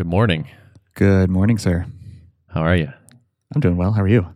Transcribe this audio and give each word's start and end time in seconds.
Good 0.00 0.06
morning. 0.06 0.48
Good 0.94 1.28
morning, 1.28 1.58
sir. 1.58 1.84
How 2.48 2.62
are 2.62 2.74
you? 2.74 2.90
I'm 3.54 3.60
doing 3.60 3.76
well. 3.76 3.92
How 3.92 4.00
are 4.00 4.08
you? 4.08 4.34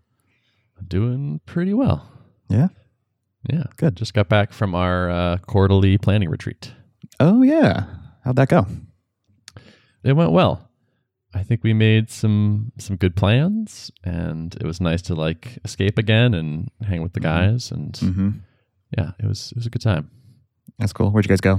Doing 0.87 1.40
pretty 1.46 1.72
well. 1.72 2.06
Yeah. 2.50 2.68
Yeah. 3.50 3.63
Good. 3.79 3.97
Just 3.97 4.13
got 4.13 4.29
back 4.29 4.53
from 4.53 4.75
our 4.75 5.08
uh, 5.08 5.39
quarterly 5.39 5.97
planning 5.97 6.29
retreat. 6.29 6.75
Oh, 7.19 7.41
yeah. 7.41 7.85
How'd 8.27 8.37
that 8.37 8.50
go? 8.50 8.66
It 10.03 10.12
went 10.12 10.32
well. 10.32 10.69
I 11.32 11.43
think 11.43 11.65
we 11.65 11.73
made 11.73 12.11
some 12.11 12.71
some 12.77 12.96
good 12.96 13.17
plans, 13.17 13.91
and 14.05 14.55
it 14.57 14.65
was 14.67 14.83
nice 14.83 15.01
to 15.01 15.15
like 15.15 15.61
escape 15.65 15.96
again 15.96 16.35
and 16.35 16.71
hang 16.87 17.01
with 17.03 17.15
the 17.15 17.21
Mhm. 17.21 17.23
guys. 17.23 17.73
And 17.73 17.95
Mm-hmm. 17.95 18.29
yeah, 18.99 19.12
it 19.19 19.25
was 19.25 19.51
it 19.53 19.57
was 19.57 19.65
a 19.67 19.71
good 19.71 19.81
time. 19.81 20.11
That's 20.79 20.93
cool. 20.93 21.11
Where'd 21.11 21.25
you 21.25 21.31
guys 21.31 21.41
go? 21.41 21.59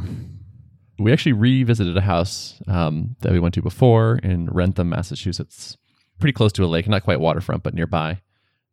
We 0.98 1.12
actually 1.12 1.34
revisited 1.34 1.98
a 1.98 2.02
house 2.02 2.62
um, 2.68 3.16
that 3.22 3.32
we 3.34 3.40
went 3.40 3.54
to 3.56 3.62
before 3.62 4.20
in 4.24 4.48
Wrentham, 4.48 4.90
Massachusetts. 4.90 5.78
Pretty 6.20 6.34
close 6.34 6.54
to 6.54 6.64
a 6.64 6.68
lake, 6.68 6.88
not 6.88 7.04
quite 7.04 7.20
waterfront, 7.20 7.64
but 7.64 7.74
nearby. 7.74 8.22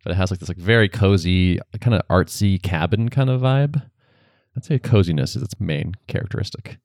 But 0.05 0.12
it 0.12 0.14
has 0.16 0.30
like 0.30 0.41
this 0.41 0.48
like 0.48 0.59
very 0.59 0.88
cozy, 0.88 1.59
kind 1.80 1.95
of 1.95 2.06
artsy 2.09 2.62
cabin 2.62 3.09
kind 3.09 3.30
of 3.30 3.41
vibe. 3.41 3.83
I'd 4.56 4.64
say 4.64 4.78
coziness 4.78 5.34
is 5.34 5.42
its 5.42 5.59
main 5.59 5.95
characteristic. 6.06 6.78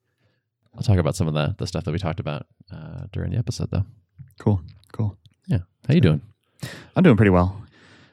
I'll 0.74 0.82
talk 0.82 0.98
about 0.98 1.16
some 1.16 1.28
of 1.28 1.34
the 1.34 1.54
the 1.58 1.66
stuff 1.66 1.84
that 1.84 1.92
we 1.92 1.98
talked 1.98 2.20
about 2.20 2.46
uh, 2.72 3.04
during 3.12 3.32
the 3.32 3.38
episode, 3.38 3.70
though. 3.70 3.84
Cool. 4.38 4.60
Cool. 4.92 5.16
Yeah, 5.46 5.58
how 5.86 5.94
you 5.94 6.00
doing? 6.00 6.22
I'm 6.96 7.02
doing 7.02 7.16
pretty 7.16 7.30
well. 7.30 7.60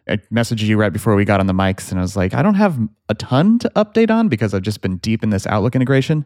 I 0.08 0.18
messaged 0.32 0.62
you 0.62 0.78
right 0.78 0.94
before 0.94 1.16
we 1.16 1.26
got 1.26 1.40
on 1.40 1.48
the 1.48 1.54
mics, 1.54 1.90
and 1.90 2.00
I 2.00 2.02
was 2.02 2.16
like, 2.16 2.34
I 2.34 2.42
don't 2.42 2.56
have 2.56 2.78
a 3.10 3.16
ton 3.16 3.58
to 3.60 3.72
update 3.76 4.12
on 4.12 4.28
because 4.28 4.54
I've 4.54 4.62
just 4.62 4.82
been 4.82 4.98
deep 4.98 5.24
in 5.24 5.32
this 5.32 5.48
Outlook 5.48 5.76
integration, 5.76 6.26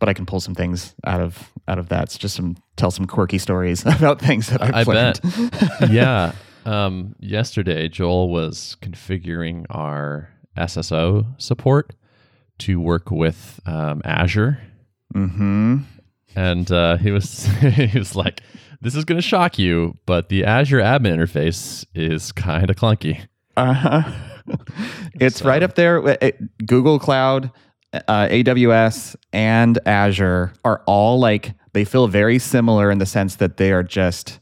but 0.00 0.08
I 0.08 0.14
can 0.14 0.24
pull 0.24 0.40
some 0.40 0.54
things 0.54 0.94
out 1.04 1.20
of 1.20 1.52
out 1.66 1.78
of 1.78 1.90
that. 1.90 2.04
It's 2.04 2.18
just 2.18 2.36
some 2.36 2.56
tell 2.76 2.90
some 2.90 3.06
quirky 3.06 3.38
stories 3.38 3.84
about 3.86 4.20
things 4.20 4.48
that 4.48 4.62
I've 4.62 4.88
I 4.88 4.92
learned. 4.92 5.20
bet. 5.22 5.90
yeah. 5.90 6.32
Um, 6.64 7.14
yesterday, 7.20 7.88
Joel 7.88 8.30
was 8.30 8.76
configuring 8.82 9.66
our 9.70 10.30
SSO 10.56 11.26
support 11.40 11.94
to 12.58 12.80
work 12.80 13.10
with 13.10 13.60
um, 13.66 14.02
Azure, 14.04 14.60
mm-hmm. 15.14 15.78
and 16.34 16.72
uh, 16.72 16.96
he 16.96 17.10
was 17.10 17.44
he 17.60 17.98
was 17.98 18.16
like, 18.16 18.40
"This 18.80 18.94
is 18.94 19.04
going 19.04 19.18
to 19.18 19.26
shock 19.26 19.58
you, 19.58 19.96
but 20.06 20.28
the 20.28 20.44
Azure 20.44 20.78
admin 20.80 21.16
interface 21.16 21.84
is 21.94 22.32
kind 22.32 22.68
of 22.70 22.76
clunky." 22.76 23.26
Uh-huh. 23.56 24.02
it's 25.20 25.38
So- 25.40 25.48
right 25.48 25.62
up 25.62 25.74
there. 25.74 26.00
Google 26.66 26.98
Cloud, 26.98 27.50
uh, 27.92 28.28
AWS, 28.28 29.16
and 29.32 29.78
Azure 29.86 30.52
are 30.64 30.82
all 30.86 31.18
like 31.18 31.54
they 31.72 31.84
feel 31.84 32.06
very 32.08 32.38
similar 32.38 32.90
in 32.90 32.98
the 32.98 33.06
sense 33.06 33.36
that 33.36 33.56
they 33.56 33.72
are 33.72 33.82
just, 33.82 34.40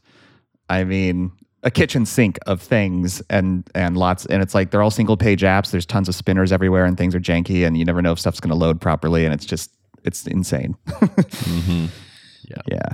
I 0.69 0.83
mean, 0.83 1.31
a 1.63 1.71
kitchen 1.71 2.05
sink 2.05 2.37
of 2.45 2.61
things 2.61 3.21
and 3.29 3.67
and 3.75 3.97
lots. 3.97 4.25
And 4.27 4.41
it's 4.41 4.53
like 4.55 4.71
they're 4.71 4.81
all 4.83 4.91
single 4.91 5.17
page 5.17 5.41
apps. 5.41 5.71
There's 5.71 5.85
tons 5.85 6.07
of 6.07 6.15
spinners 6.15 6.51
everywhere, 6.51 6.85
and 6.85 6.97
things 6.97 7.13
are 7.15 7.19
janky, 7.19 7.65
and 7.65 7.77
you 7.77 7.83
never 7.85 8.01
know 8.01 8.11
if 8.11 8.19
stuff's 8.19 8.39
going 8.39 8.49
to 8.51 8.55
load 8.55 8.79
properly. 8.79 9.25
And 9.25 9.33
it's 9.33 9.45
just 9.45 9.71
it's 10.03 10.25
insane. 10.27 10.75
hmm 10.87 11.85
Yeah. 12.45 12.61
yeah, 12.67 12.89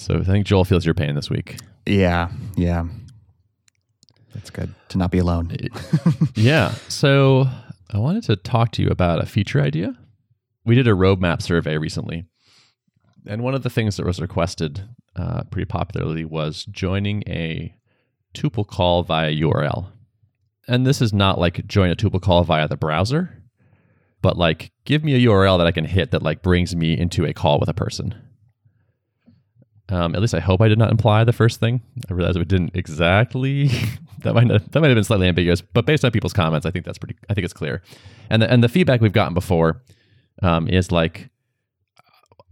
So 0.00 0.16
I 0.16 0.24
think 0.24 0.46
Joel 0.46 0.64
feels 0.64 0.86
your 0.86 0.94
pain 0.94 1.14
this 1.14 1.28
week. 1.28 1.58
yeah, 1.84 2.30
yeah. 2.56 2.86
It's 4.34 4.48
good 4.48 4.74
to 4.88 4.96
not 4.96 5.10
be 5.10 5.18
alone. 5.18 5.54
yeah. 6.34 6.70
So 6.88 7.46
I 7.92 7.98
wanted 7.98 8.22
to 8.24 8.36
talk 8.36 8.70
to 8.72 8.82
you 8.82 8.88
about 8.88 9.22
a 9.22 9.26
feature 9.26 9.60
idea. 9.60 9.94
We 10.64 10.74
did 10.74 10.88
a 10.88 10.92
roadmap 10.92 11.42
survey 11.42 11.76
recently. 11.76 12.24
And 13.26 13.42
one 13.42 13.54
of 13.54 13.62
the 13.62 13.68
things 13.68 13.98
that 13.98 14.06
was 14.06 14.20
requested 14.20 14.88
uh, 15.16 15.42
pretty 15.50 15.66
popularly 15.66 16.24
was 16.24 16.64
joining 16.64 17.22
a 17.26 17.74
tuple 18.32 18.66
call 18.66 19.02
via 19.02 19.30
URL. 19.30 19.88
And 20.66 20.86
this 20.86 21.02
is 21.02 21.12
not 21.12 21.38
like 21.38 21.66
join 21.66 21.90
a 21.90 21.96
tuple 21.96 22.22
call 22.22 22.42
via 22.44 22.68
the 22.68 22.76
browser, 22.76 23.42
but 24.22 24.38
like 24.38 24.72
give 24.86 25.04
me 25.04 25.14
a 25.14 25.28
URL 25.28 25.58
that 25.58 25.66
I 25.66 25.72
can 25.72 25.84
hit 25.84 26.10
that 26.12 26.22
like 26.22 26.42
brings 26.42 26.74
me 26.74 26.96
into 26.96 27.26
a 27.26 27.34
call 27.34 27.60
with 27.60 27.68
a 27.68 27.74
person. 27.74 28.14
Um, 29.90 30.14
at 30.14 30.20
least 30.20 30.34
I 30.34 30.40
hope 30.40 30.60
I 30.60 30.68
did 30.68 30.78
not 30.78 30.90
imply 30.90 31.24
the 31.24 31.32
first 31.32 31.58
thing. 31.58 31.82
I 32.08 32.14
realize 32.14 32.38
we 32.38 32.44
didn't 32.44 32.76
exactly. 32.76 33.68
that 34.22 34.34
might 34.34 34.46
not, 34.46 34.70
that 34.70 34.80
might 34.80 34.88
have 34.88 34.96
been 34.96 35.04
slightly 35.04 35.26
ambiguous, 35.26 35.60
but 35.60 35.84
based 35.84 36.04
on 36.04 36.12
people's 36.12 36.32
comments, 36.32 36.64
I 36.64 36.70
think 36.70 36.84
that's 36.84 36.98
pretty. 36.98 37.16
I 37.28 37.34
think 37.34 37.44
it's 37.44 37.54
clear. 37.54 37.82
And 38.30 38.42
the, 38.42 38.50
and 38.50 38.62
the 38.62 38.68
feedback 38.68 39.00
we've 39.00 39.12
gotten 39.12 39.34
before 39.34 39.82
um, 40.42 40.68
is 40.68 40.92
like, 40.92 41.30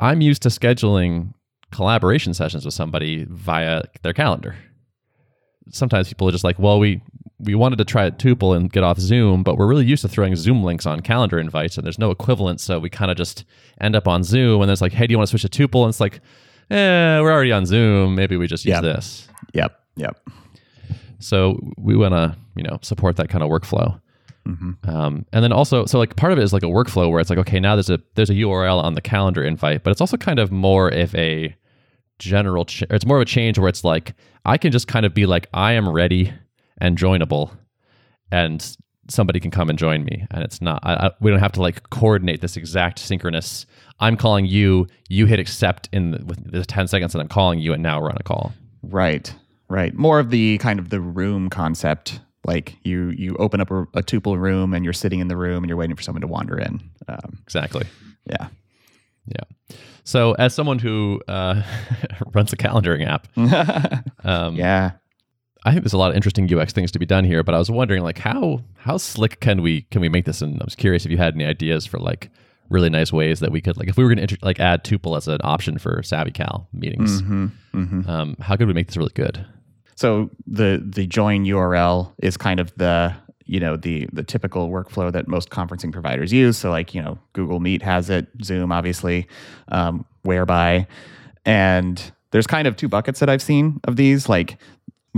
I'm 0.01 0.21
used 0.21 0.43
to 0.43 0.49
scheduling 0.49 1.35
collaboration 1.71 2.35
sessions 2.35 2.65
with 2.65 2.75
somebody 2.75 3.27
via 3.29 3.83
their 4.03 4.13
calendar. 4.13 4.57
Sometimes 5.71 6.09
people 6.09 6.29
are 6.29 6.33
just 6.33 6.45
like, 6.45 6.59
well, 6.59 6.79
we 6.79 7.03
we 7.41 7.55
wanted 7.55 7.77
to 7.77 7.85
try 7.85 8.05
it 8.05 8.19
tuple 8.19 8.57
and 8.57 8.73
get 8.73 8.83
off 8.83 8.99
Zoom, 8.99 9.45
but 9.45 9.57
we're 9.57 9.67
really 9.67 9.85
used 9.85 10.03
to 10.03 10.09
throwing 10.09 10.35
Zoom 10.35 10.65
links 10.65 10.87
on 10.87 11.01
calendar 11.01 11.39
invites, 11.39 11.77
and 11.77 11.87
there's 11.87 11.99
no 11.99 12.11
equivalent, 12.11 12.61
so 12.61 12.81
we 12.81 12.91
kind 12.91 13.13
of 13.13 13.17
just 13.17 13.45
end 13.81 13.95
up 13.95 14.09
on 14.09 14.25
Zoom, 14.25 14.61
and 14.61 14.71
it's 14.71 14.81
like, 14.81 14.93
hey, 14.93 15.07
do 15.07 15.13
you 15.13 15.19
want 15.19 15.29
to 15.31 15.39
switch 15.39 15.49
to 15.49 15.69
tuple? 15.69 15.83
And 15.83 15.91
it's 15.91 16.01
like, 16.01 16.21
eh, 16.71 17.21
we're 17.21 17.33
already 17.33 17.53
on 17.53 17.67
Zoom. 17.67 18.15
Maybe 18.15 18.37
we 18.37 18.47
just 18.47 18.65
use 18.65 18.73
Yeah. 18.73 18.81
this. 18.81 19.29
Yep, 19.55 19.79
yep. 19.97 20.21
So 21.19 21.59
we 21.77 21.97
want 21.97 22.15
to, 22.15 22.37
you 22.57 22.63
know, 22.63 22.79
support 22.83 23.17
that 23.17 23.29
kind 23.29 23.43
of 23.43 23.51
workflow. 23.51 24.01
hmm 24.47 24.73
Um, 24.87 25.25
and 25.33 25.43
then 25.43 25.53
also, 25.53 25.85
so 25.87 25.99
like 25.99 26.17
part 26.17 26.33
of 26.33 26.39
it 26.39 26.43
is 26.43 26.53
like 26.53 26.63
a 26.63 26.67
workflow 26.67 27.11
where 27.11 27.21
it's 27.21 27.31
like, 27.31 27.39
okay, 27.41 27.59
now 27.61 27.75
there's 27.75 27.91
a 27.91 27.99
there's 28.15 28.31
a 28.31 28.35
URL 28.35 28.83
on 28.83 28.95
the 28.95 29.01
calendar 29.01 29.43
invite, 29.43 29.83
but 29.83 29.91
it's 29.91 30.01
also 30.01 30.17
kind 30.17 30.39
of 30.39 30.51
more 30.53 30.91
if 30.91 31.15
a 31.15 31.55
general, 32.19 32.65
ch- 32.65 32.83
it's 32.91 33.05
more 33.07 33.17
of 33.17 33.23
a 33.23 33.27
change 33.27 33.59
where 33.59 33.69
it's 33.69 33.85
like 33.85 34.15
I 34.45 34.57
can 34.59 34.71
just 34.73 34.89
kind 34.89 35.05
of 35.05 35.13
be 35.15 35.27
like, 35.27 35.49
I 35.53 35.73
am 35.73 35.89
ready 35.89 36.33
and 36.81 36.97
joinable, 36.97 37.51
and 38.31 38.77
somebody 39.09 39.41
can 39.41 39.51
come 39.51 39.69
and 39.71 39.79
join 39.79 40.05
me, 40.05 40.27
and 40.31 40.43
it's 40.45 40.61
not, 40.61 40.81
I, 40.83 40.95
I, 41.07 41.11
we 41.21 41.31
don't 41.31 41.41
have 41.41 41.53
to 41.53 41.63
like 41.63 41.89
coordinate 41.91 42.41
this 42.41 42.57
exact 42.57 42.99
synchronous. 42.99 43.67
I'm 44.01 44.17
calling 44.17 44.47
you, 44.47 44.87
you 45.09 45.27
hit 45.27 45.39
accept 45.41 45.89
in 45.93 46.13
the, 46.13 46.25
with 46.25 46.51
the 46.53 46.65
10 46.65 46.89
seconds 46.89 47.13
that 47.13 47.21
I'm 47.21 47.29
calling 47.29 47.59
you, 47.59 47.73
and 47.73 47.83
now 47.83 48.01
we're 48.01 48.11
on 48.11 48.17
a 48.19 48.23
call. 48.23 48.53
Right, 48.83 49.35
right. 49.69 49.95
More 49.95 50.21
of 50.21 50.31
the 50.31 50.59
kind 50.59 50.79
of 50.79 50.91
the 50.91 51.01
room 51.01 51.51
concept. 51.51 52.21
Like 52.47 52.77
you, 52.83 53.11
you 53.11 53.37
open 53.39 53.61
up 53.61 53.71
a, 53.71 53.83
a 53.95 54.03
tuple 54.03 54.39
room 54.39 54.73
and 54.73 54.83
you're 54.85 54.95
sitting 54.95 55.21
in 55.21 55.29
the 55.29 55.37
room 55.37 55.63
and 55.65 55.69
you're 55.69 55.77
waiting 55.77 55.97
for 55.97 56.03
someone 56.03 56.23
to 56.23 56.27
wander 56.29 56.59
in. 56.59 56.81
Um, 57.07 57.39
Exactly. 57.43 57.85
yeah. 58.31 58.49
Yeah. 59.27 59.77
So 60.05 60.33
as 60.35 60.55
someone 60.55 60.79
who 60.79 61.21
uh, 61.29 61.63
runs 62.33 62.51
a 62.55 62.57
calendaring 62.57 63.07
app, 63.07 63.29
um, 64.25 64.55
yeah. 64.55 64.93
I 65.69 65.73
think 65.73 65.85
there's 65.85 65.93
a 65.93 65.99
lot 65.99 66.11
of 66.11 66.17
interesting 66.17 66.53
UX 66.53 66.73
things 66.73 66.91
to 66.93 66.99
be 66.99 67.05
done 67.05 67.25
here, 67.25 67.43
but 67.43 67.55
I 67.55 67.59
was 67.59 67.71
wondering 67.71 68.03
like 68.03 68.17
how 68.17 68.63
how 68.77 68.97
slick 68.97 69.41
can 69.41 69.61
we 69.61 69.83
can 69.83 70.01
we 70.01 70.09
make 70.09 70.25
this? 70.25 70.41
And 70.41 70.59
I 70.63 70.65
was 70.65 70.75
curious 70.75 71.05
if 71.05 71.11
you 71.11 71.19
had 71.19 71.35
any 71.35 71.45
ideas 71.45 71.85
for 71.85 71.99
like 71.99 72.31
really 72.71 72.89
nice 72.89 73.13
ways 73.13 73.41
that 73.41 73.53
we 73.53 73.61
could 73.61 73.77
like 73.77 73.87
if 73.87 73.99
we 73.99 74.05
were 74.05 74.15
going 74.15 74.27
to 74.27 74.39
like 74.41 74.61
add 74.61 74.83
tuple 74.83 75.15
as 75.15 75.29
an 75.29 75.41
option 75.45 75.77
for 75.77 76.01
SavvyCal 76.01 76.67
meetings, 76.73 77.21
hmm 77.21 77.47
hmm 77.73 78.09
um, 78.09 78.35
how 78.41 78.57
could 78.57 78.67
we 78.67 78.73
make 78.73 78.87
this 78.87 78.97
really 78.97 79.13
good? 79.15 79.45
So 79.95 80.31
the 80.47 80.83
the 80.83 81.07
join 81.07 81.45
URL 81.45 82.15
is 82.23 82.39
kind 82.39 82.61
of 82.61 82.73
the 82.77 83.15
you 83.45 83.61
know 83.61 83.77
the 83.77 84.09
the 84.11 84.23
typical 84.23 84.71
workflow 84.71 85.13
that 85.13 85.29
most 85.29 85.51
conferencing 85.51 85.93
providers 85.93 86.33
use. 86.33 86.57
So 86.57 86.71
like 86.71 86.95
you 86.95 87.03
know 87.03 87.19
Google 87.35 87.61
Meet 87.61 87.83
has 87.83 88.09
it, 88.09 88.27
Zoom 88.43 88.73
obviously, 88.73 89.29
um, 89.69 90.07
Whereby, 90.23 90.87
and 91.45 92.11
there's 92.31 92.47
kind 92.47 92.67
of 92.67 92.77
two 92.77 92.89
buckets 92.89 93.21
that 93.21 93.29
I've 93.29 93.43
seen 93.43 93.81
of 93.85 93.97
these. 93.97 94.31
Like 94.31 94.57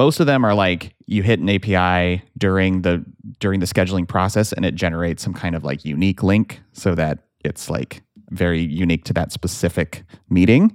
most 0.00 0.18
of 0.18 0.26
them 0.26 0.46
are 0.46 0.54
like 0.54 0.94
you 1.04 1.22
hit 1.22 1.40
an 1.40 1.50
API 1.50 2.22
during 2.38 2.80
the 2.80 3.04
during 3.38 3.60
the 3.60 3.66
scheduling 3.66 4.08
process 4.08 4.50
and 4.50 4.64
it 4.64 4.74
generates 4.74 5.22
some 5.22 5.34
kind 5.34 5.54
of 5.54 5.62
like 5.62 5.84
unique 5.84 6.22
link 6.22 6.62
so 6.72 6.94
that 6.94 7.26
it's 7.44 7.68
like 7.68 8.02
very 8.30 8.62
unique 8.62 9.04
to 9.04 9.12
that 9.12 9.30
specific 9.30 10.02
meeting. 10.30 10.74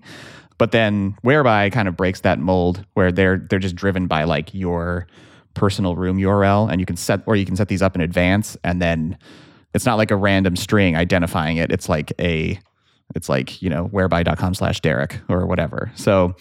But 0.60 0.74
then 0.74 1.18
whereby 1.24 1.72
kind 1.72 1.88
of 1.88 1.98
breaks 1.98 2.20
that 2.22 2.38
mold 2.38 2.86
where 2.94 3.12
they're 3.12 3.40
they're 3.50 3.58
just 3.58 3.76
driven 3.76 4.06
by 4.06 4.26
like 4.26 4.54
your 4.54 5.08
personal 5.56 5.96
room 5.96 6.20
URL 6.20 6.72
and 6.72 6.80
you 6.80 6.86
can 6.86 6.96
set 6.96 7.24
or 7.26 7.36
you 7.36 7.48
can 7.48 7.56
set 7.56 7.68
these 7.68 7.82
up 7.82 7.96
in 7.96 8.02
advance 8.02 8.56
and 8.64 8.80
then 8.80 9.18
it's 9.74 9.88
not 9.88 9.96
like 9.96 10.12
a 10.12 10.16
random 10.16 10.56
string 10.56 10.96
identifying 10.96 11.58
it. 11.58 11.72
It's 11.72 11.90
like 11.90 12.14
a 12.20 12.60
it's 13.16 13.28
like, 13.28 13.60
you 13.60 13.72
know, 13.72 13.86
whereby.com 13.86 14.54
slash 14.54 14.82
Derrick 14.82 15.20
or 15.30 15.48
whatever. 15.48 15.92
So 15.96 16.36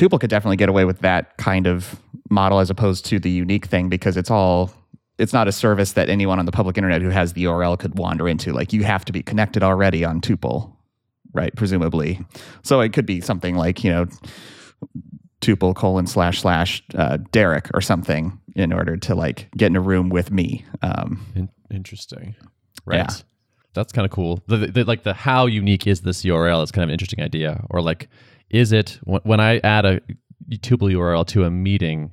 Tuple 0.00 0.18
could 0.18 0.30
definitely 0.30 0.56
get 0.56 0.70
away 0.70 0.86
with 0.86 1.00
that 1.00 1.36
kind 1.36 1.66
of 1.66 2.00
model 2.30 2.58
as 2.58 2.70
opposed 2.70 3.04
to 3.06 3.18
the 3.18 3.28
unique 3.28 3.66
thing 3.66 3.90
because 3.90 4.16
it's 4.16 4.30
all 4.30 4.72
it's 5.18 5.34
not 5.34 5.46
a 5.46 5.52
service 5.52 5.92
that 5.92 6.08
anyone 6.08 6.38
on 6.38 6.46
the 6.46 6.52
public 6.52 6.78
internet 6.78 7.02
who 7.02 7.10
has 7.10 7.34
the 7.34 7.44
URL 7.44 7.78
could 7.78 7.98
wander 7.98 8.26
into. 8.26 8.54
Like 8.54 8.72
you 8.72 8.82
have 8.84 9.04
to 9.04 9.12
be 9.12 9.22
connected 9.22 9.62
already 9.62 10.02
on 10.02 10.22
Tuple, 10.22 10.72
right? 11.34 11.54
Presumably. 11.54 12.18
So 12.62 12.80
it 12.80 12.94
could 12.94 13.04
be 13.04 13.20
something 13.20 13.56
like, 13.56 13.84
you 13.84 13.90
know, 13.90 14.06
tuple 15.42 15.74
colon 15.74 16.06
slash 16.06 16.40
slash 16.40 16.82
uh, 16.94 17.18
Derrick 17.32 17.68
or 17.74 17.82
something 17.82 18.40
in 18.56 18.72
order 18.72 18.96
to 18.96 19.14
like 19.14 19.50
get 19.54 19.66
in 19.66 19.76
a 19.76 19.80
room 19.82 20.08
with 20.08 20.30
me. 20.30 20.64
Um, 20.80 21.26
In- 21.34 21.50
interesting. 21.70 22.34
Right. 22.86 23.00
Yeah. 23.00 23.14
That's 23.74 23.92
kind 23.92 24.06
of 24.06 24.10
cool. 24.10 24.42
The, 24.46 24.56
the, 24.56 24.84
like 24.84 25.02
the 25.02 25.12
how 25.12 25.44
unique 25.44 25.86
is 25.86 26.00
this 26.00 26.24
URL 26.24 26.64
is 26.64 26.72
kind 26.72 26.84
of 26.84 26.88
an 26.88 26.94
interesting 26.94 27.20
idea. 27.22 27.66
Or 27.68 27.82
like 27.82 28.08
is 28.50 28.72
it 28.72 28.98
when 29.04 29.40
I 29.40 29.58
add 29.58 29.84
a 29.84 30.00
tuple 30.50 30.92
URL 30.92 31.26
to 31.28 31.44
a 31.44 31.50
meeting 31.50 32.12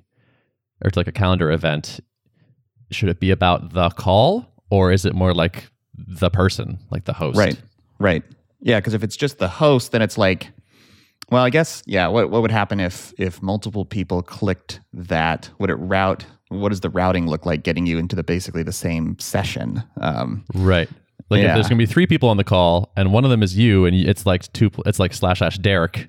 or 0.83 0.91
to 0.91 0.99
like 0.99 1.07
a 1.07 1.11
calendar 1.11 1.51
event, 1.51 1.99
should 2.91 3.09
it 3.09 3.19
be 3.19 3.31
about 3.31 3.73
the 3.73 3.89
call 3.89 4.45
or 4.69 4.91
is 4.91 5.05
it 5.05 5.15
more 5.15 5.33
like 5.33 5.69
the 5.95 6.29
person, 6.29 6.79
like 6.91 7.05
the 7.05 7.13
host? 7.13 7.37
Right. 7.37 7.59
Right. 7.99 8.23
Yeah, 8.59 8.79
because 8.79 8.93
if 8.93 9.03
it's 9.03 9.15
just 9.15 9.39
the 9.39 9.47
host, 9.47 9.91
then 9.91 10.01
it's 10.01 10.17
like, 10.17 10.51
well, 11.29 11.43
I 11.43 11.49
guess 11.49 11.83
yeah. 11.85 12.07
What 12.07 12.29
what 12.31 12.41
would 12.41 12.51
happen 12.51 12.79
if 12.79 13.13
if 13.17 13.41
multiple 13.41 13.85
people 13.85 14.21
clicked 14.21 14.79
that? 14.93 15.49
Would 15.59 15.69
it 15.69 15.75
route? 15.75 16.25
What 16.49 16.69
does 16.69 16.79
the 16.79 16.89
routing 16.89 17.27
look 17.27 17.45
like 17.45 17.63
getting 17.63 17.85
you 17.85 17.97
into 17.97 18.15
the 18.15 18.23
basically 18.23 18.63
the 18.63 18.71
same 18.71 19.19
session? 19.19 19.83
Um, 19.99 20.45
Right. 20.53 20.89
Like 21.29 21.41
if 21.41 21.53
there's 21.53 21.67
gonna 21.67 21.77
be 21.77 21.85
three 21.85 22.07
people 22.07 22.29
on 22.29 22.37
the 22.37 22.45
call 22.45 22.93
and 22.95 23.11
one 23.11 23.25
of 23.25 23.29
them 23.29 23.43
is 23.43 23.57
you 23.57 23.85
and 23.85 23.95
it's 23.95 24.25
like 24.25 24.51
two 24.53 24.71
it's 24.85 24.99
like 24.99 25.13
slash 25.13 25.39
slash 25.39 25.57
Derrick 25.57 26.07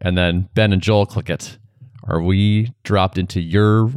and 0.00 0.16
then 0.16 0.48
Ben 0.54 0.72
and 0.72 0.82
Joel 0.82 1.06
click 1.06 1.30
it. 1.30 1.58
Are 2.04 2.20
we 2.20 2.72
dropped 2.84 3.18
into 3.18 3.40
your 3.40 3.90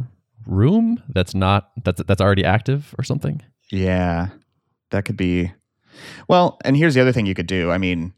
room 0.46 1.02
that's 1.08 1.34
not 1.34 1.70
that's 1.84 2.02
that's 2.04 2.20
already 2.20 2.44
active 2.44 2.94
or 2.98 3.04
something? 3.04 3.42
Yeah, 3.70 4.28
that 4.90 5.04
could 5.04 5.16
be. 5.16 5.52
Well, 6.28 6.58
and 6.64 6.76
here's 6.76 6.94
the 6.94 7.00
other 7.00 7.12
thing 7.12 7.26
you 7.26 7.34
could 7.34 7.46
do. 7.46 7.70
I 7.70 7.78
mean, 7.78 8.12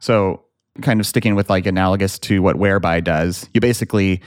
so 0.00 0.44
kind 0.82 1.00
of 1.00 1.06
sticking 1.06 1.34
with 1.34 1.50
like 1.50 1.66
analogous 1.66 2.18
to 2.20 2.40
what 2.40 2.56
Whereby 2.56 3.00
does, 3.00 3.48
you 3.54 3.60
basically 3.60 4.20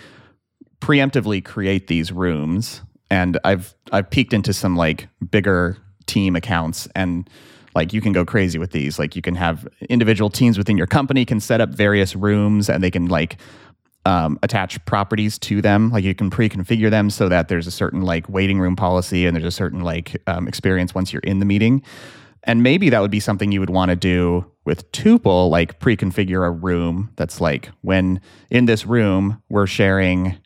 preemptively 0.82 1.44
create 1.44 1.88
these 1.88 2.12
rooms. 2.12 2.82
And 3.10 3.40
I've 3.44 3.74
I've 3.92 4.10
peeked 4.10 4.34
into 4.34 4.54
some 4.54 4.76
like 4.76 5.08
bigger 5.32 5.78
team 6.06 6.36
accounts 6.36 6.88
and 6.96 7.30
like 7.80 7.94
you 7.94 8.02
can 8.02 8.12
go 8.12 8.26
crazy 8.26 8.60
with 8.60 8.72
these. 8.72 9.00
Like 9.00 9.16
you 9.16 9.22
can 9.22 9.36
have 9.36 9.66
individual 9.88 10.30
teams 10.30 10.58
within 10.58 10.78
your 10.78 10.86
company 10.86 11.24
can 11.24 11.40
set 11.40 11.62
up 11.62 11.70
various 11.70 12.14
rooms 12.14 12.70
and 12.70 12.84
they 12.84 12.92
can 12.92 13.06
like 13.06 13.38
um, 14.04 14.38
attach 14.44 14.84
properties 14.84 15.40
to 15.40 15.62
them. 15.62 15.90
Like 15.90 16.04
you 16.04 16.14
can 16.14 16.30
pre-configure 16.30 16.90
them 16.90 17.10
so 17.10 17.30
that 17.30 17.48
there's 17.48 17.68
a 17.68 17.72
certain 17.72 18.02
like 18.02 18.28
waiting 18.28 18.60
room 18.60 18.76
policy 18.76 19.26
and 19.26 19.34
there's 19.34 19.46
a 19.46 19.52
certain 19.52 19.80
like 19.80 20.22
um, 20.28 20.46
experience 20.46 20.94
once 20.94 21.14
you're 21.14 21.22
in 21.22 21.40
the 21.40 21.46
meeting. 21.46 21.82
And 22.44 22.64
maybe 22.64 22.90
that 22.90 23.00
would 23.00 23.12
be 23.12 23.22
something 23.22 23.50
you 23.50 23.62
would 23.62 23.70
want 23.70 23.92
to 23.92 23.96
do 23.96 24.46
with 24.66 24.92
Tuple, 24.92 25.50
like 25.50 25.80
pre-configure 25.80 26.46
a 26.46 26.52
room 26.52 27.12
that's 27.16 27.40
like 27.40 27.70
when 27.80 28.20
in 28.50 28.66
this 28.66 28.86
room 28.86 29.42
we're 29.48 29.68
sharing. 29.68 30.38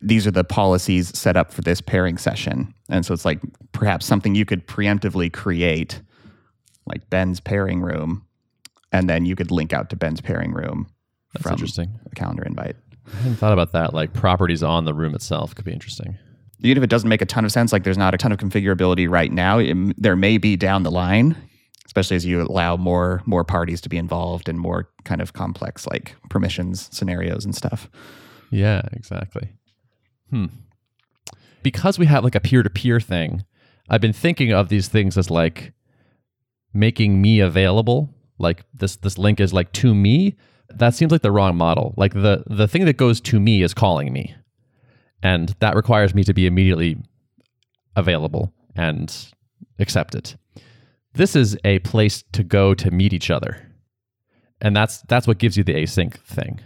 These 0.00 0.26
are 0.26 0.32
the 0.32 0.42
policies 0.42 1.16
set 1.16 1.36
up 1.36 1.52
for 1.52 1.60
this 1.60 1.80
pairing 1.80 2.18
session, 2.18 2.74
and 2.88 3.06
so 3.06 3.14
it's 3.14 3.24
like 3.24 3.40
perhaps 3.70 4.04
something 4.04 4.34
you 4.34 4.44
could 4.44 4.66
preemptively 4.66 5.32
create, 5.32 6.02
like 6.92 7.08
Ben's 7.10 7.40
pairing 7.40 7.80
room, 7.80 8.24
and 8.92 9.08
then 9.08 9.24
you 9.24 9.34
could 9.34 9.50
link 9.50 9.72
out 9.72 9.90
to 9.90 9.96
Ben's 9.96 10.20
pairing 10.20 10.52
room 10.52 10.86
That's 11.32 11.42
from 11.42 11.52
interesting. 11.52 11.98
a 12.10 12.14
calendar 12.14 12.42
invite. 12.44 12.76
I 13.12 13.16
hadn't 13.16 13.36
thought 13.36 13.52
about 13.52 13.72
that. 13.72 13.94
Like 13.94 14.12
properties 14.12 14.62
on 14.62 14.84
the 14.84 14.94
room 14.94 15.14
itself 15.14 15.54
could 15.54 15.64
be 15.64 15.72
interesting. 15.72 16.16
even 16.60 16.78
if 16.78 16.84
it 16.84 16.90
doesn't 16.90 17.08
make 17.08 17.22
a 17.22 17.26
ton 17.26 17.44
of 17.44 17.50
sense, 17.52 17.72
like 17.72 17.82
there's 17.84 17.98
not 17.98 18.14
a 18.14 18.18
ton 18.18 18.30
of 18.32 18.38
configurability 18.38 19.08
right 19.08 19.32
now, 19.32 19.58
it, 19.58 19.76
there 19.96 20.14
may 20.16 20.38
be 20.38 20.56
down 20.56 20.82
the 20.84 20.90
line, 20.90 21.34
especially 21.86 22.16
as 22.16 22.24
you 22.24 22.40
allow 22.42 22.76
more 22.76 23.22
more 23.26 23.42
parties 23.44 23.80
to 23.80 23.88
be 23.88 23.96
involved 23.96 24.48
and 24.48 24.60
more 24.60 24.88
kind 25.04 25.20
of 25.20 25.32
complex 25.32 25.86
like 25.86 26.14
permissions 26.30 26.88
scenarios 26.96 27.44
and 27.44 27.54
stuff. 27.56 27.88
Yeah, 28.50 28.82
exactly. 28.92 29.48
Hmm. 30.30 30.46
Because 31.62 31.98
we 31.98 32.06
have 32.06 32.22
like 32.24 32.34
a 32.34 32.40
peer 32.40 32.62
to 32.62 32.70
peer 32.70 33.00
thing, 33.00 33.44
I've 33.88 34.00
been 34.00 34.12
thinking 34.12 34.52
of 34.52 34.68
these 34.68 34.88
things 34.88 35.16
as 35.18 35.30
like 35.30 35.72
making 36.72 37.20
me 37.20 37.40
available. 37.40 38.14
Like 38.38 38.64
this 38.74 38.96
this 38.96 39.18
link 39.18 39.40
is 39.40 39.52
like 39.52 39.72
to 39.72 39.94
me. 39.94 40.36
That 40.68 40.94
seems 40.94 41.12
like 41.12 41.22
the 41.22 41.30
wrong 41.32 41.56
model. 41.56 41.94
Like 41.96 42.14
the 42.14 42.44
the 42.46 42.68
thing 42.68 42.84
that 42.86 42.96
goes 42.96 43.20
to 43.22 43.40
me 43.40 43.62
is 43.62 43.74
calling 43.74 44.12
me. 44.12 44.34
And 45.22 45.54
that 45.60 45.76
requires 45.76 46.14
me 46.14 46.24
to 46.24 46.34
be 46.34 46.46
immediately 46.46 46.98
available 47.94 48.52
and 48.74 49.14
accept 49.78 50.14
it. 50.14 50.36
This 51.14 51.36
is 51.36 51.56
a 51.64 51.78
place 51.80 52.24
to 52.32 52.42
go 52.42 52.74
to 52.74 52.90
meet 52.90 53.12
each 53.12 53.30
other. 53.30 53.68
And 54.60 54.74
that's 54.74 55.02
that's 55.02 55.26
what 55.26 55.38
gives 55.38 55.56
you 55.56 55.64
the 55.64 55.74
async 55.74 56.14
thing. 56.20 56.60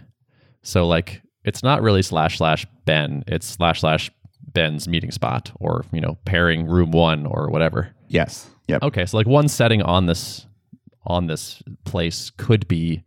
So 0.63 0.87
like 0.87 1.21
it's 1.43 1.63
not 1.63 1.81
really 1.81 2.01
slash 2.01 2.37
slash 2.37 2.65
Ben, 2.85 3.23
it's 3.27 3.47
slash 3.47 3.81
slash 3.81 4.11
Ben's 4.53 4.87
meeting 4.87 5.11
spot 5.11 5.51
or, 5.59 5.85
you 5.91 6.01
know, 6.01 6.17
pairing 6.25 6.67
room 6.67 6.91
one 6.91 7.25
or 7.25 7.49
whatever. 7.49 7.93
Yes. 8.07 8.49
Yep. 8.67 8.83
Okay, 8.83 9.05
so 9.05 9.17
like 9.17 9.27
one 9.27 9.47
setting 9.47 9.81
on 9.81 10.05
this 10.07 10.45
on 11.05 11.27
this 11.27 11.63
place 11.85 12.31
could 12.37 12.67
be 12.67 13.03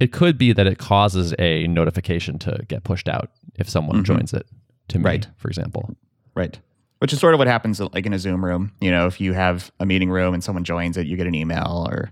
it 0.00 0.12
could 0.12 0.36
be 0.36 0.52
that 0.52 0.66
it 0.66 0.78
causes 0.78 1.34
a 1.38 1.66
notification 1.68 2.38
to 2.40 2.64
get 2.68 2.84
pushed 2.84 3.08
out 3.08 3.30
if 3.54 3.68
someone 3.68 4.04
joins 4.04 4.34
it 4.34 4.46
to 4.88 4.98
me, 4.98 5.04
Right. 5.04 5.26
for 5.36 5.48
example. 5.48 5.94
Right. 6.34 6.58
Which 6.98 7.12
is 7.12 7.20
sort 7.20 7.32
of 7.34 7.38
what 7.38 7.46
happens 7.46 7.80
like 7.80 8.04
in 8.06 8.12
a 8.12 8.18
Zoom 8.18 8.44
room. 8.44 8.72
You 8.80 8.90
know, 8.90 9.06
if 9.06 9.20
you 9.20 9.32
have 9.32 9.70
a 9.80 9.86
meeting 9.86 10.10
room 10.10 10.34
and 10.34 10.42
someone 10.44 10.64
joins 10.64 10.96
it, 10.96 11.06
you 11.06 11.16
get 11.16 11.26
an 11.26 11.34
email 11.34 11.86
or 11.90 12.10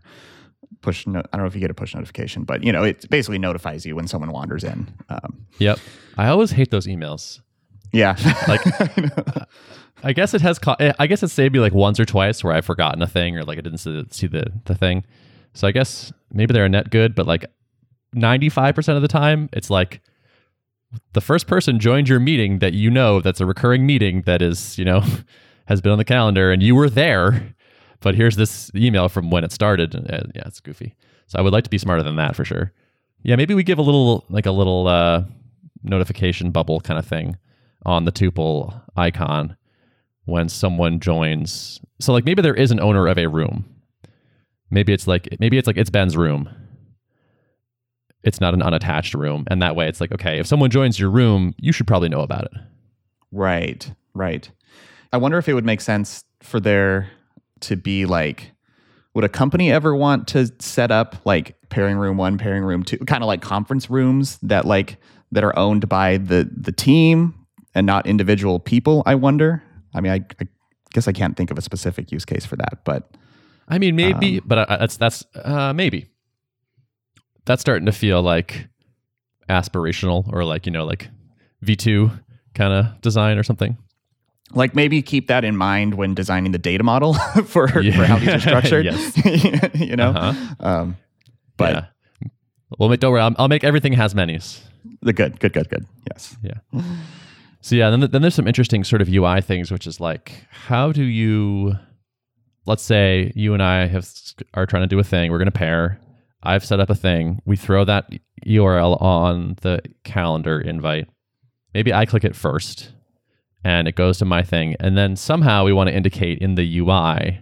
push. 0.81 1.06
No- 1.06 1.21
I 1.33 1.37
don't 1.37 1.41
know 1.43 1.47
if 1.47 1.55
you 1.55 1.61
get 1.61 1.71
a 1.71 1.75
push 1.75 1.95
notification, 1.95 2.45
but 2.45 2.62
you 2.62 2.73
know, 2.73 2.85
it 2.85 3.09
basically 3.11 3.39
notifies 3.39 3.85
you 3.85 3.97
when 3.97 4.06
someone 4.06 4.31
wanders 4.33 4.65
in. 4.65 4.93
Um, 5.11 5.47
Yep. 5.59 5.79
I 6.17 6.29
always 6.29 6.53
hate 6.53 6.71
those 6.71 6.87
emails. 6.87 7.41
Yeah. 7.94 8.17
Like 8.49 8.61
I 10.05 10.12
guess 10.12 10.35
it 10.35 10.43
has. 10.43 10.58
Co- 10.58 10.76
I 10.99 11.06
guess 11.06 11.23
it 11.23 11.29
saved 11.29 11.55
me 11.55 11.61
like 11.61 11.73
once 11.73 11.99
or 11.99 12.05
twice 12.05 12.44
where 12.44 12.52
I've 12.52 12.67
forgotten 12.67 13.00
a 13.00 13.06
thing 13.06 13.38
or 13.38 13.44
like 13.44 13.56
I 13.56 13.62
didn't 13.62 13.79
see, 13.79 14.05
see 14.11 14.26
the 14.26 14.44
the 14.67 14.75
thing. 14.75 15.05
So 15.55 15.67
I 15.67 15.73
guess 15.73 16.12
maybe 16.32 16.52
they're 16.52 16.67
a 16.67 16.69
net 16.69 16.91
good, 16.91 17.14
but 17.14 17.26
like 17.26 17.46
ninety 18.12 18.50
five 18.50 18.75
percent 18.75 18.96
of 18.96 19.02
the 19.02 19.08
time, 19.08 19.49
it's 19.52 19.70
like 19.70 20.02
the 21.12 21.20
first 21.20 21.46
person 21.46 21.79
joined 21.79 22.08
your 22.08 22.20
meeting 22.20 22.58
that 22.58 22.75
you 22.75 22.91
know 22.91 23.20
that's 23.20 23.41
a 23.41 23.46
recurring 23.46 23.87
meeting 23.87 24.23
that 24.23 24.43
is 24.43 24.76
you 24.76 24.85
know 24.85 25.02
has 25.67 25.81
been 25.81 25.93
on 25.93 25.99
the 25.99 26.05
calendar 26.05 26.52
and 26.52 26.62
you 26.62 26.75
were 26.75 26.91
there, 26.91 27.55
but 28.00 28.14
here's 28.14 28.37
this 28.37 28.70
email 28.75 29.08
from 29.08 29.31
when 29.31 29.44
it 29.44 29.52
started. 29.52 29.94
Uh, 29.94 30.25
yeah, 30.35 30.43
it's 30.44 30.61
goofy. 30.61 30.94
So 31.29 31.38
I 31.38 31.43
would 31.43 31.52
like 31.52 31.64
to 31.64 31.70
be 31.70 31.79
smarter 31.79 32.02
than 32.02 32.17
that 32.17 32.37
for 32.37 32.44
sure. 32.44 32.73
Yeah, 33.23 33.37
maybe 33.37 33.55
we 33.55 33.62
give 33.62 33.79
a 33.79 33.82
little 33.82 34.26
like 34.29 34.44
a 34.44 34.50
little 34.50 34.87
uh, 34.87 35.23
notification 35.82 36.50
bubble 36.50 36.81
kind 36.81 36.99
of 36.99 37.06
thing 37.06 37.38
on 37.85 38.05
the 38.05 38.13
tuple 38.13 38.81
icon 38.97 39.57
when 40.25 40.49
someone 40.49 41.01
joins. 41.01 41.81
So 42.01 42.13
like 42.13 42.25
maybe 42.25 42.43
there 42.43 42.55
is 42.55 42.71
an 42.71 42.81
owner 42.81 43.07
of 43.07 43.19
a 43.19 43.27
room. 43.27 43.65
Maybe 44.71 44.93
it's 44.93 45.07
like 45.07 45.37
maybe 45.39 45.59
it's 45.59 45.67
like 45.67 45.77
it's 45.77 45.91
Ben's 45.91 46.17
room. 46.17 46.49
It's 48.23 48.41
not 48.41 48.55
an 48.55 48.63
unattached 48.63 49.15
room, 49.15 49.45
and 49.49 49.61
that 49.61 49.77
way 49.77 49.87
it's 49.87 50.01
like 50.01 50.13
okay, 50.13 50.39
if 50.39 50.47
someone 50.47 50.71
joins 50.71 50.99
your 50.99 51.11
room, 51.11 51.55
you 51.58 51.73
should 51.73 51.87
probably 51.87 52.08
know 52.08 52.23
about 52.23 52.44
it. 52.44 52.53
Right, 53.31 53.93
right. 54.15 54.51
I 55.13 55.17
wonder 55.19 55.39
if 55.39 55.49
it 55.49 55.55
would 55.55 55.65
make 55.65 55.81
sense 55.81 56.25
for 56.41 56.58
there 56.58 57.11
to 57.61 57.77
be 57.77 58.06
like, 58.06 58.53
would 59.15 59.25
a 59.25 59.29
company 59.29 59.70
ever 59.70 59.94
want 59.94 60.27
to 60.29 60.51
set 60.58 60.91
up 60.91 61.17
like 61.25 61.56
pairing 61.69 61.99
room 61.99 62.17
one, 62.17 62.39
pairing 62.39 62.65
room 62.65 62.82
two, 62.82 62.99
kind 62.99 63.23
of 63.23 63.27
like 63.27 63.43
conference 63.43 63.91
rooms 63.91 64.39
that 64.43 64.65
like 64.65 64.97
that 65.32 65.44
are 65.44 65.56
owned 65.58 65.89
by 65.89 66.17
the 66.17 66.49
the 66.56 66.73
team 66.73 67.35
and 67.75 67.87
not 67.87 68.07
individual 68.07 68.59
people? 68.61 69.03
I 69.07 69.15
wonder. 69.15 69.63
I 69.95 70.01
mean, 70.01 70.13
I, 70.13 70.25
I 70.41 70.47
guess 70.93 71.09
I 71.09 71.13
can't 71.13 71.37
think 71.37 71.51
of 71.51 71.59
a 71.59 71.63
specific 71.63 72.11
use 72.13 72.25
case 72.25 72.45
for 72.47 72.57
that, 72.57 72.85
but 72.85 73.11
I 73.69 73.79
mean, 73.79 73.97
maybe, 73.97 74.41
but 74.41 74.59
I, 74.59 74.67
I- 74.69 74.77
that's 74.79 74.97
that's 74.97 75.25
uh, 75.35 75.73
maybe 75.73 76.07
that's 77.47 77.61
starting 77.61 77.87
to 77.87 77.93
feel 77.93 78.23
like 78.23 78.69
aspirational 79.49 80.31
or 80.33 80.45
like 80.45 80.67
you 80.67 80.73
know 80.73 80.85
like 80.85 81.09
V 81.63 81.77
two 81.77 82.11
kind 82.55 82.73
of 82.73 83.01
design 83.01 83.37
or 83.39 83.43
something. 83.43 83.77
like 84.55 84.75
maybe 84.75 85.03
keep 85.03 85.27
that 85.29 85.45
in 85.45 85.57
mind 85.57 85.95
when 85.95 86.15
designing 86.15 86.53
the 86.53 86.59
data 86.59 86.85
model 86.85 87.15
for, 87.47 87.67
for 87.69 88.05
how 88.05 88.19
these 88.19 88.29
are 88.29 88.41
structured. 88.49 88.87
You 89.75 89.97
know, 89.97 90.11
Uh-huh. 90.11 90.55
um, 90.61 90.97
but 91.57 91.73
yeah. 92.23 92.29
well, 92.79 92.95
don't 92.97 93.11
worry, 93.13 93.21
I'll, 93.21 93.35
I'll 93.39 93.49
make 93.49 93.65
everything 93.65 93.93
has 93.95 94.15
menus. 94.15 94.63
the 95.03 95.13
good, 95.13 95.41
good, 95.41 95.53
good, 95.53 95.69
good. 95.69 95.87
Yes. 96.13 96.37
Yeah. 96.43 96.83
So 97.65 97.77
yeah, 97.77 97.89
then 97.89 98.01
then 98.01 98.21
there's 98.21 98.35
some 98.35 98.47
interesting 98.47 98.85
sort 98.85 99.01
of 99.01 99.09
UI 99.09 99.41
things, 99.41 99.73
which 99.73 99.87
is 99.87 99.99
like, 99.99 100.47
how 100.51 100.93
do 100.93 101.03
you, 101.03 101.73
let's 102.67 102.83
say 102.83 103.33
you 103.35 103.55
and 103.55 103.63
I 103.63 103.87
have 103.87 104.06
are 104.53 104.67
trying 104.67 104.83
to 104.83 104.87
do 104.87 104.99
a 104.99 105.03
thing. 105.03 105.33
We're 105.33 105.39
going 105.39 105.47
to 105.47 105.51
pair. 105.51 105.99
I've 106.43 106.63
set 106.63 106.79
up 106.79 106.91
a 106.91 106.94
thing. 106.94 107.41
We 107.47 107.56
throw 107.56 107.87
that 107.87 108.11
URL 108.47 109.01
on 109.01 109.56
the 109.63 109.81
calendar 110.03 110.61
invite. 110.61 111.09
Maybe 111.73 111.91
I 111.91 112.05
click 112.05 112.23
it 112.23 112.37
first, 112.37 112.93
and 113.65 113.89
it 113.89 113.97
goes 113.97 114.19
to 114.19 114.27
my 114.27 114.43
thing, 114.43 114.77
and 114.79 114.94
then 114.94 115.17
somehow 115.17 115.65
we 115.65 115.73
want 115.73 115.89
to 115.89 115.97
indicate 115.97 116.41
in 116.41 116.56
the 116.56 116.81
UI, 116.81 117.41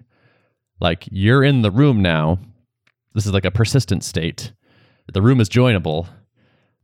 like 0.81 1.09
you're 1.11 1.43
in 1.43 1.63
the 1.63 1.73
room 1.73 2.01
now. 2.01 2.39
This 3.13 3.27
is 3.27 3.33
like 3.33 3.45
a 3.45 3.51
persistent 3.51 4.05
state. 4.05 4.53
The 5.13 5.21
room 5.21 5.41
is 5.41 5.49
joinable, 5.49 6.07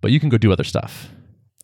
but 0.01 0.11
you 0.11 0.19
can 0.19 0.29
go 0.29 0.39
do 0.39 0.51
other 0.51 0.65
stuff. 0.65 1.11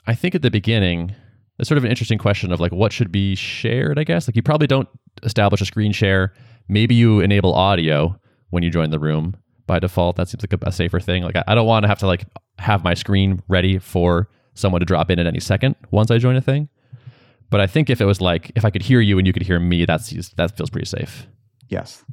I 0.07 0.15
think 0.15 0.37
at 0.37 0.43
the 0.43 0.53
beginning, 0.53 1.17
there's 1.57 1.69
sort 1.69 1.79
of 1.79 1.85
an 1.85 1.91
interesting 1.91 2.19
question 2.19 2.53
of 2.53 2.61
like 2.61 2.73
what 2.73 2.93
should 2.93 3.13
be 3.13 3.35
shared, 3.35 3.99
I 3.99 4.05
guess. 4.05 4.29
Like 4.29 4.37
you 4.37 4.43
probably 4.43 4.67
don't 4.67 4.89
establish 5.23 5.61
a 5.61 5.65
screen 5.65 5.93
share. 5.93 6.33
Maybe 6.69 6.95
you 6.95 7.21
enable 7.21 7.55
audio 7.55 8.19
when 8.51 8.63
you 8.63 8.71
join 8.71 8.91
the 8.91 8.99
room, 8.99 9.35
by 9.67 9.79
default. 9.79 10.17
That 10.17 10.29
seems 10.29 10.43
like 10.43 10.53
a, 10.53 10.69
a 10.69 10.73
safer 10.73 11.01
thing. 11.01 11.23
Like 11.23 11.37
I, 11.37 11.45
I 11.49 11.55
don't 11.55 11.67
want 11.67 11.85
to 11.85 11.89
have 11.89 11.99
to 12.01 12.07
like 12.07 12.25
have 12.59 12.85
my 12.85 12.95
screen 12.95 13.43
ready 13.49 13.79
for 13.79 14.29
someone 14.55 14.81
to 14.81 14.87
drop 14.87 15.11
in 15.11 15.19
at 15.19 15.27
any 15.27 15.41
second 15.41 15.75
once 15.91 16.11
I 16.11 16.19
join 16.19 16.37
a 16.37 16.41
thing. 16.41 16.69
But 17.51 17.61
I 17.61 17.67
think 17.67 17.91
if 17.91 18.01
it 18.01 18.05
was 18.05 18.21
like 18.21 18.53
if 18.57 18.65
I 18.65 18.71
could 18.71 18.83
hear 18.83 19.01
you 19.01 19.19
and 19.19 19.27
you 19.27 19.33
could 19.33 19.43
hear 19.43 19.61
me, 19.61 19.85
that's 19.85 20.11
that 20.37 20.57
feels 20.57 20.71
pretty 20.71 20.87
safe. 20.87 21.27
Yes. 21.69 22.05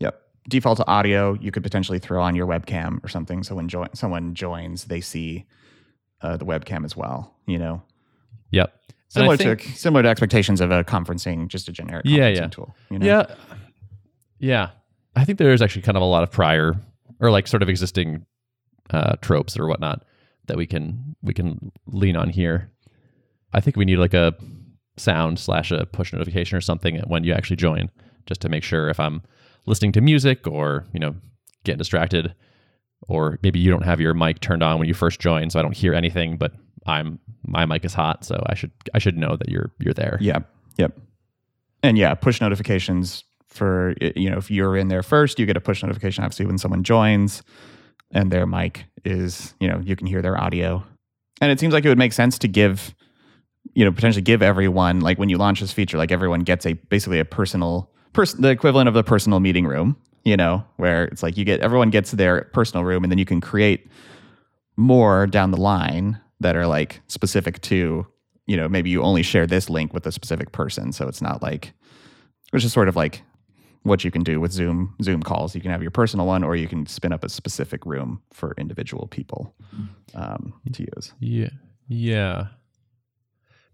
Yep. 0.00 0.20
Default 0.48 0.78
to 0.78 0.86
audio, 0.86 1.34
you 1.40 1.50
could 1.50 1.62
potentially 1.62 1.98
throw 1.98 2.22
on 2.22 2.34
your 2.34 2.46
webcam 2.46 3.02
or 3.04 3.08
something. 3.08 3.42
So 3.42 3.54
when 3.54 3.68
jo- 3.68 3.88
someone 3.94 4.34
joins, 4.34 4.84
they 4.84 5.00
see 5.00 5.46
uh, 6.22 6.36
the 6.36 6.46
webcam 6.46 6.84
as 6.84 6.96
well. 6.96 7.36
You 7.46 7.58
know. 7.58 7.82
Yep. 8.50 8.74
Similar 9.08 9.36
think, 9.36 9.60
to 9.62 9.68
similar 9.72 10.02
to 10.02 10.08
expectations 10.08 10.60
of 10.60 10.70
a 10.70 10.84
conferencing, 10.84 11.48
just 11.48 11.68
a 11.68 11.72
generic 11.72 12.06
conferencing 12.06 12.16
yeah, 12.16 12.28
yeah. 12.28 12.46
tool. 12.46 12.74
You 12.90 12.98
know? 13.00 13.06
Yeah. 13.06 13.34
Yeah. 14.38 14.70
I 15.16 15.24
think 15.24 15.38
there 15.38 15.52
is 15.52 15.60
actually 15.60 15.82
kind 15.82 15.96
of 15.96 16.02
a 16.02 16.06
lot 16.06 16.22
of 16.22 16.30
prior 16.30 16.76
or 17.20 17.30
like 17.30 17.46
sort 17.46 17.62
of 17.62 17.68
existing 17.68 18.24
uh, 18.90 19.16
tropes 19.20 19.58
or 19.58 19.66
whatnot 19.66 20.04
that 20.46 20.56
we 20.56 20.66
can 20.66 21.16
we 21.22 21.34
can 21.34 21.72
lean 21.86 22.16
on 22.16 22.28
here. 22.28 22.70
I 23.52 23.60
think 23.60 23.76
we 23.76 23.84
need 23.84 23.96
like 23.96 24.14
a 24.14 24.34
sound 24.96 25.38
slash 25.38 25.70
a 25.70 25.86
push 25.86 26.12
notification 26.12 26.56
or 26.56 26.60
something 26.60 26.98
when 27.06 27.24
you 27.24 27.32
actually 27.32 27.56
join, 27.56 27.90
just 28.26 28.40
to 28.42 28.48
make 28.48 28.62
sure 28.62 28.88
if 28.88 29.00
I'm 29.00 29.22
listening 29.66 29.92
to 29.92 30.00
music 30.00 30.46
or 30.46 30.86
you 30.92 31.00
know 31.00 31.14
getting 31.64 31.78
distracted, 31.78 32.34
or 33.08 33.38
maybe 33.42 33.58
you 33.58 33.70
don't 33.70 33.84
have 33.84 34.00
your 34.00 34.14
mic 34.14 34.40
turned 34.40 34.62
on 34.62 34.78
when 34.78 34.88
you 34.88 34.94
first 34.94 35.20
join, 35.20 35.50
so 35.50 35.58
I 35.58 35.62
don't 35.62 35.76
hear 35.76 35.94
anything, 35.94 36.36
but 36.36 36.52
I'm 36.86 37.18
my 37.46 37.66
mic 37.66 37.84
is 37.84 37.94
hot, 37.94 38.24
so 38.24 38.42
I 38.46 38.54
should 38.54 38.72
I 38.94 38.98
should 38.98 39.16
know 39.16 39.36
that 39.36 39.48
you're 39.48 39.70
you're 39.78 39.94
there. 39.94 40.18
Yeah. 40.20 40.40
Yep. 40.78 40.98
And 41.82 41.98
yeah, 41.98 42.14
push 42.14 42.40
notifications 42.40 43.24
for 43.46 43.94
you 44.00 44.30
know 44.30 44.38
if 44.38 44.50
you're 44.50 44.76
in 44.76 44.88
there 44.88 45.02
first, 45.02 45.38
you 45.38 45.46
get 45.46 45.56
a 45.56 45.60
push 45.60 45.82
notification 45.82 46.24
obviously 46.24 46.46
when 46.46 46.58
someone 46.58 46.82
joins, 46.82 47.42
and 48.12 48.30
their 48.30 48.46
mic 48.46 48.84
is 49.04 49.54
you 49.60 49.68
know 49.68 49.80
you 49.82 49.96
can 49.96 50.06
hear 50.06 50.22
their 50.22 50.40
audio, 50.40 50.84
and 51.40 51.50
it 51.50 51.60
seems 51.60 51.72
like 51.72 51.84
it 51.84 51.88
would 51.88 51.98
make 51.98 52.12
sense 52.12 52.38
to 52.38 52.48
give 52.48 52.94
you 53.74 53.84
know 53.84 53.92
potentially 53.92 54.22
give 54.22 54.42
everyone 54.42 55.00
like 55.00 55.18
when 55.18 55.28
you 55.28 55.38
launch 55.38 55.60
this 55.60 55.72
feature 55.72 55.98
like 55.98 56.10
everyone 56.10 56.40
gets 56.40 56.66
a 56.66 56.72
basically 56.72 57.18
a 57.18 57.24
personal 57.24 57.90
person 58.12 58.40
the 58.40 58.48
equivalent 58.48 58.88
of 58.88 58.94
the 58.94 59.04
personal 59.04 59.38
meeting 59.40 59.66
room 59.66 59.96
you 60.24 60.36
know 60.36 60.64
where 60.76 61.04
it's 61.04 61.22
like 61.22 61.36
you 61.36 61.44
get 61.44 61.60
everyone 61.60 61.90
gets 61.90 62.10
their 62.12 62.42
personal 62.52 62.84
room 62.84 63.04
and 63.04 63.10
then 63.10 63.18
you 63.18 63.24
can 63.24 63.40
create 63.40 63.88
more 64.76 65.26
down 65.26 65.50
the 65.50 65.60
line 65.60 66.18
that 66.40 66.56
are 66.56 66.66
like 66.66 67.00
specific 67.06 67.60
to 67.62 68.06
you 68.46 68.56
know 68.56 68.68
maybe 68.68 68.90
you 68.90 69.02
only 69.02 69.22
share 69.22 69.46
this 69.46 69.70
link 69.70 69.92
with 69.94 70.06
a 70.06 70.12
specific 70.12 70.52
person 70.52 70.92
so 70.92 71.06
it's 71.06 71.22
not 71.22 71.42
like 71.42 71.72
which 72.50 72.64
is 72.64 72.72
sort 72.72 72.88
of 72.88 72.96
like 72.96 73.22
what 73.82 74.04
you 74.04 74.10
can 74.10 74.22
do 74.22 74.40
with 74.40 74.52
zoom 74.52 74.94
zoom 75.02 75.22
calls 75.22 75.54
you 75.54 75.60
can 75.60 75.70
have 75.70 75.82
your 75.82 75.90
personal 75.90 76.26
one 76.26 76.42
or 76.44 76.56
you 76.56 76.68
can 76.68 76.86
spin 76.86 77.12
up 77.12 77.24
a 77.24 77.28
specific 77.28 77.86
room 77.86 78.20
for 78.32 78.54
individual 78.58 79.06
people 79.06 79.54
um, 80.14 80.52
to 80.72 80.82
use 80.96 81.12
Yeah. 81.20 81.50
Yeah. 81.92 82.46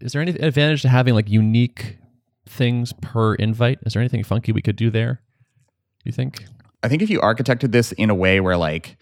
Is 0.01 0.11
there 0.11 0.21
any 0.21 0.31
advantage 0.31 0.81
to 0.81 0.89
having 0.89 1.13
like 1.13 1.29
unique 1.29 1.97
things 2.47 2.93
per 3.01 3.35
invite? 3.35 3.79
Is 3.85 3.93
there 3.93 4.01
anything 4.01 4.23
funky 4.23 4.51
we 4.51 4.61
could 4.61 4.75
do 4.75 4.89
there? 4.89 5.21
You 6.03 6.11
think? 6.11 6.45
I 6.83 6.87
think 6.87 7.01
if 7.01 7.09
you 7.09 7.19
architected 7.19 7.71
this 7.71 7.91
in 7.91 8.09
a 8.09 8.15
way 8.15 8.39
where 8.39 8.57
like 8.57 8.97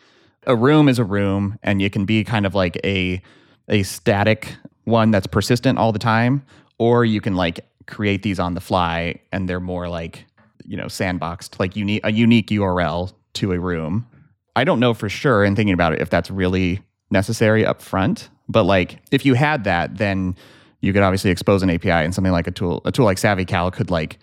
a 0.46 0.56
room 0.56 0.90
is 0.90 1.00
a 1.00 1.04
room 1.04 1.58
and 1.64 1.82
you 1.82 1.90
can 1.90 2.06
be 2.06 2.24
kind 2.24 2.46
of 2.46 2.56
like 2.56 2.78
a 2.84 3.22
a 3.70 3.84
static 3.84 4.56
one 4.84 5.12
that's 5.12 5.28
persistent 5.28 5.78
all 5.78 5.92
the 5.92 6.00
time, 6.00 6.44
or 6.78 7.06
you 7.06 7.22
can 7.22 7.36
like 7.36 7.66
create 7.88 8.24
these 8.24 8.40
on 8.40 8.54
the 8.54 8.62
fly 8.62 9.20
and 9.32 9.48
they're 9.48 9.60
more 9.60 9.88
like, 9.90 10.26
you 10.66 10.78
know, 10.78 10.86
sandboxed, 10.86 11.60
like 11.60 11.76
unique 11.76 12.02
a 12.04 12.12
unique 12.12 12.48
URL 12.48 13.14
to 13.34 13.52
a 13.54 13.60
room. 13.60 14.08
I 14.56 14.64
don't 14.64 14.80
know 14.80 14.94
for 14.94 15.10
sure 15.10 15.44
in 15.44 15.56
thinking 15.56 15.74
about 15.74 15.94
it 15.94 16.02
if 16.02 16.10
that's 16.10 16.32
really 16.32 16.82
necessary 17.12 17.66
up 17.66 17.82
front, 17.82 18.30
but 18.48 18.64
like 18.64 19.00
if 19.12 19.26
you 19.26 19.34
had 19.34 19.64
that, 19.66 19.98
then 19.98 20.36
you 20.82 20.94
could 20.94 21.02
obviously 21.02 21.32
expose 21.32 21.64
an 21.64 21.70
API 21.70 21.90
and 21.90 22.14
something 22.14 22.32
like 22.32 22.48
a 22.48 22.52
tool 22.52 22.82
a 22.86 22.92
tool 22.92 23.06
like 23.06 23.18
SavvyCal 23.18 23.74
could 23.74 23.90
like 23.90 24.20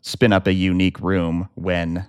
spin 0.00 0.32
up 0.32 0.46
a 0.46 0.52
unique 0.52 1.00
room 1.00 1.48
when 1.54 2.06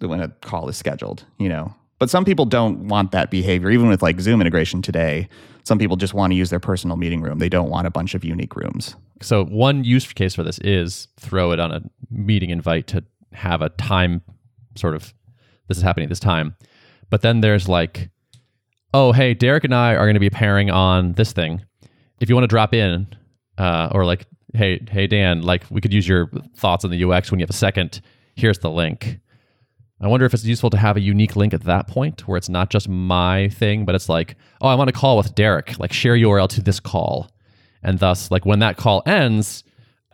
when 0.00 0.20
a 0.20 0.28
call 0.28 0.68
is 0.68 0.76
scheduled, 0.76 1.24
you 1.38 1.48
know. 1.48 1.74
But 2.02 2.10
some 2.10 2.24
people 2.24 2.46
don't 2.46 2.88
want 2.88 3.12
that 3.12 3.30
behavior, 3.30 3.70
even 3.70 3.86
with 3.86 4.02
like 4.02 4.20
Zoom 4.20 4.40
integration 4.40 4.82
today. 4.82 5.28
Some 5.62 5.78
people 5.78 5.94
just 5.94 6.14
want 6.14 6.32
to 6.32 6.34
use 6.34 6.50
their 6.50 6.58
personal 6.58 6.96
meeting 6.96 7.22
room. 7.22 7.38
They 7.38 7.48
don't 7.48 7.70
want 7.70 7.86
a 7.86 7.92
bunch 7.92 8.16
of 8.16 8.24
unique 8.24 8.56
rooms. 8.56 8.96
So 9.20 9.44
one 9.44 9.84
use 9.84 10.12
case 10.12 10.34
for 10.34 10.42
this 10.42 10.58
is 10.64 11.06
throw 11.20 11.52
it 11.52 11.60
on 11.60 11.70
a 11.70 11.80
meeting 12.10 12.50
invite 12.50 12.88
to 12.88 13.04
have 13.30 13.62
a 13.62 13.68
time 13.68 14.20
sort 14.74 14.96
of 14.96 15.14
this 15.68 15.76
is 15.76 15.84
happening 15.84 16.06
at 16.06 16.08
this 16.08 16.18
time. 16.18 16.56
But 17.08 17.22
then 17.22 17.40
there's 17.40 17.68
like, 17.68 18.10
oh 18.92 19.12
hey, 19.12 19.32
Derrick 19.32 19.62
and 19.62 19.72
I 19.72 19.94
are 19.94 20.04
going 20.04 20.14
to 20.14 20.18
be 20.18 20.28
pairing 20.28 20.72
on 20.72 21.12
this 21.12 21.30
thing. 21.30 21.62
If 22.18 22.28
you 22.28 22.34
want 22.34 22.42
to 22.42 22.48
drop 22.48 22.74
in, 22.74 23.06
uh, 23.58 23.90
or 23.92 24.04
like, 24.04 24.26
hey 24.54 24.84
hey 24.90 25.06
Dan, 25.06 25.42
like 25.42 25.62
we 25.70 25.80
could 25.80 25.92
use 25.92 26.08
your 26.08 26.32
thoughts 26.56 26.84
on 26.84 26.90
the 26.90 27.04
UX 27.04 27.30
when 27.30 27.38
you 27.38 27.44
have 27.44 27.50
a 27.50 27.52
second. 27.52 28.00
Here's 28.34 28.58
the 28.58 28.70
link. 28.70 29.20
I 30.02 30.08
wonder 30.08 30.26
if 30.26 30.34
it's 30.34 30.44
useful 30.44 30.70
to 30.70 30.76
have 30.76 30.96
a 30.96 31.00
unique 31.00 31.36
link 31.36 31.54
at 31.54 31.62
that 31.64 31.86
point 31.86 32.26
where 32.26 32.36
it's 32.36 32.48
not 32.48 32.70
just 32.70 32.88
my 32.88 33.48
thing, 33.50 33.84
but 33.84 33.94
it's 33.94 34.08
like, 34.08 34.36
oh, 34.60 34.68
I 34.68 34.74
want 34.74 34.88
to 34.88 34.92
call 34.92 35.16
with 35.16 35.34
Derrick, 35.34 35.78
like 35.78 35.92
share 35.92 36.16
URL 36.16 36.48
to 36.48 36.60
this 36.60 36.80
call. 36.80 37.30
And 37.82 37.98
thus, 37.98 38.30
like 38.30 38.44
when 38.44 38.58
that 38.58 38.76
call 38.76 39.02
ends, 39.06 39.62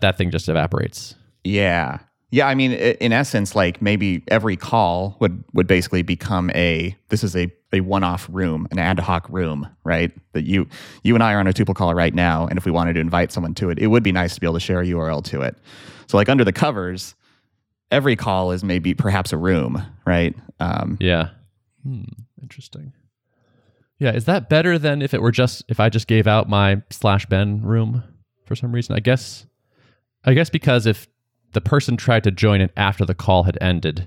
that 0.01 0.19
thing 0.19 0.31
just 0.31 0.49
evaporates. 0.49 1.15
Yeah. 1.43 2.01
Yeah, 2.31 2.47
I 2.47 2.55
mean, 2.55 2.73
in 2.73 3.13
essence, 3.13 3.57
like 3.57 3.81
maybe 3.81 4.23
every 4.29 4.57
call 4.57 5.17
would 5.19 5.43
would 5.55 5.67
basically 5.67 6.03
become 6.03 6.51
a 6.51 6.95
this 7.09 7.25
is 7.25 7.35
a 7.35 7.51
a 7.73 7.81
one 7.81 8.05
off 8.05 8.29
room, 8.31 8.69
an 8.71 8.79
ad 8.79 8.99
hoc 8.99 9.27
room, 9.31 9.67
right? 9.85 10.13
That 10.35 10.45
you 10.45 10.69
you 11.03 11.15
and 11.15 11.25
I 11.25 11.33
are 11.33 11.39
on 11.39 11.47
a 11.47 11.55
tuple 11.55 11.75
call 11.75 11.95
right 11.95 12.15
now, 12.15 12.47
and 12.47 12.59
if 12.59 12.67
we 12.67 12.71
wanted 12.71 12.95
to 12.95 13.01
invite 13.01 13.33
someone 13.33 13.55
to 13.55 13.71
it, 13.71 13.79
it 13.79 13.87
would 13.87 14.03
be 14.03 14.13
nice 14.13 14.35
to 14.35 14.41
be 14.41 14.47
able 14.47 14.55
to 14.55 14.61
share 14.61 14.81
a 14.81 14.85
URL 14.85 15.25
to 15.25 15.41
it. 15.41 15.57
So, 16.07 16.19
like 16.19 16.29
under 16.29 16.45
the 16.45 16.53
covers, 16.53 17.15
every 17.91 18.17
call 18.17 18.53
is 18.53 18.63
maybe 18.65 18.95
perhaps 18.95 19.33
a 19.33 19.37
room, 19.37 19.83
right? 20.07 20.35
Um, 20.61 20.97
Yeah. 21.01 21.31
Hmm, 21.85 22.03
interesting. 22.43 22.93
Yeah, 23.99 24.13
is 24.15 24.27
that 24.27 24.49
better 24.49 24.79
than 24.79 25.03
if 25.03 25.13
it 25.15 25.23
were 25.23 25.33
just 25.33 25.65
if 25.69 25.81
I 25.81 25.89
just 25.89 26.07
gave 26.07 26.27
out 26.27 26.49
my 26.49 26.83
slash 26.91 27.27
Ben 27.27 27.63
room 27.63 28.05
for 28.47 28.55
some 28.55 28.73
reason? 28.73 28.95
I 28.95 29.01
guess 29.01 29.47
I 30.25 30.35
guess 30.35 30.51
because 30.51 30.87
if 30.87 31.09
the 31.53 31.61
person 31.61 31.97
tried 31.97 32.25
to 32.25 32.31
join 32.31 32.61
it 32.61 32.73
after 32.77 33.05
the 33.05 33.15
call 33.15 33.43
had 33.45 33.59
ended, 33.61 34.07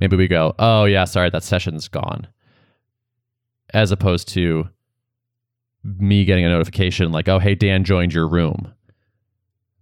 maybe 0.00 0.16
we 0.16 0.28
go, 0.28 0.54
"Oh 0.58 0.84
yeah, 0.84 1.04
sorry, 1.04 1.30
that 1.30 1.44
session's 1.44 1.88
gone." 1.88 2.26
As 3.72 3.90
opposed 3.90 4.28
to 4.28 4.68
me 5.84 6.24
getting 6.24 6.44
a 6.44 6.48
notification 6.50 7.10
like, 7.12 7.28
"Oh, 7.28 7.38
hey, 7.38 7.54
Dan 7.54 7.84
joined 7.84 8.12
your 8.12 8.28
room." 8.28 8.72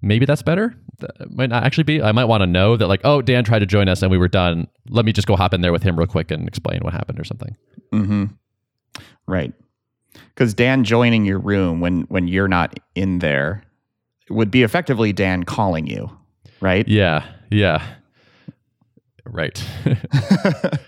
Maybe 0.03 0.25
that's 0.27 0.43
better. 0.43 0.75
That 1.01 1.31
might 1.31 1.51
not 1.51 1.65
actually 1.65 1.85
be. 1.85 2.01
I 2.03 2.13
might 2.13 2.25
want 2.25 2.43
to 2.43 2.47
know 2.47 2.77
that, 2.77 2.87
like, 2.87 3.01
oh, 3.05 3.21
Dan 3.23 3.45
tried 3.45 3.59
to 3.59 3.67
join 3.67 3.89
us 3.89 4.03
and 4.03 4.11
we 4.11 4.17
were 4.19 4.29
done. 4.29 4.67
Let 4.89 5.05
me 5.05 5.13
just 5.13 5.27
go 5.27 5.37
hop 5.37 5.53
in 5.53 5.61
there 5.61 5.73
with 5.73 5.83
him 5.83 5.99
real 5.99 6.07
quick 6.07 6.31
and 6.31 6.49
explain 6.49 6.81
what 6.83 6.93
happened 6.93 7.21
or 7.21 7.25
something. 7.25 7.57
hmm 7.93 8.25
Right. 9.27 9.53
Because 10.35 10.55
Dan 10.55 10.85
joining 10.85 11.25
your 11.25 11.39
room 11.39 11.81
when 11.81 12.03
when 12.03 12.27
you're 12.29 12.49
not 12.49 12.79
in 12.95 13.19
there 13.21 13.63
would 14.29 14.51
be 14.51 14.63
effectively 14.63 15.13
Dan 15.13 15.45
calling 15.45 15.87
you, 15.87 16.11
right? 16.61 16.87
Yeah, 16.89 17.25
yeah, 17.51 17.85
right. 19.25 19.63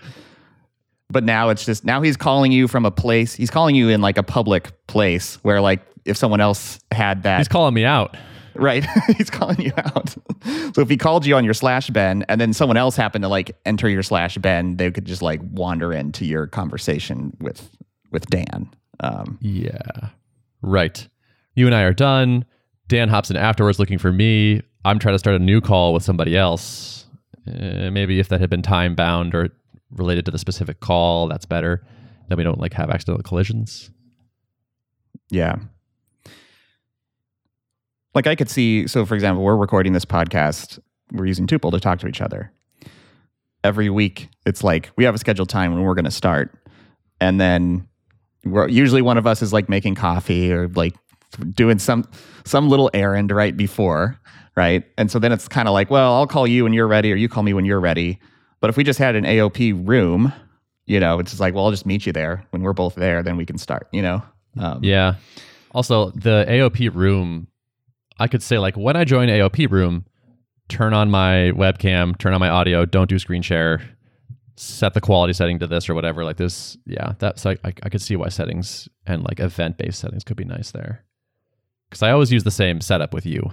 but 1.09 1.23
now 1.23 1.49
it's 1.49 1.65
just 1.65 1.85
now 1.85 2.01
he's 2.01 2.17
calling 2.17 2.51
you 2.51 2.67
from 2.67 2.85
a 2.85 2.91
place. 2.91 3.33
He's 3.33 3.49
calling 3.51 3.75
you 3.75 3.89
in 3.89 4.01
like 4.01 4.17
a 4.17 4.23
public 4.23 4.71
place 4.87 5.35
where 5.43 5.61
like 5.61 5.81
if 6.05 6.17
someone 6.17 6.41
else 6.41 6.79
had 6.91 7.23
that 7.23 7.37
He's 7.37 7.47
calling 7.47 7.73
me 7.73 7.85
out. 7.85 8.17
Right, 8.55 8.85
he's 9.17 9.29
calling 9.29 9.59
you 9.61 9.71
out. 9.77 10.09
so 10.09 10.81
if 10.81 10.89
he 10.89 10.97
called 10.97 11.25
you 11.25 11.35
on 11.35 11.45
your 11.45 11.53
slash 11.53 11.89
Ben 11.89 12.23
and 12.29 12.39
then 12.39 12.53
someone 12.53 12.77
else 12.77 12.95
happened 12.95 13.23
to 13.23 13.29
like 13.29 13.55
enter 13.65 13.89
your 13.89 14.03
slash 14.03 14.37
Ben, 14.37 14.77
they 14.77 14.91
could 14.91 15.05
just 15.05 15.21
like 15.21 15.41
wander 15.43 15.91
into 15.93 16.25
your 16.25 16.47
conversation 16.47 17.35
with 17.39 17.69
with 18.11 18.25
Dan. 18.27 18.69
Um, 18.99 19.37
Yeah, 19.41 20.09
right. 20.61 21.07
You 21.55 21.65
and 21.65 21.75
I 21.75 21.81
are 21.83 21.93
done. 21.93 22.45
Dan 22.87 23.09
hops 23.09 23.29
in 23.31 23.37
afterwards 23.37 23.79
looking 23.79 23.97
for 23.97 24.11
me. 24.11 24.61
I'm 24.85 24.99
trying 24.99 25.15
to 25.15 25.19
start 25.19 25.35
a 25.35 25.43
new 25.43 25.61
call 25.61 25.93
with 25.93 26.03
somebody 26.03 26.35
else. 26.37 27.05
Uh, 27.47 27.89
maybe 27.91 28.19
if 28.19 28.29
that 28.29 28.39
had 28.39 28.49
been 28.49 28.61
time 28.61 28.95
bound 28.95 29.33
or 29.35 29.49
related 29.91 30.25
to 30.25 30.31
the 30.31 30.37
specific 30.37 30.79
call, 30.79 31.27
that's 31.27 31.45
better. 31.45 31.85
Then 32.29 32.37
we 32.37 32.43
don't 32.43 32.59
like 32.59 32.73
have 32.73 32.89
accidental 32.89 33.23
collisions. 33.23 33.89
Yeah. 35.29 35.55
Like 38.15 38.27
I 38.27 38.35
could 38.35 38.49
see, 38.49 38.87
so 38.87 39.05
for 39.05 39.15
example, 39.15 39.43
we're 39.43 39.55
recording 39.55 39.93
this 39.93 40.05
podcast, 40.05 40.79
we're 41.11 41.25
using 41.25 41.47
Tuple 41.47 41.71
to 41.71 41.79
talk 41.79 41.99
to 41.99 42.07
each 42.07 42.21
other. 42.21 42.51
Every 43.63 43.89
week, 43.89 44.29
it's 44.45 44.63
like 44.63 44.91
we 44.97 45.03
have 45.05 45.15
a 45.15 45.17
scheduled 45.17 45.49
time 45.49 45.73
when 45.73 45.83
we're 45.83 45.95
going 45.95 46.05
to 46.05 46.11
start. 46.11 46.53
And 47.21 47.39
then 47.39 47.87
we're 48.43 48.67
usually 48.67 49.01
one 49.01 49.17
of 49.17 49.25
us 49.25 49.41
is 49.41 49.53
like 49.53 49.69
making 49.69 49.95
coffee 49.95 50.51
or 50.51 50.67
like 50.69 50.93
doing 51.55 51.79
some 51.79 52.03
some 52.43 52.67
little 52.69 52.91
errand 52.93 53.31
right 53.31 53.55
before, 53.55 54.19
right? 54.55 54.83
And 54.97 55.09
so 55.09 55.17
then 55.17 55.31
it's 55.31 55.47
kind 55.47 55.67
of 55.69 55.73
like, 55.73 55.89
well, 55.89 56.13
I'll 56.13 56.27
call 56.27 56.45
you 56.45 56.65
when 56.65 56.73
you're 56.73 56.87
ready 56.87 57.11
or 57.11 57.15
you 57.15 57.29
call 57.29 57.41
me 57.43 57.53
when 57.53 57.63
you're 57.65 57.79
ready. 57.79 58.19
But 58.59 58.69
if 58.69 58.77
we 58.77 58.83
just 58.83 58.99
had 58.99 59.15
an 59.15 59.23
AOP 59.23 59.87
room 59.87 60.33
You 60.85 60.99
know, 60.99 61.19
it's 61.19 61.31
just 61.31 61.39
like, 61.39 61.53
well, 61.53 61.63
I'll 61.63 61.71
just 61.71 61.85
meet 61.85 62.05
you 62.05 62.11
there. 62.11 62.45
When 62.51 62.61
we're 62.61 62.73
both 62.73 62.95
there, 62.95 63.23
then 63.23 63.37
we 63.37 63.45
can 63.45 63.57
start. 63.57 63.87
You 63.93 64.01
know. 64.01 64.23
Um, 64.59 64.79
Yeah. 64.83 65.15
Also, 65.71 66.11
the 66.11 66.45
AOP 66.49 66.93
room, 66.93 67.47
I 68.19 68.27
could 68.27 68.43
say 68.43 68.57
like 68.59 68.75
when 68.75 68.95
I 68.95 69.03
join 69.05 69.27
AOP 69.29 69.69
room, 69.71 70.05
turn 70.69 70.93
on 70.93 71.09
my 71.11 71.51
webcam, 71.55 72.17
turn 72.17 72.33
on 72.33 72.39
my 72.39 72.49
audio, 72.49 72.85
don't 72.85 73.09
do 73.09 73.19
screen 73.19 73.41
share, 73.41 73.81
set 74.55 74.93
the 74.93 75.01
quality 75.01 75.33
setting 75.33 75.59
to 75.59 75.67
this 75.67 75.89
or 75.89 75.95
whatever. 75.95 76.23
Like 76.23 76.37
this, 76.37 76.77
yeah. 76.85 77.13
That's 77.19 77.45
I, 77.45 77.51
I, 77.63 77.73
I 77.83 77.89
could 77.89 78.01
see 78.01 78.15
why 78.15 78.29
settings 78.29 78.87
and 79.05 79.23
like 79.23 79.39
event 79.39 79.77
based 79.77 79.99
settings 79.99 80.23
could 80.23 80.37
be 80.37 80.45
nice 80.45 80.71
there. 80.71 81.05
Because 81.89 82.03
I 82.03 82.11
always 82.11 82.31
use 82.31 82.43
the 82.43 82.51
same 82.51 82.81
setup 82.81 83.13
with 83.13 83.25
you, 83.25 83.51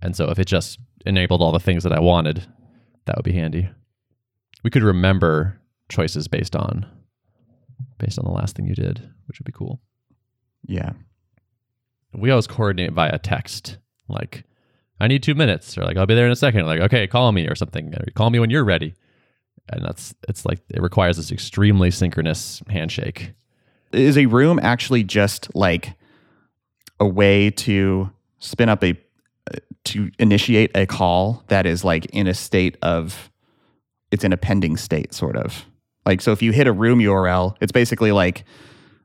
and 0.00 0.16
so 0.16 0.30
if 0.30 0.38
it 0.38 0.46
just 0.46 0.78
enabled 1.04 1.42
all 1.42 1.52
the 1.52 1.60
things 1.60 1.82
that 1.84 1.92
I 1.92 2.00
wanted, 2.00 2.46
that 3.04 3.16
would 3.16 3.24
be 3.24 3.32
handy. 3.32 3.68
We 4.64 4.70
could 4.70 4.82
remember 4.82 5.60
choices 5.90 6.28
based 6.28 6.56
on 6.56 6.86
based 7.98 8.18
on 8.18 8.24
the 8.24 8.30
last 8.30 8.56
thing 8.56 8.66
you 8.66 8.74
did, 8.74 8.98
which 9.26 9.38
would 9.38 9.44
be 9.44 9.52
cool 9.52 9.80
Yeah. 10.66 10.92
we 12.14 12.30
always 12.30 12.46
coordinate 12.46 12.92
via 12.92 13.18
text. 13.18 13.78
Like, 14.12 14.44
I 15.00 15.08
need 15.08 15.22
two 15.22 15.34
minutes, 15.34 15.76
or 15.76 15.84
like 15.84 15.96
I'll 15.96 16.06
be 16.06 16.14
there 16.14 16.26
in 16.26 16.32
a 16.32 16.36
second. 16.36 16.66
Like, 16.66 16.80
okay, 16.80 17.06
call 17.06 17.32
me 17.32 17.46
or 17.48 17.54
something, 17.54 17.94
or 17.94 18.04
call 18.14 18.30
me 18.30 18.38
when 18.38 18.50
you're 18.50 18.64
ready. 18.64 18.94
And 19.68 19.84
that's 19.84 20.14
it's 20.28 20.44
like 20.44 20.60
it 20.70 20.80
requires 20.82 21.16
this 21.16 21.32
extremely 21.32 21.90
synchronous 21.90 22.62
handshake. 22.68 23.32
Is 23.92 24.16
a 24.16 24.26
room 24.26 24.58
actually 24.62 25.02
just 25.02 25.54
like 25.54 25.94
a 27.00 27.06
way 27.06 27.50
to 27.50 28.10
spin 28.38 28.68
up 28.68 28.82
a 28.84 28.96
uh, 29.52 29.58
to 29.84 30.10
initiate 30.18 30.70
a 30.76 30.86
call 30.86 31.42
that 31.48 31.66
is 31.66 31.84
like 31.84 32.06
in 32.06 32.28
a 32.28 32.34
state 32.34 32.76
of 32.82 33.30
it's 34.12 34.22
in 34.22 34.32
a 34.32 34.36
pending 34.36 34.76
state 34.76 35.12
sort 35.12 35.36
of 35.36 35.64
like 36.06 36.20
so 36.20 36.30
if 36.30 36.42
you 36.42 36.52
hit 36.52 36.68
a 36.68 36.72
room 36.72 37.00
url 37.00 37.56
it's 37.60 37.72
basically 37.72 38.12
like 38.12 38.44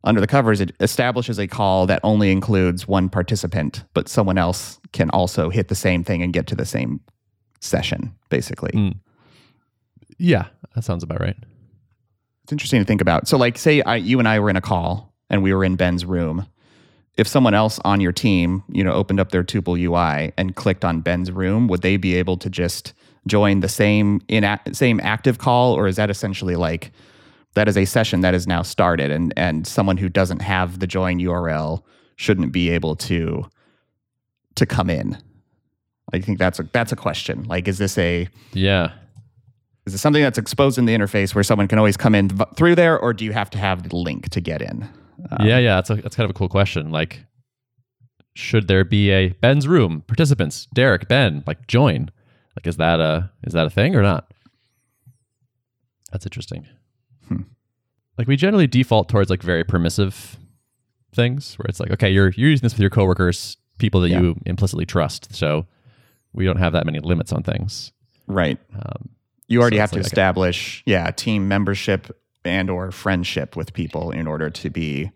under 0.07 0.21
the 0.21 0.27
covers 0.27 0.59
it 0.61 0.71
establishes 0.79 1.37
a 1.37 1.47
call 1.47 1.85
that 1.85 1.99
only 2.03 2.31
includes 2.31 2.87
one 2.87 3.09
participant 3.09 3.83
but 3.93 4.09
someone 4.09 4.37
else 4.37 4.79
can 4.93 5.09
also 5.11 5.49
hit 5.49 5.67
the 5.67 5.75
same 5.75 6.03
thing 6.03 6.23
and 6.23 6.33
get 6.33 6.47
to 6.47 6.55
the 6.55 6.65
same 6.65 6.99
session 7.59 8.13
basically 8.29 8.71
Mm. 8.73 8.95
Yeah, 10.17 10.47
that 10.75 10.83
sounds 10.83 11.03
about 11.03 11.21
right. 11.21 11.35
it's 12.43 12.51
interesting 12.51 12.81
to 12.81 12.85
think 12.85 13.01
about. 13.01 13.27
So, 13.27 13.37
like, 13.37 13.57
say 13.57 13.81
I, 13.81 13.97
you 13.97 14.19
and 14.19 14.27
I 14.27 14.39
were 14.39 14.49
in 14.49 14.55
a 14.55 14.61
call 14.61 15.13
and 15.29 15.43
we 15.43 15.53
were 15.53 15.63
in 15.63 15.75
Ben's 15.75 16.05
room. 16.05 16.47
If 17.17 17.27
someone 17.27 17.53
else 17.53 17.79
on 17.83 17.99
your 17.99 18.11
team, 18.11 18.63
you 18.69 18.83
know, 18.83 18.93
opened 18.93 19.19
up 19.19 19.31
their 19.31 19.43
Tuple 19.43 19.79
UI 19.79 20.33
and 20.37 20.55
clicked 20.55 20.85
on 20.85 21.01
Ben's 21.01 21.31
room, 21.31 21.67
would 21.67 21.81
they 21.81 21.97
be 21.97 22.15
able 22.15 22.37
to 22.37 22.49
just 22.49 22.93
join 23.25 23.59
the 23.59 23.69
same 23.69 24.21
in 24.27 24.43
same 24.71 24.99
active 25.03 25.37
call, 25.37 25.73
or 25.73 25.87
is 25.87 25.95
that 25.97 26.09
essentially 26.09 26.55
like 26.55 26.91
that 27.55 27.67
is 27.67 27.77
a 27.77 27.85
session 27.85 28.21
that 28.21 28.33
is 28.33 28.47
now 28.47 28.61
started, 28.61 29.11
and 29.11 29.33
and 29.37 29.65
someone 29.67 29.97
who 29.97 30.09
doesn't 30.09 30.41
have 30.41 30.79
the 30.79 30.87
join 30.87 31.19
URL 31.19 31.83
shouldn't 32.15 32.51
be 32.51 32.69
able 32.69 32.95
to 32.95 33.45
to 34.55 34.65
come 34.65 34.89
in? 34.89 35.17
I 36.13 36.19
think 36.19 36.39
that's 36.39 36.59
a 36.59 36.63
that's 36.71 36.91
a 36.91 36.95
question. 36.95 37.43
Like, 37.43 37.67
is 37.67 37.77
this 37.77 37.97
a 37.97 38.27
Yeah, 38.53 38.91
is 39.85 39.93
it 39.93 39.99
something 39.99 40.21
that's 40.23 40.37
exposed 40.37 40.77
in 40.77 40.85
the 40.85 40.95
interface 40.95 41.33
where 41.33 41.43
someone 41.43 41.67
can 41.67 41.77
always 41.79 41.97
come 41.97 42.15
in 42.15 42.29
v- 42.29 42.45
through 42.55 42.75
there, 42.75 42.99
or 42.99 43.13
do 43.13 43.25
you 43.25 43.33
have 43.33 43.49
to 43.51 43.57
have 43.57 43.87
the 43.87 43.95
link 43.95 44.29
to 44.29 44.41
get 44.41 44.61
in? 44.61 44.83
Uh, 45.31 45.37
yeah, 45.43 45.57
yeah. 45.57 45.75
That's 45.75 45.89
a, 45.89 45.95
that's 45.95 46.15
kind 46.15 46.25
of 46.25 46.31
a 46.31 46.37
cool 46.37 46.49
question. 46.49 46.91
Like, 46.91 47.23
should 48.35 48.67
there 48.67 48.83
be 48.83 49.11
a 49.11 49.29
Ben's 49.29 49.67
room 49.67 50.03
participants? 50.07 50.67
Derrick, 50.73 51.07
Ben, 51.07 51.43
like 51.47 51.67
join. 51.67 52.11
Like, 52.55 52.67
is 52.67 52.77
that 52.77 52.99
a 52.99 53.31
is 53.43 53.53
that 53.53 53.65
a 53.65 53.69
thing 53.69 53.95
or 53.95 54.01
not? 54.01 54.31
That's 56.11 56.25
interesting. 56.25 56.67
Like, 58.17 58.27
we 58.27 58.35
generally 58.35 58.67
default 58.67 59.09
towards 59.09 59.29
like 59.29 59.43
very 59.43 59.63
permissive 59.63 60.37
things, 61.13 61.55
where 61.55 61.65
it's 61.69 61.79
like, 61.79 61.91
okay, 61.91 62.09
you're 62.09 62.29
you're 62.31 62.49
using 62.49 62.63
this 62.65 62.73
with 62.73 62.81
your 62.81 62.89
coworkers, 62.89 63.57
people 63.77 64.01
that 64.01 64.09
Yeah. 64.09 64.21
you 64.21 64.39
implicitly 64.45 64.85
trust. 64.85 65.33
So 65.35 65.65
we 66.33 66.45
don't 66.45 66.57
have 66.57 66.73
that 66.73 66.85
many 66.85 66.99
limits 66.99 67.31
on 67.31 67.43
things. 67.43 67.91
Right. 68.27 68.59
Um, 68.73 69.09
You 69.47 69.61
already 69.61 69.77
So 69.77 69.81
have 69.81 69.91
to 69.91 69.95
like 69.97 70.03
a- 70.03 70.07
establish, 70.07 70.83
yeah, 70.85 71.09
team 71.11 71.47
membership 71.47 72.15
and 72.43 72.69
or 72.69 72.91
friendship 72.91 73.55
with 73.55 73.73
people 73.73 74.11
in 74.11 74.27
order 74.27 74.49
to 74.49 74.69
be 74.69 75.11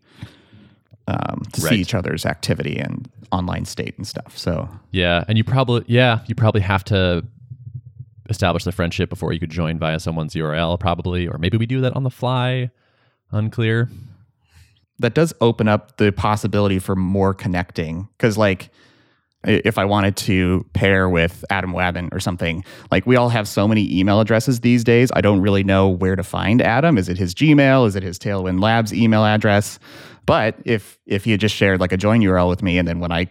um, 1.07 1.41
to 1.53 1.61
Right. 1.61 1.69
see 1.71 1.75
each 1.81 1.93
other's 1.93 2.25
activity 2.25 2.77
and 2.77 3.09
online 3.31 3.65
state 3.65 3.97
and 3.97 4.07
stuff. 4.07 4.37
So 4.37 4.69
Yeah, 4.91 5.23
and 5.27 5.37
you 5.37 5.43
probably 5.43 5.83
yeah, 5.87 6.19
you 6.27 6.35
probably 6.35 6.61
have 6.61 6.83
to 6.85 7.25
establish 8.29 8.63
the 8.63 8.71
friendship 8.71 9.09
before 9.09 9.33
you 9.33 9.39
could 9.39 9.49
join 9.49 9.77
via 9.77 9.99
someone's 9.99 10.33
URL 10.35 10.79
probably 10.79 11.27
or 11.27 11.37
maybe 11.37 11.57
we 11.57 11.65
do 11.65 11.81
that 11.81 11.93
on 11.95 12.03
the 12.03 12.09
fly. 12.09 12.69
Unclear. 13.31 13.89
that 14.99 15.13
does 15.13 15.33
open 15.41 15.67
up 15.67 15.97
the 15.97 16.11
possibility 16.11 16.77
for 16.79 16.95
more 16.95 17.33
connecting 17.33 18.07
because 18.17 18.37
like 18.37 18.69
if 19.43 19.77
i 19.79 19.85
wanted 19.85 20.15
to 20.15 20.63
pair 20.73 21.09
with 21.09 21.43
adam 21.49 21.71
Wathan 21.73 22.09
or 22.13 22.19
something 22.19 22.63
like 22.91 23.07
we 23.07 23.15
all 23.15 23.29
have 23.29 23.47
so 23.47 23.67
many 23.67 23.97
email 23.99 24.19
addresses 24.19 24.59
these 24.59 24.83
days 24.83 25.09
i 25.15 25.21
don't 25.21 25.41
really 25.41 25.63
know 25.63 25.89
where 25.89 26.15
to 26.15 26.23
find 26.23 26.61
adam. 26.61 26.97
Is 26.97 27.09
it 27.09 27.17
his 27.17 27.33
gmail? 27.33 27.87
Is 27.87 27.95
it 27.95 28.03
his 28.03 28.19
tailwind 28.19 28.61
labs 28.61 28.93
email 28.93 29.25
address? 29.25 29.79
But 30.27 30.55
if 30.65 30.99
if 31.07 31.23
he 31.23 31.31
had 31.31 31.39
just 31.39 31.55
shared 31.55 31.79
like 31.79 31.91
a 31.91 31.97
join 31.97 32.21
url 32.21 32.47
with 32.49 32.61
me 32.61 32.77
and 32.77 32.87
then 32.87 32.99
when 32.99 33.11
i 33.11 33.25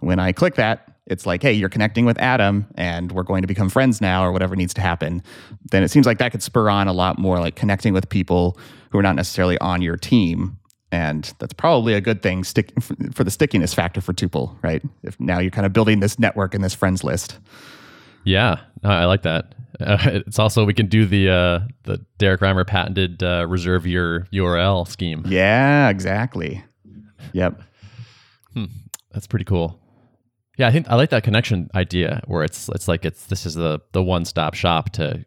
when 0.00 0.18
i 0.18 0.32
click 0.32 0.54
that 0.54 0.96
it's 1.06 1.26
like 1.26 1.42
hey 1.42 1.52
you're 1.52 1.68
connecting 1.68 2.06
with 2.06 2.18
adam 2.18 2.66
and 2.76 3.12
we're 3.12 3.22
going 3.22 3.42
to 3.42 3.48
become 3.48 3.68
friends 3.68 4.00
now 4.00 4.24
or 4.24 4.32
whatever 4.32 4.56
needs 4.56 4.72
to 4.72 4.80
happen 4.80 5.22
then 5.70 5.82
it 5.82 5.90
seems 5.90 6.06
like 6.06 6.16
that 6.18 6.32
could 6.32 6.42
spur 6.42 6.70
on 6.70 6.88
a 6.88 6.92
lot 6.94 7.18
more 7.18 7.38
like 7.38 7.56
connecting 7.56 7.92
with 7.92 8.08
people 8.08 8.56
who 8.90 8.98
are 8.98 9.02
not 9.02 9.16
necessarily 9.16 9.58
on 9.58 9.82
your 9.82 9.96
team 9.96 10.56
and 10.92 11.32
that's 11.38 11.52
probably 11.52 11.94
a 11.94 12.00
good 12.00 12.20
thing 12.22 12.42
stick, 12.42 12.72
for 13.12 13.22
the 13.24 13.30
stickiness 13.30 13.72
factor 13.72 14.00
for 14.00 14.12
tuple 14.12 14.56
right 14.62 14.82
if 15.02 15.18
now 15.20 15.38
you're 15.38 15.50
kind 15.50 15.66
of 15.66 15.72
building 15.72 16.00
this 16.00 16.18
network 16.18 16.54
and 16.54 16.62
this 16.64 16.74
friends 16.74 17.02
list 17.04 17.38
Yeah, 18.24 18.56
I 18.84 19.06
like 19.06 19.22
that. 19.22 19.54
Uh, 19.80 19.96
it's 20.26 20.38
also 20.38 20.64
we 20.66 20.74
can 20.74 20.86
do 20.88 21.06
the 21.06 21.30
uh, 21.30 21.60
the 21.84 22.04
Derrick 22.18 22.42
Reimer 22.42 22.66
patented 22.66 23.22
uh, 23.22 23.46
reserve 23.48 23.86
your 23.86 24.26
URL 24.32 24.86
scheme. 24.86 25.22
yeah 25.26 25.88
exactly 25.88 26.62
yep 27.32 27.60
That's 29.12 29.26
pretty 29.26 29.44
cool. 29.44 29.78
Yeah, 30.58 30.68
I 30.68 30.72
think 30.72 30.88
I 30.88 30.94
like 30.96 31.10
that 31.10 31.22
connection 31.24 31.70
idea 31.74 32.22
where 32.26 32.44
it's 32.44 32.68
it's 32.68 32.86
like 32.88 33.04
it's 33.04 33.26
this 33.26 33.46
is 33.46 33.54
the 33.54 33.80
the 33.92 34.02
one 34.02 34.24
stop 34.24 34.54
shop 34.54 34.90
to 34.90 35.24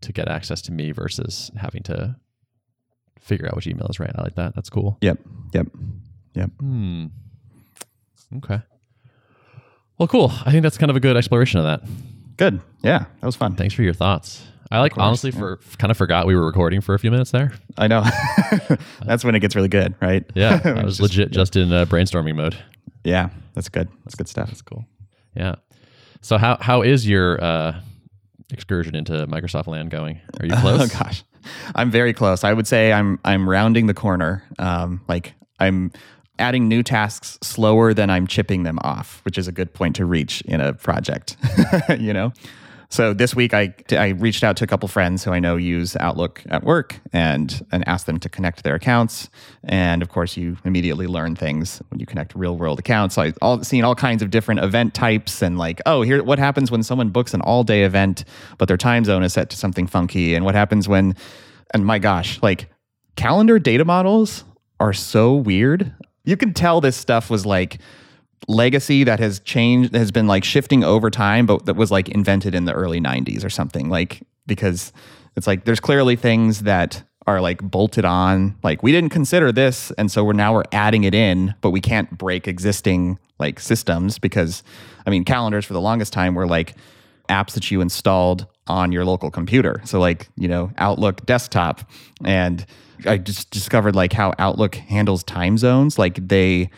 to 0.00 0.12
get 0.12 0.28
access 0.28 0.62
to 0.62 0.72
me 0.72 0.92
versus 0.92 1.50
having 1.56 1.82
to 1.84 2.16
figure 3.20 3.46
out 3.46 3.54
which 3.56 3.66
email 3.66 3.86
is 3.88 4.00
right. 4.00 4.10
I 4.14 4.22
like 4.22 4.34
that. 4.36 4.54
That's 4.54 4.70
cool. 4.70 4.98
yep 5.00 5.18
yep 5.52 5.66
Yep. 6.34 6.50
Hmm. 6.60 7.06
Okay. 8.36 8.60
Well, 9.98 10.06
cool. 10.08 10.32
I 10.46 10.50
think 10.52 10.62
that's 10.62 10.78
kind 10.78 10.88
of 10.90 10.96
a 10.96 11.00
good 11.00 11.16
exploration 11.16 11.58
of 11.60 11.64
that. 11.66 11.82
good 12.36 12.60
yeah 12.82 13.04
that 13.20 13.26
was 13.26 13.36
fun 13.36 13.54
Thanks 13.56 13.74
for 13.74 13.82
your 13.82 13.92
thoughts. 13.94 14.46
I 14.72 14.78
like 14.78 14.92
course, 14.92 15.02
honestly 15.04 15.30
for 15.32 15.58
kind 15.78 15.90
of 15.90 15.96
forgot 15.96 16.26
we 16.28 16.36
were 16.36 16.46
recording 16.46 16.80
for 16.80 16.94
a 16.94 16.98
few 16.98 17.10
minutes 17.10 17.32
there. 17.32 17.52
i 17.76 17.88
know 17.88 18.04
that's 19.04 19.24
when 19.24 19.34
it 19.34 19.40
gets 19.40 19.56
really 19.56 19.68
good 19.68 19.94
right 20.00 20.24
Yeah, 20.34 20.60
I 20.64 20.84
was 20.84 20.98
just- 20.98 21.00
legit 21.00 21.32
just 21.32 21.56
in 21.56 21.72
uh, 21.72 21.84
brainstorming 21.86 22.36
mode. 22.36 22.56
yeah 23.04 23.30
that's 23.54 23.68
good 23.68 23.88
that's 24.04 24.14
good 24.14 24.28
stuff 24.28 24.46
That's 24.48 24.62
cool. 24.62 24.86
Yeah. 25.36 25.56
So 26.22 26.38
how 26.38 26.56
how 26.60 26.82
is 26.82 27.06
your 27.08 27.42
uh, 27.42 27.80
excursion 28.52 28.94
into 28.94 29.26
Microsoft 29.26 29.66
Land 29.66 29.90
going? 29.90 30.20
Are 30.38 30.46
you 30.46 30.54
close? 30.56 30.80
Oh 30.94 30.98
gosh, 30.98 31.24
I'm 31.74 31.90
very 31.90 32.12
close. 32.12 32.44
I 32.44 32.52
would 32.52 32.66
say 32.66 32.92
I'm 32.92 33.18
I'm 33.24 33.48
rounding 33.48 33.86
the 33.86 33.94
corner. 33.94 34.42
Um, 34.58 35.00
like 35.08 35.34
I'm 35.58 35.92
adding 36.38 36.68
new 36.68 36.82
tasks 36.82 37.38
slower 37.42 37.92
than 37.92 38.10
I'm 38.10 38.26
chipping 38.26 38.62
them 38.62 38.78
off, 38.82 39.20
which 39.24 39.36
is 39.36 39.46
a 39.46 39.52
good 39.52 39.72
point 39.74 39.96
to 39.96 40.04
reach 40.04 40.40
in 40.42 40.60
a 40.60 40.72
project. 40.72 41.36
you 41.98 42.12
know. 42.12 42.32
So 42.92 43.14
this 43.14 43.36
week 43.36 43.54
I 43.54 43.72
I 43.92 44.08
reached 44.08 44.42
out 44.42 44.56
to 44.56 44.64
a 44.64 44.66
couple 44.66 44.88
friends 44.88 45.22
who 45.22 45.30
I 45.30 45.38
know 45.38 45.56
use 45.56 45.96
Outlook 45.96 46.42
at 46.50 46.64
work 46.64 47.00
and 47.12 47.64
and 47.70 47.86
asked 47.86 48.06
them 48.06 48.18
to 48.18 48.28
connect 48.28 48.64
their 48.64 48.74
accounts. 48.74 49.30
And 49.62 50.02
of 50.02 50.08
course, 50.08 50.36
you 50.36 50.56
immediately 50.64 51.06
learn 51.06 51.36
things 51.36 51.80
when 51.90 52.00
you 52.00 52.06
connect 52.06 52.34
real 52.34 52.56
world 52.56 52.80
accounts. 52.80 53.14
So 53.14 53.22
I 53.22 53.32
all 53.40 53.62
seeing 53.62 53.84
all 53.84 53.94
kinds 53.94 54.22
of 54.22 54.30
different 54.30 54.60
event 54.60 54.92
types 54.92 55.40
and 55.40 55.56
like, 55.56 55.80
oh, 55.86 56.02
here 56.02 56.22
what 56.24 56.40
happens 56.40 56.72
when 56.72 56.82
someone 56.82 57.10
books 57.10 57.32
an 57.32 57.40
all 57.42 57.62
day 57.62 57.84
event, 57.84 58.24
but 58.58 58.66
their 58.66 58.76
time 58.76 59.04
zone 59.04 59.22
is 59.22 59.32
set 59.32 59.50
to 59.50 59.56
something 59.56 59.86
funky, 59.86 60.34
and 60.34 60.44
what 60.44 60.56
happens 60.56 60.88
when, 60.88 61.14
and 61.72 61.86
my 61.86 62.00
gosh, 62.00 62.42
like 62.42 62.68
calendar 63.14 63.60
data 63.60 63.84
models 63.84 64.44
are 64.80 64.92
so 64.92 65.34
weird. 65.34 65.94
You 66.24 66.36
can 66.36 66.54
tell 66.54 66.80
this 66.80 66.96
stuff 66.96 67.30
was 67.30 67.46
like 67.46 67.78
legacy 68.48 69.04
that 69.04 69.20
has 69.20 69.40
changed 69.40 69.94
has 69.94 70.10
been 70.10 70.26
like 70.26 70.44
shifting 70.44 70.82
over 70.82 71.10
time 71.10 71.46
but 71.46 71.66
that 71.66 71.76
was 71.76 71.90
like 71.90 72.08
invented 72.08 72.54
in 72.54 72.64
the 72.64 72.72
early 72.72 73.00
90s 73.00 73.44
or 73.44 73.50
something 73.50 73.88
like 73.88 74.22
because 74.46 74.92
it's 75.36 75.46
like 75.46 75.64
there's 75.64 75.80
clearly 75.80 76.16
things 76.16 76.60
that 76.60 77.02
are 77.26 77.40
like 77.40 77.60
bolted 77.62 78.04
on 78.04 78.56
like 78.62 78.82
we 78.82 78.92
didn't 78.92 79.10
consider 79.10 79.52
this 79.52 79.92
and 79.92 80.10
so 80.10 80.24
we're 80.24 80.32
now 80.32 80.54
we're 80.54 80.64
adding 80.72 81.04
it 81.04 81.14
in 81.14 81.54
but 81.60 81.70
we 81.70 81.80
can't 81.80 82.16
break 82.16 82.48
existing 82.48 83.18
like 83.38 83.60
systems 83.60 84.18
because 84.18 84.62
i 85.06 85.10
mean 85.10 85.24
calendars 85.24 85.64
for 85.64 85.74
the 85.74 85.80
longest 85.80 86.12
time 86.12 86.34
were 86.34 86.46
like 86.46 86.74
apps 87.30 87.52
that 87.52 87.70
you 87.70 87.80
installed 87.80 88.46
on 88.66 88.92
your 88.92 89.04
local 89.04 89.30
computer. 89.30 89.80
So 89.84 89.98
like, 89.98 90.28
you 90.36 90.48
know, 90.48 90.70
Outlook 90.78 91.24
desktop 91.24 91.88
and 92.24 92.66
I 93.06 93.16
just 93.16 93.50
discovered 93.50 93.96
like 93.96 94.12
how 94.12 94.34
Outlook 94.38 94.74
handles 94.74 95.22
time 95.24 95.56
zones. 95.56 95.98
Like 95.98 96.28
they 96.28 96.70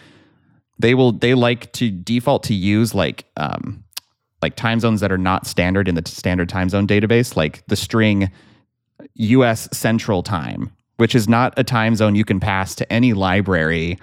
they 0.78 0.94
will 0.94 1.12
they 1.12 1.35
like 1.35 1.72
to 1.72 1.90
default 1.90 2.42
to 2.44 2.54
use 2.54 2.94
like 2.94 3.24
um 3.37 3.85
like 4.42 4.56
time 4.56 4.80
zones 4.80 5.00
that 5.00 5.12
are 5.12 5.18
not 5.18 5.46
standard 5.46 5.88
in 5.88 5.94
the 5.94 6.02
standard 6.04 6.48
time 6.48 6.68
zone 6.68 6.87
database, 6.87 7.37
like 7.37 7.64
the 7.68 7.76
string 7.76 8.30
US 9.14 9.68
Central 9.72 10.22
Time, 10.22 10.72
which 10.96 11.14
is 11.14 11.28
not 11.28 11.54
a 11.56 11.64
time 11.64 11.94
zone 11.94 12.14
you 12.16 12.24
can 12.24 12.40
pass 12.40 12.74
to 12.74 12.92
any 12.92 13.12
library 13.12 13.98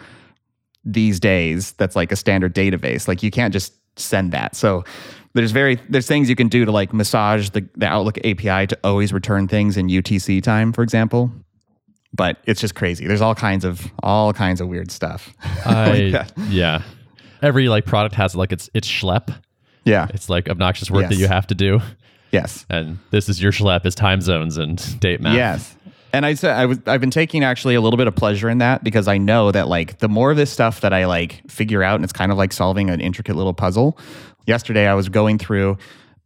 these 0.86 1.20
days 1.20 1.74
that's 1.74 1.96
like 1.96 2.12
a 2.12 2.16
standard 2.16 2.56
database. 2.56 3.08
Like 3.08 3.22
you 3.22 3.32
can't 3.32 3.54
just 3.54 3.74
send 4.00 4.32
that. 4.32 4.56
So 4.56 4.84
there's 5.34 5.52
very 5.52 5.80
there's 5.90 6.08
things 6.08 6.30
you 6.30 6.36
can 6.36 6.48
do 6.48 6.66
to 6.66 6.72
like 6.72 6.94
massage 6.94 7.50
the, 7.50 7.68
the 7.76 7.86
Outlook 7.86 8.18
API 8.20 8.68
to 8.68 8.78
always 8.84 9.14
return 9.14 9.48
things 9.48 9.78
in 9.78 9.88
UTC 9.88 10.42
time, 10.42 10.74
for 10.74 10.84
example. 10.84 11.32
But 12.14 12.38
it's 12.46 12.60
just 12.60 12.76
crazy. 12.76 13.08
There's 13.08 13.22
all 13.22 13.36
kinds 13.36 13.64
of 13.64 13.86
all 14.02 14.34
kinds 14.34 14.62
of 14.62 14.68
weird 14.68 14.92
stuff. 14.92 15.34
I, 15.66 16.10
that. 16.12 16.32
yeah. 16.48 16.82
Every 17.42 17.70
like 17.70 17.86
product 17.86 18.16
has 18.16 18.36
like 18.36 18.52
its 18.52 18.70
its 18.74 18.88
schlep. 18.88 19.34
Yeah. 19.86 20.08
It's 20.14 20.30
like 20.30 20.50
obnoxious 20.50 20.92
work 20.92 21.10
that 21.10 21.16
you 21.16 21.28
have 21.28 21.48
to 21.48 21.56
do. 21.56 21.82
Yes. 22.32 22.66
And 22.70 23.00
this 23.12 23.30
is 23.30 23.42
your 23.42 23.52
schlep 23.52 23.86
is 23.86 23.96
time 23.96 24.22
zones 24.22 24.58
and 24.58 25.00
date 25.00 25.22
math. 25.22 25.36
Yes. 25.36 25.76
And 26.12 26.26
I 26.26 26.34
said 26.34 26.56
I 26.58 26.66
was 26.66 26.80
I've 26.86 27.02
been 27.02 27.12
taking 27.12 27.44
actually 27.44 27.76
a 27.76 27.82
little 27.82 27.98
bit 27.98 28.08
of 28.08 28.16
pleasure 28.16 28.50
in 28.50 28.58
that 28.58 28.84
because 28.84 29.08
I 29.08 29.18
know 29.18 29.52
that 29.52 29.68
like 29.68 30.00
the 30.00 30.10
more 30.10 30.32
of 30.32 30.38
this 30.38 30.52
stuff 30.52 30.82
that 30.82 30.94
I 30.94 31.06
like 31.06 31.48
figure 31.50 31.84
out 31.84 31.96
and 31.96 32.04
it's 32.04 32.14
kind 32.14 32.32
of 32.32 32.38
like 32.38 32.52
solving 32.52 32.90
an 32.90 33.00
intricate 33.00 33.36
little 33.36 33.54
puzzle. 33.54 33.98
Yesterday 34.48 34.88
I 34.88 34.96
was 34.96 35.10
going 35.10 35.38
through 35.38 35.78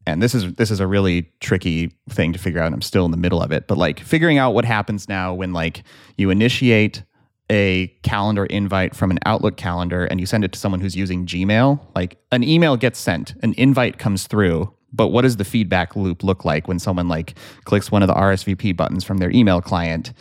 and 0.05 0.21
this 0.21 0.35
is 0.35 0.53
this 0.55 0.71
is 0.71 0.79
a 0.79 0.87
really 0.87 1.31
tricky 1.39 1.91
thing 2.09 2.33
to 2.33 2.39
figure 2.39 2.59
out 2.59 2.67
and 2.67 2.75
I'm 2.75 2.81
still 2.81 3.05
in 3.05 3.11
the 3.11 3.17
middle 3.17 3.41
of 3.41 3.51
it, 3.51 3.67
but 3.67 3.77
like 3.77 3.99
figuring 3.99 4.37
out 4.37 4.51
what 4.53 4.65
happens 4.65 5.07
now 5.07 5.33
when 5.33 5.53
like 5.53 5.83
you 6.17 6.29
initiate 6.29 7.03
a 7.49 7.87
calendar 8.03 8.45
invite 8.45 8.95
from 8.95 9.11
an 9.11 9.19
Outlook 9.25 9.57
calendar 9.57 10.05
and 10.05 10.19
you 10.19 10.25
send 10.25 10.43
it 10.43 10.51
to 10.53 10.59
someone 10.59 10.81
who's 10.81 10.95
using 10.95 11.25
Gmail, 11.25 11.79
like 11.95 12.17
an 12.31 12.43
email 12.43 12.77
gets 12.77 12.99
sent, 12.99 13.33
an 13.43 13.53
invite 13.57 13.97
comes 13.97 14.27
through, 14.27 14.73
but 14.93 15.09
what 15.09 15.23
does 15.23 15.37
the 15.37 15.45
feedback 15.45 15.95
loop 15.95 16.23
look 16.23 16.45
like 16.45 16.67
when 16.67 16.79
someone 16.79 17.07
like 17.07 17.35
clicks 17.65 17.91
one 17.91 18.01
of 18.01 18.07
the 18.07 18.13
RSVP 18.13 18.77
buttons 18.77 19.03
from 19.03 19.17
their 19.17 19.31
email 19.31 19.61
client? 19.61 20.13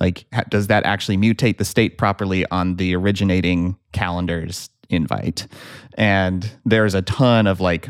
Like, 0.00 0.24
does 0.48 0.68
that 0.68 0.84
actually 0.84 1.16
mutate 1.16 1.58
the 1.58 1.64
state 1.64 1.98
properly 1.98 2.46
on 2.46 2.76
the 2.76 2.96
originating 2.96 3.76
calendar's 3.92 4.70
invite? 4.88 5.46
And 5.94 6.50
there's 6.64 6.94
a 6.94 7.02
ton 7.02 7.46
of 7.46 7.60
like 7.60 7.88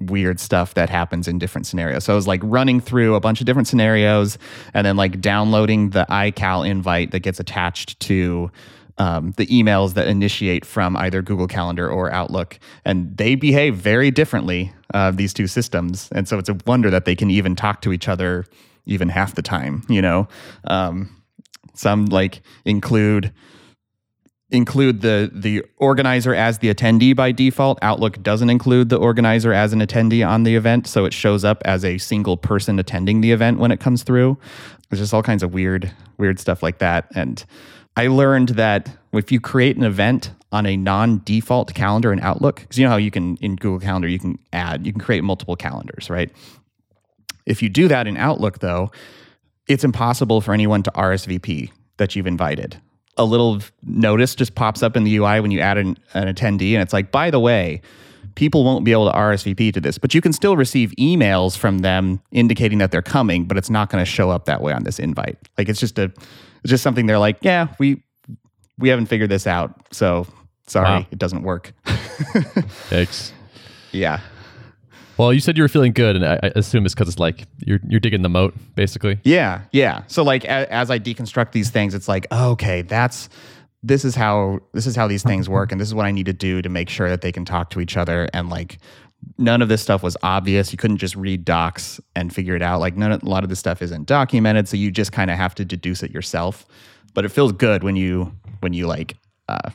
weird 0.00 0.38
stuff 0.38 0.74
that 0.74 0.88
happens 0.90 1.26
in 1.26 1.38
different 1.38 1.66
scenarios. 1.66 2.04
So 2.04 2.12
I 2.12 2.16
was 2.16 2.26
like 2.26 2.40
running 2.44 2.80
through 2.80 3.14
a 3.14 3.20
bunch 3.20 3.40
of 3.40 3.46
different 3.46 3.66
scenarios 3.66 4.38
and 4.74 4.86
then 4.86 4.96
like 4.96 5.20
downloading 5.20 5.90
the 5.90 6.06
iCal 6.08 6.68
invite 6.68 7.10
that 7.10 7.20
gets 7.20 7.40
attached 7.40 7.98
to 8.00 8.50
um, 8.98 9.32
the 9.36 9.46
emails 9.46 9.94
that 9.94 10.08
initiate 10.08 10.64
from 10.64 10.96
either 10.96 11.22
Google 11.22 11.46
Calendar 11.46 11.88
or 11.88 12.12
Outlook. 12.12 12.58
And 12.84 13.16
they 13.16 13.34
behave 13.34 13.76
very 13.76 14.10
differently, 14.10 14.72
uh, 14.94 15.10
these 15.10 15.32
two 15.32 15.46
systems. 15.46 16.08
And 16.12 16.28
so 16.28 16.38
it's 16.38 16.48
a 16.48 16.56
wonder 16.66 16.90
that 16.90 17.04
they 17.04 17.14
can 17.14 17.30
even 17.30 17.54
talk 17.56 17.80
to 17.82 17.92
each 17.92 18.08
other 18.08 18.44
even 18.86 19.08
half 19.08 19.34
the 19.34 19.42
time, 19.42 19.84
you 19.88 20.02
know? 20.02 20.28
Um, 20.64 21.14
some 21.74 22.06
like 22.06 22.42
include 22.64 23.32
include 24.50 25.02
the 25.02 25.30
the 25.32 25.64
organizer 25.76 26.34
as 26.34 26.58
the 26.58 26.72
attendee 26.72 27.14
by 27.14 27.32
default. 27.32 27.78
Outlook 27.82 28.22
doesn't 28.22 28.50
include 28.50 28.88
the 28.88 28.96
organizer 28.96 29.52
as 29.52 29.72
an 29.72 29.80
attendee 29.80 30.26
on 30.26 30.44
the 30.44 30.54
event, 30.54 30.86
so 30.86 31.04
it 31.04 31.12
shows 31.12 31.44
up 31.44 31.62
as 31.64 31.84
a 31.84 31.98
single 31.98 32.36
person 32.36 32.78
attending 32.78 33.20
the 33.20 33.32
event 33.32 33.58
when 33.58 33.70
it 33.70 33.80
comes 33.80 34.02
through. 34.02 34.38
There's 34.88 35.00
just 35.00 35.12
all 35.12 35.22
kinds 35.22 35.42
of 35.42 35.52
weird 35.52 35.92
weird 36.16 36.40
stuff 36.40 36.62
like 36.62 36.78
that. 36.78 37.06
And 37.14 37.44
I 37.96 38.06
learned 38.06 38.50
that 38.50 38.90
if 39.12 39.30
you 39.30 39.40
create 39.40 39.76
an 39.76 39.82
event 39.82 40.32
on 40.50 40.64
a 40.66 40.76
non-default 40.76 41.74
calendar 41.74 42.12
in 42.12 42.20
Outlook, 42.20 42.60
because 42.60 42.78
you 42.78 42.84
know 42.84 42.90
how 42.90 42.96
you 42.96 43.10
can 43.10 43.36
in 43.36 43.56
Google 43.56 43.80
Calendar 43.80 44.08
you 44.08 44.18
can 44.18 44.38
add, 44.52 44.86
you 44.86 44.92
can 44.92 45.00
create 45.00 45.22
multiple 45.22 45.56
calendars, 45.56 46.08
right? 46.08 46.30
If 47.44 47.62
you 47.62 47.68
do 47.68 47.88
that 47.88 48.06
in 48.06 48.16
Outlook 48.16 48.60
though, 48.60 48.90
it's 49.66 49.84
impossible 49.84 50.40
for 50.40 50.54
anyone 50.54 50.82
to 50.84 50.90
RSVP 50.92 51.70
that 51.98 52.16
you've 52.16 52.26
invited. 52.26 52.80
A 53.18 53.24
little 53.24 53.60
notice 53.84 54.34
just 54.34 54.54
pops 54.54 54.82
up 54.82 54.96
in 54.96 55.04
the 55.04 55.16
UI 55.16 55.40
when 55.40 55.50
you 55.50 55.60
add 55.60 55.76
an, 55.78 55.98
an 56.14 56.32
attendee, 56.32 56.72
and 56.72 56.82
it's 56.82 56.92
like, 56.92 57.10
by 57.10 57.30
the 57.30 57.40
way, 57.40 57.80
people 58.36 58.62
won't 58.64 58.84
be 58.84 58.92
able 58.92 59.10
to 59.10 59.16
RSVP 59.16 59.72
to 59.74 59.80
this, 59.80 59.98
but 59.98 60.14
you 60.14 60.20
can 60.20 60.32
still 60.32 60.56
receive 60.56 60.92
emails 60.98 61.56
from 61.58 61.78
them 61.80 62.20
indicating 62.30 62.78
that 62.78 62.92
they're 62.92 63.02
coming, 63.02 63.44
but 63.44 63.56
it's 63.56 63.70
not 63.70 63.90
going 63.90 64.00
to 64.04 64.08
show 64.08 64.30
up 64.30 64.44
that 64.44 64.60
way 64.60 64.72
on 64.72 64.84
this 64.84 64.98
invite. 65.00 65.36
Like 65.58 65.68
it's 65.68 65.80
just 65.80 65.98
a, 65.98 66.04
it's 66.62 66.70
just 66.70 66.82
something 66.84 67.06
they're 67.06 67.18
like, 67.18 67.38
yeah, 67.42 67.68
we 67.80 68.02
we 68.78 68.88
haven't 68.88 69.06
figured 69.06 69.28
this 69.30 69.46
out, 69.48 69.74
so 69.92 70.24
sorry, 70.68 70.88
Wow. 71.00 71.06
it 71.10 71.18
doesn't 71.18 71.42
work. 71.42 71.72
Thanks. 72.88 73.32
yeah. 73.92 74.20
Well, 75.18 75.32
you 75.32 75.40
said 75.40 75.56
you 75.56 75.64
were 75.64 75.68
feeling 75.68 75.92
good, 75.92 76.14
and 76.14 76.24
I, 76.24 76.52
assume 76.54 76.86
it's 76.86 76.94
because 76.94 77.08
it's 77.08 77.18
like 77.18 77.44
you're 77.58 77.80
you're 77.88 77.98
digging 77.98 78.22
the 78.22 78.28
moat, 78.28 78.54
basically. 78.76 79.18
Yeah, 79.24 79.62
yeah. 79.72 80.04
So 80.06 80.22
like 80.22 80.44
a, 80.44 80.72
as 80.72 80.92
I 80.92 81.00
deconstruct 81.00 81.50
these 81.50 81.70
things, 81.70 81.92
it's 81.92 82.06
like 82.06 82.30
okay, 82.30 82.82
that's 82.82 83.28
this 83.82 84.04
is 84.04 84.14
how 84.14 84.60
this 84.72 84.86
is 84.86 84.94
how 84.94 85.08
these 85.08 85.24
things 85.24 85.48
work, 85.48 85.72
and 85.72 85.80
this 85.80 85.88
is 85.88 85.94
what 85.94 86.06
I 86.06 86.12
need 86.12 86.26
to 86.26 86.32
do 86.32 86.62
to 86.62 86.68
make 86.68 86.88
sure 86.88 87.08
that 87.08 87.20
they 87.20 87.32
can 87.32 87.44
talk 87.44 87.70
to 87.70 87.80
each 87.80 87.96
other. 87.96 88.28
And 88.32 88.48
like 88.48 88.78
none 89.38 89.60
of 89.60 89.68
this 89.68 89.82
stuff 89.82 90.04
was 90.04 90.16
obvious. 90.22 90.70
You 90.70 90.78
couldn't 90.78 90.98
just 90.98 91.16
read 91.16 91.44
docs 91.44 92.00
and 92.14 92.32
figure 92.32 92.54
it 92.54 92.62
out. 92.62 92.78
Like 92.78 92.96
none 92.96 93.10
of, 93.10 93.22
a 93.22 93.28
lot 93.28 93.42
of 93.42 93.50
this 93.50 93.58
stuff 93.58 93.82
isn't 93.82 94.06
documented, 94.06 94.68
so 94.68 94.76
you 94.76 94.92
just 94.92 95.10
kind 95.10 95.32
of 95.32 95.36
have 95.36 95.52
to 95.56 95.64
deduce 95.64 96.04
it 96.04 96.12
yourself. 96.12 96.64
But 97.14 97.24
it 97.24 97.30
feels 97.30 97.50
good 97.50 97.82
when 97.82 97.96
you 97.96 98.32
when 98.60 98.72
you 98.72 98.86
like 98.86 99.16
uh, 99.48 99.70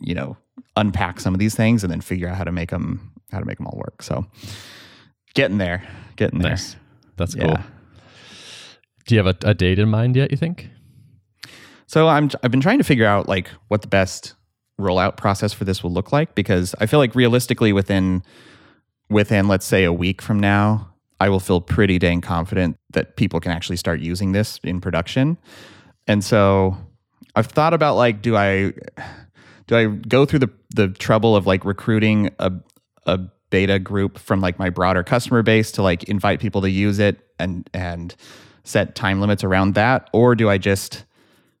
you 0.00 0.14
know 0.14 0.36
unpack 0.76 1.18
some 1.18 1.34
of 1.34 1.40
these 1.40 1.56
things 1.56 1.82
and 1.82 1.92
then 1.92 2.00
figure 2.00 2.28
out 2.28 2.36
how 2.36 2.44
to 2.44 2.52
make 2.52 2.70
them 2.70 3.10
how 3.32 3.40
to 3.40 3.44
make 3.44 3.58
them 3.58 3.66
all 3.66 3.76
work. 3.76 4.00
So 4.00 4.24
getting 5.34 5.58
there, 5.58 5.82
getting 6.16 6.40
there. 6.40 6.52
Nice. 6.52 6.76
That's 7.16 7.34
Yeah. 7.34 7.44
cool. 7.46 7.56
Do 9.06 9.14
you 9.14 9.22
have 9.22 9.36
a, 9.44 9.48
a 9.50 9.54
date 9.54 9.78
in 9.78 9.88
mind 9.90 10.16
yet? 10.16 10.30
You 10.30 10.36
think? 10.36 10.70
So 11.86 12.08
I'm 12.08 12.30
I've 12.42 12.50
been 12.50 12.60
trying 12.62 12.78
to 12.78 12.84
figure 12.84 13.06
out 13.06 13.28
like 13.28 13.48
what 13.68 13.82
the 13.82 13.88
best 13.88 14.34
rollout 14.80 15.16
process 15.16 15.52
for 15.52 15.64
this 15.64 15.82
will 15.84 15.92
look 15.92 16.10
like 16.10 16.34
because 16.34 16.74
I 16.80 16.86
feel 16.86 16.98
like 16.98 17.14
realistically 17.14 17.72
within 17.72 18.22
within 19.10 19.46
let's 19.46 19.66
say 19.66 19.84
a 19.84 19.92
week 19.92 20.22
from 20.22 20.40
now, 20.40 20.88
I 21.20 21.28
will 21.28 21.40
feel 21.40 21.60
pretty 21.60 21.98
dang 21.98 22.20
confident 22.22 22.76
that 22.94 23.16
people 23.16 23.38
can 23.40 23.52
actually 23.52 23.76
start 23.76 24.00
using 24.00 24.32
this 24.32 24.58
in 24.64 24.80
production. 24.80 25.36
And 26.08 26.24
so 26.24 26.76
I've 27.36 27.46
thought 27.46 27.74
about 27.74 27.96
like 27.96 28.22
do 28.22 28.36
I 28.36 28.72
do 29.66 29.76
I 29.76 29.86
go 29.86 30.24
through 30.24 30.40
the 30.40 30.50
the 30.74 30.88
trouble 30.88 31.36
of 31.36 31.46
like 31.46 31.64
recruiting 31.66 32.30
a 32.38 32.50
a 33.06 33.20
beta 33.50 33.78
group 33.78 34.18
from 34.18 34.40
like 34.40 34.58
my 34.58 34.70
broader 34.70 35.02
customer 35.02 35.42
base 35.42 35.72
to 35.72 35.82
like 35.82 36.04
invite 36.04 36.40
people 36.40 36.60
to 36.62 36.70
use 36.70 36.98
it 36.98 37.20
and 37.38 37.68
and 37.72 38.14
set 38.64 38.94
time 38.94 39.20
limits 39.20 39.44
around 39.44 39.74
that? 39.74 40.08
Or 40.12 40.34
do 40.34 40.48
I 40.48 40.58
just 40.58 41.04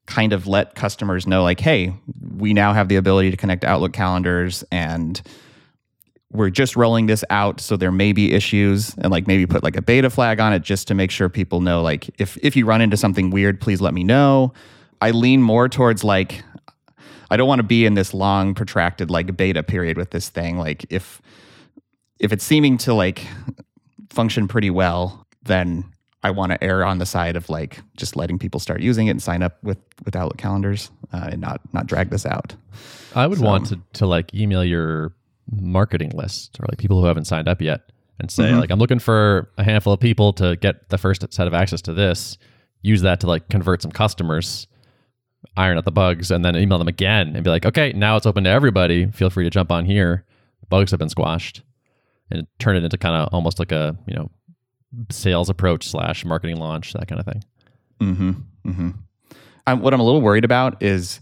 kind 0.06 0.32
of 0.32 0.46
let 0.46 0.74
customers 0.74 1.26
know 1.26 1.42
like 1.42 1.60
hey 1.60 1.94
we 2.36 2.52
now 2.52 2.74
have 2.74 2.88
the 2.88 2.96
ability 2.96 3.30
to 3.30 3.36
connect 3.36 3.64
outlook 3.64 3.92
calendars 3.92 4.62
and 4.70 5.22
we're 6.30 6.50
just 6.50 6.76
rolling 6.76 7.06
this 7.06 7.24
out 7.30 7.60
so 7.60 7.76
there 7.76 7.92
may 7.92 8.12
be 8.12 8.32
issues 8.32 8.94
and 8.98 9.10
like 9.10 9.26
maybe 9.26 9.46
put 9.46 9.62
like 9.62 9.76
a 9.76 9.82
beta 9.82 10.10
flag 10.10 10.40
on 10.40 10.52
it 10.52 10.62
just 10.62 10.88
to 10.88 10.94
make 10.94 11.10
sure 11.10 11.28
people 11.28 11.60
know 11.60 11.80
like 11.80 12.10
if 12.20 12.36
if 12.42 12.56
you 12.56 12.66
run 12.66 12.80
into 12.80 12.96
something 12.96 13.30
weird 13.30 13.60
please 13.60 13.80
let 13.80 13.94
me 13.94 14.04
know. 14.04 14.52
I 15.00 15.10
lean 15.10 15.42
more 15.42 15.68
towards 15.68 16.02
like 16.02 16.42
i 17.30 17.36
don't 17.36 17.48
want 17.48 17.60
to 17.60 17.64
be 17.64 17.86
in 17.86 17.94
this 17.94 18.12
long 18.12 18.54
protracted 18.54 19.10
like 19.10 19.36
beta 19.36 19.62
period 19.62 19.96
with 19.96 20.10
this 20.10 20.28
thing. 20.28 20.58
Like 20.58 20.84
if 20.90 21.22
if 22.24 22.32
it's 22.32 22.44
seeming 22.44 22.78
to 22.78 22.94
like 22.94 23.26
function 24.10 24.48
pretty 24.48 24.70
well 24.70 25.26
then 25.44 25.84
I 26.22 26.30
want 26.30 26.52
to 26.52 26.64
err 26.64 26.84
on 26.86 26.98
the 26.98 27.04
side 27.06 27.36
of 27.36 27.50
like 27.50 27.80
just 27.98 28.16
letting 28.16 28.38
people 28.38 28.58
start 28.58 28.80
using 28.80 29.08
it 29.08 29.10
and 29.10 29.22
sign 29.22 29.42
up 29.42 29.62
with 29.62 29.78
with 30.06 30.16
Outlook 30.16 30.38
calendars 30.38 30.90
uh, 31.12 31.28
and 31.32 31.40
not 31.40 31.60
not 31.74 31.86
drag 31.86 32.08
this 32.10 32.24
out. 32.24 32.54
I 33.14 33.26
would 33.26 33.38
So- 33.38 33.44
want 33.44 33.66
to 33.66 33.78
to 33.94 34.06
like 34.06 34.32
email 34.34 34.64
your 34.64 35.12
marketing 35.50 36.12
list 36.14 36.58
or 36.60 36.64
like 36.70 36.78
people 36.78 36.98
who 37.00 37.06
haven't 37.06 37.26
signed 37.26 37.46
up 37.48 37.60
yet 37.60 37.82
and 38.18 38.30
say 38.30 38.44
Mhm. 38.44 38.60
like 38.60 38.70
I'm 38.70 38.78
looking 38.78 38.98
for 39.00 39.50
a 39.58 39.64
handful 39.64 39.92
of 39.92 40.00
people 40.00 40.32
to 40.34 40.56
get 40.56 40.88
the 40.88 40.96
first 40.96 41.20
set 41.30 41.46
of 41.46 41.52
access 41.52 41.82
to 41.82 41.92
this. 41.92 42.38
Use 42.80 43.02
that 43.02 43.20
to 43.20 43.26
like 43.26 43.50
convert 43.50 43.82
some 43.82 43.90
customers, 43.92 44.66
iron 45.58 45.76
out 45.76 45.84
the 45.84 45.92
bugs, 45.92 46.30
and 46.30 46.42
then 46.42 46.56
email 46.56 46.78
them 46.78 46.88
again 46.88 47.34
and 47.34 47.44
be 47.44 47.50
like, 47.50 47.66
okay, 47.66 47.92
now 47.92 48.16
it's 48.16 48.24
open 48.26 48.44
to 48.44 48.50
everybody. 48.50 49.06
Feel 49.10 49.28
free 49.28 49.44
to 49.44 49.50
jump 49.50 49.70
on 49.70 49.84
here. 49.84 50.24
Bugs 50.70 50.90
have 50.90 51.00
been 51.00 51.10
squashed, 51.10 51.60
and 52.30 52.46
turn 52.58 52.76
it 52.76 52.84
into 52.84 52.98
kind 52.98 53.16
of 53.16 53.28
almost 53.32 53.58
like 53.58 53.72
a 53.72 53.96
you 54.06 54.14
know 54.14 54.30
sales 55.10 55.48
approach 55.48 55.88
slash 55.88 56.24
marketing 56.24 56.56
launch 56.56 56.92
that 56.92 57.08
kind 57.08 57.20
of 57.20 57.26
thing. 57.26 57.44
Mm-hmm. 58.66 58.90
I'm, 59.66 59.80
what 59.80 59.94
I'm 59.94 60.00
a 60.00 60.04
little 60.04 60.20
worried 60.20 60.44
about 60.44 60.82
is 60.82 61.20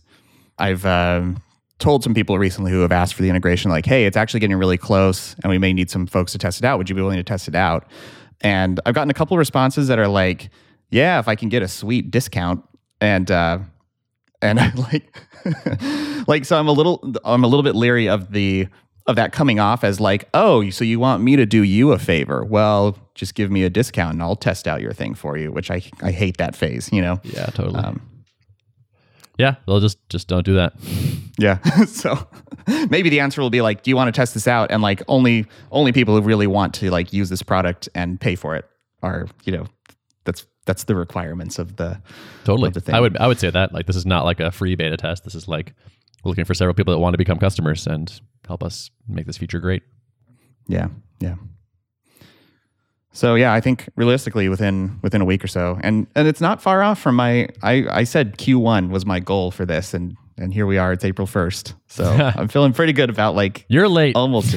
I've 0.59 0.85
um 0.87 1.43
told 1.79 2.05
some 2.05 2.15
people 2.15 2.39
recently 2.39 2.71
who 2.71 2.81
have 2.81 2.93
asked 2.93 3.15
for 3.15 3.23
the 3.23 3.29
integration, 3.29 3.71
like, 3.71 3.87
hey, 3.87 4.07
it's 4.07 4.17
actually 4.17 4.41
getting 4.41 4.57
really 4.57 4.79
close, 4.79 5.35
and 5.43 5.51
we 5.51 5.59
may 5.59 5.73
need 5.73 5.91
some 5.91 6.07
folks 6.07 6.33
to 6.33 6.39
test 6.39 6.61
it 6.61 6.65
out. 6.65 6.79
Would 6.79 6.89
you 6.89 6.95
be 6.95 7.03
willing 7.03 7.17
to 7.17 7.25
test 7.25 7.49
it 7.49 7.55
out? 7.55 7.89
and 8.43 8.81
I've 8.85 8.95
gotten 8.95 9.11
a 9.11 9.15
couple 9.15 9.37
of 9.37 9.39
responses 9.39 9.89
that 9.89 9.99
are 9.99 10.09
like, 10.09 10.51
"Yeah, 10.91 11.19
if 11.19 11.29
I 11.29 11.35
can 11.35 11.49
get 11.49 11.63
a 11.63 11.69
sweet 11.69 12.11
discount," 12.11 12.65
and 13.01 13.31
uh, 13.31 13.59
and 14.41 14.61
I 14.61 14.73
like, 14.75 15.17
like 16.29 16.45
so 16.45 16.59
I'm 16.59 16.69
a 16.69 16.73
little 16.73 17.15
I'm 17.25 17.45
a 17.45 17.47
little 17.47 17.63
bit 17.63 17.75
leery 17.75 18.09
of 18.09 18.33
the 18.33 18.69
of 19.07 19.17
that 19.17 19.33
coming 19.33 19.59
off 19.59 19.85
as 19.85 20.01
like, 20.01 20.29
"Oh, 20.35 20.69
so 20.71 20.85
you 20.85 21.01
want 21.01 21.23
me 21.23 21.37
to 21.37 21.47
do 21.47 21.63
you 21.63 21.93
a 21.93 21.99
favor? 21.99 22.45
Well, 22.45 22.97
just 23.15 23.35
give 23.35 23.51
me 23.51 23.65
a 23.65 23.71
discount 23.71 24.15
and 24.15 24.23
I'll 24.23 24.37
test 24.37 24.69
out 24.69 24.81
your 24.81 24.93
thing 24.93 25.15
for 25.15 25.37
you." 25.37 25.51
Which 25.53 25.71
I 25.71 25.83
I 26.03 26.13
hate 26.13 26.37
that 26.39 26.55
phase, 26.55 26.91
you 26.93 27.03
know. 27.03 27.21
Yeah, 27.25 27.47
totally. 27.47 27.81
Um, 27.81 28.03
yeah, 29.39 29.57
they'll 29.67 29.81
just 29.81 29.99
just 30.09 30.29
don't 30.29 30.45
do 30.45 30.55
that. 30.55 30.75
Yeah. 31.39 31.59
so 31.87 32.27
maybe 32.91 33.09
the 33.09 33.21
answer 33.21 33.41
will 33.41 33.51
be 33.51 33.61
like, 33.63 33.83
do 33.83 33.91
you 33.91 33.97
want 33.97 34.09
to 34.09 34.13
test 34.13 34.35
this 34.35 34.47
out? 34.47 34.71
And 34.71 34.83
like 34.83 35.03
only 35.09 35.47
only 35.71 35.93
people 35.93 36.15
who 36.15 36.23
really 36.23 36.47
want 36.47 36.75
to 36.75 36.91
like 36.91 37.13
use 37.13 37.29
this 37.29 37.43
product 37.43 37.89
and 37.95 38.21
pay 38.21 38.35
for 38.35 38.55
it 38.55 38.69
are, 39.03 39.27
you 39.45 39.53
know, 39.53 39.67
that's 40.25 40.47
that's 40.67 40.85
the 40.85 40.95
requirements 40.95 41.59
of 41.59 41.77
the 41.77 42.01
Totally. 42.45 42.69
of 42.69 42.75
the 42.75 42.81
thing. 42.81 42.95
I 42.95 43.01
would 43.01 43.17
I 43.17 43.27
would 43.27 43.41
say 43.41 43.51
that 43.51 43.73
like 43.73 43.87
this 43.87 43.97
is 43.97 44.07
not 44.07 44.25
like 44.25 44.39
a 44.41 44.51
free 44.53 44.75
beta 44.75 44.97
test. 44.97 45.25
This 45.25 45.35
is 45.35 45.49
like 45.49 45.75
looking 46.25 46.45
for 46.45 46.55
several 46.55 46.75
people 46.75 46.93
that 46.95 47.01
want 47.01 47.15
to 47.15 47.19
become 47.19 47.39
customers 47.39 47.87
and 47.87 48.21
help 48.47 48.63
us 48.63 48.91
make 49.09 49.27
this 49.27 49.39
feature 49.39 49.61
great. 49.61 49.83
Yeah. 50.69 50.89
Yeah. 51.21 51.37
So 53.15 53.35
yeah, 53.35 53.53
I 53.53 53.61
think 53.61 53.89
realistically 53.97 54.49
within 54.49 54.99
within 55.03 55.21
a 55.21 55.25
week 55.27 55.45
or 55.45 55.47
so, 55.49 55.79
and 55.83 56.07
and 56.15 56.27
it's 56.27 56.41
not 56.41 56.63
far 56.63 56.83
off 56.83 56.99
from 56.99 57.17
my. 57.17 57.49
I 57.63 57.85
I 57.91 58.05
said 58.05 58.39
Q1 58.39 58.89
was 58.89 59.05
my 59.05 59.21
goal 59.21 59.51
for 59.51 59.67
this, 59.67 59.93
and 59.93 60.17
and 60.39 60.55
here 60.55 60.65
we 60.65 60.79
are. 60.79 60.93
It's 60.95 61.05
April 61.05 61.27
1st, 61.27 61.75
so 61.89 62.05
I'm 62.37 62.49
feeling 62.49 62.73
pretty 62.73 62.95
good 62.95 63.11
about 63.11 63.35
like 63.35 63.67
You're 63.69 63.87
late. 63.89 64.17
almost, 64.17 64.57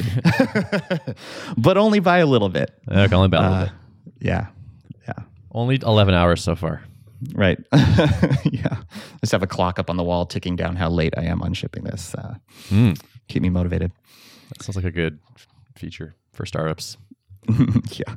but 1.58 1.76
only 1.76 2.00
by 2.00 2.18
a 2.18 2.26
little 2.26 2.48
bit. 2.48 2.70
Okay, 2.90 3.14
only 3.14 3.26
about 3.26 3.42
a 3.44 3.48
little 3.48 3.56
Uh, 3.56 3.64
bit. 3.64 3.72
yeah, 4.20 4.46
yeah, 5.06 5.24
Only 5.52 5.78
11 5.82 6.14
hours 6.14 6.42
so 6.42 6.56
far. 6.56 6.82
right. 7.34 7.58
yeah, 7.72 8.78
I 8.80 9.18
just 9.20 9.32
have 9.32 9.42
a 9.42 9.46
clock 9.46 9.78
up 9.78 9.90
on 9.90 9.96
the 9.98 10.02
wall 10.04 10.24
ticking 10.24 10.56
down 10.56 10.76
how 10.76 10.88
late 10.88 11.12
I 11.18 11.24
am 11.24 11.42
on 11.42 11.52
shipping 11.52 11.84
this. 11.84 12.14
Uh, 12.14 12.36
Mm, 12.70 12.98
keep 13.28 13.42
me 13.42 13.50
motivated. 13.50 13.92
that 14.48 14.62
sounds 14.62 14.76
like 14.76 14.84
a 14.84 14.90
good 14.90 15.18
feature 15.76 16.14
for 16.32 16.46
startups. 16.46 16.96
yeah. 17.92 18.16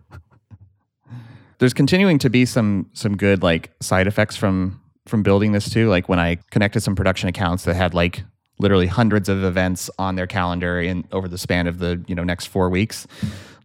There's 1.60 1.74
continuing 1.74 2.20
to 2.20 2.30
be 2.30 2.46
some 2.46 2.90
some 2.94 3.18
good 3.18 3.44
like 3.44 3.72
side 3.82 4.08
effects 4.08 4.36
from 4.36 4.82
from 5.06 5.24
building 5.24 5.52
this 5.52 5.70
too. 5.70 5.90
Like 5.90 6.08
when 6.08 6.20
I 6.20 6.36
connected 6.52 6.82
some 6.82 6.96
production 6.96 7.28
accounts 7.28 7.66
that 7.66 7.76
had 7.76 7.94
like 7.94 8.24
literally 8.60 8.88
hundreds 8.88 9.30
of 9.30 9.44
events 9.44 9.90
on 9.98 10.16
their 10.16 10.28
calendar 10.28 10.80
in 10.80 11.06
over 11.12 11.28
the 11.28 11.38
span 11.38 11.68
of 11.68 11.80
the 11.80 12.04
you 12.08 12.16
know 12.16 12.24
next 12.24 12.46
four 12.46 12.70
weeks, 12.70 13.08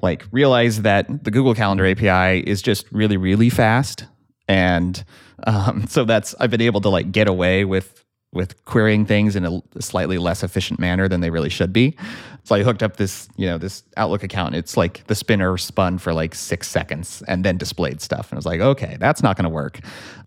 like 0.02 0.24
realize 0.32 0.82
that 0.82 1.24
the 1.24 1.30
Google 1.30 1.54
Calendar 1.54 1.86
API 1.86 2.40
is 2.40 2.62
just 2.62 2.90
really 2.90 3.16
really 3.16 3.50
fast, 3.50 4.06
and 4.48 5.04
um, 5.46 5.86
so 5.88 6.04
that's 6.04 6.34
I've 6.40 6.50
been 6.50 6.60
able 6.60 6.80
to 6.80 6.88
like 6.88 7.12
get 7.12 7.28
away 7.28 7.64
with 7.64 8.03
with 8.34 8.62
querying 8.64 9.06
things 9.06 9.36
in 9.36 9.44
a 9.44 9.62
slightly 9.80 10.18
less 10.18 10.42
efficient 10.42 10.78
manner 10.78 11.08
than 11.08 11.20
they 11.20 11.30
really 11.30 11.48
should 11.48 11.72
be. 11.72 11.96
So 12.42 12.54
I 12.54 12.62
hooked 12.62 12.82
up 12.82 12.96
this, 12.96 13.28
you 13.36 13.46
know, 13.46 13.56
this 13.56 13.82
Outlook 13.96 14.22
account. 14.22 14.54
It's 14.54 14.76
like 14.76 15.06
the 15.06 15.14
spinner 15.14 15.56
spun 15.56 15.96
for 15.98 16.12
like 16.12 16.34
six 16.34 16.68
seconds 16.68 17.22
and 17.26 17.44
then 17.44 17.56
displayed 17.56 18.02
stuff. 18.02 18.30
And 18.30 18.36
I 18.36 18.38
was 18.38 18.46
like, 18.46 18.60
okay, 18.60 18.96
that's 19.00 19.22
not 19.22 19.36
going 19.36 19.44
to 19.44 19.50
work. 19.50 19.80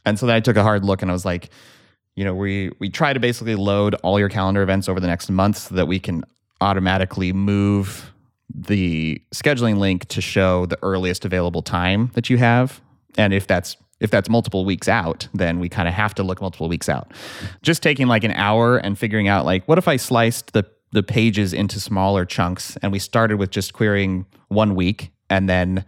And 0.05 0.17
so 0.17 0.25
then 0.25 0.35
I 0.35 0.39
took 0.39 0.57
a 0.57 0.63
hard 0.63 0.83
look 0.83 1.01
and 1.03 1.11
I 1.11 1.13
was 1.13 1.25
like, 1.25 1.49
you 2.15 2.23
know, 2.23 2.33
we 2.33 2.71
we 2.79 2.89
try 2.89 3.13
to 3.13 3.19
basically 3.19 3.55
load 3.55 3.93
all 3.95 4.19
your 4.19 4.29
calendar 4.29 4.63
events 4.63 4.89
over 4.89 4.99
the 4.99 5.07
next 5.07 5.29
month 5.29 5.57
so 5.57 5.75
that 5.75 5.87
we 5.87 5.99
can 5.99 6.23
automatically 6.59 7.31
move 7.31 8.11
the 8.53 9.21
scheduling 9.35 9.77
link 9.77 10.05
to 10.07 10.21
show 10.21 10.65
the 10.65 10.79
earliest 10.81 11.25
available 11.25 11.61
time 11.61 12.09
that 12.13 12.29
you 12.29 12.37
have. 12.37 12.81
And 13.17 13.33
if 13.33 13.45
that's 13.45 13.77
if 13.99 14.11
that's 14.11 14.29
multiple 14.29 14.65
weeks 14.65 14.87
out, 14.87 15.27
then 15.33 15.59
we 15.59 15.69
kind 15.69 15.87
of 15.87 15.93
have 15.93 16.13
to 16.15 16.23
look 16.23 16.41
multiple 16.41 16.69
weeks 16.69 16.87
out. 16.89 17.11
Just 17.61 17.81
taking 17.81 18.07
like 18.07 18.23
an 18.23 18.31
hour 18.31 18.77
and 18.77 18.97
figuring 18.97 19.27
out 19.27 19.45
like 19.45 19.67
what 19.67 19.77
if 19.77 19.87
I 19.87 19.97
sliced 19.97 20.53
the 20.53 20.65
the 20.91 21.03
pages 21.03 21.53
into 21.53 21.79
smaller 21.79 22.25
chunks 22.25 22.77
and 22.81 22.91
we 22.91 22.99
started 22.99 23.37
with 23.37 23.51
just 23.51 23.73
querying 23.73 24.25
one 24.47 24.73
week 24.73 25.11
and 25.29 25.49
then 25.49 25.83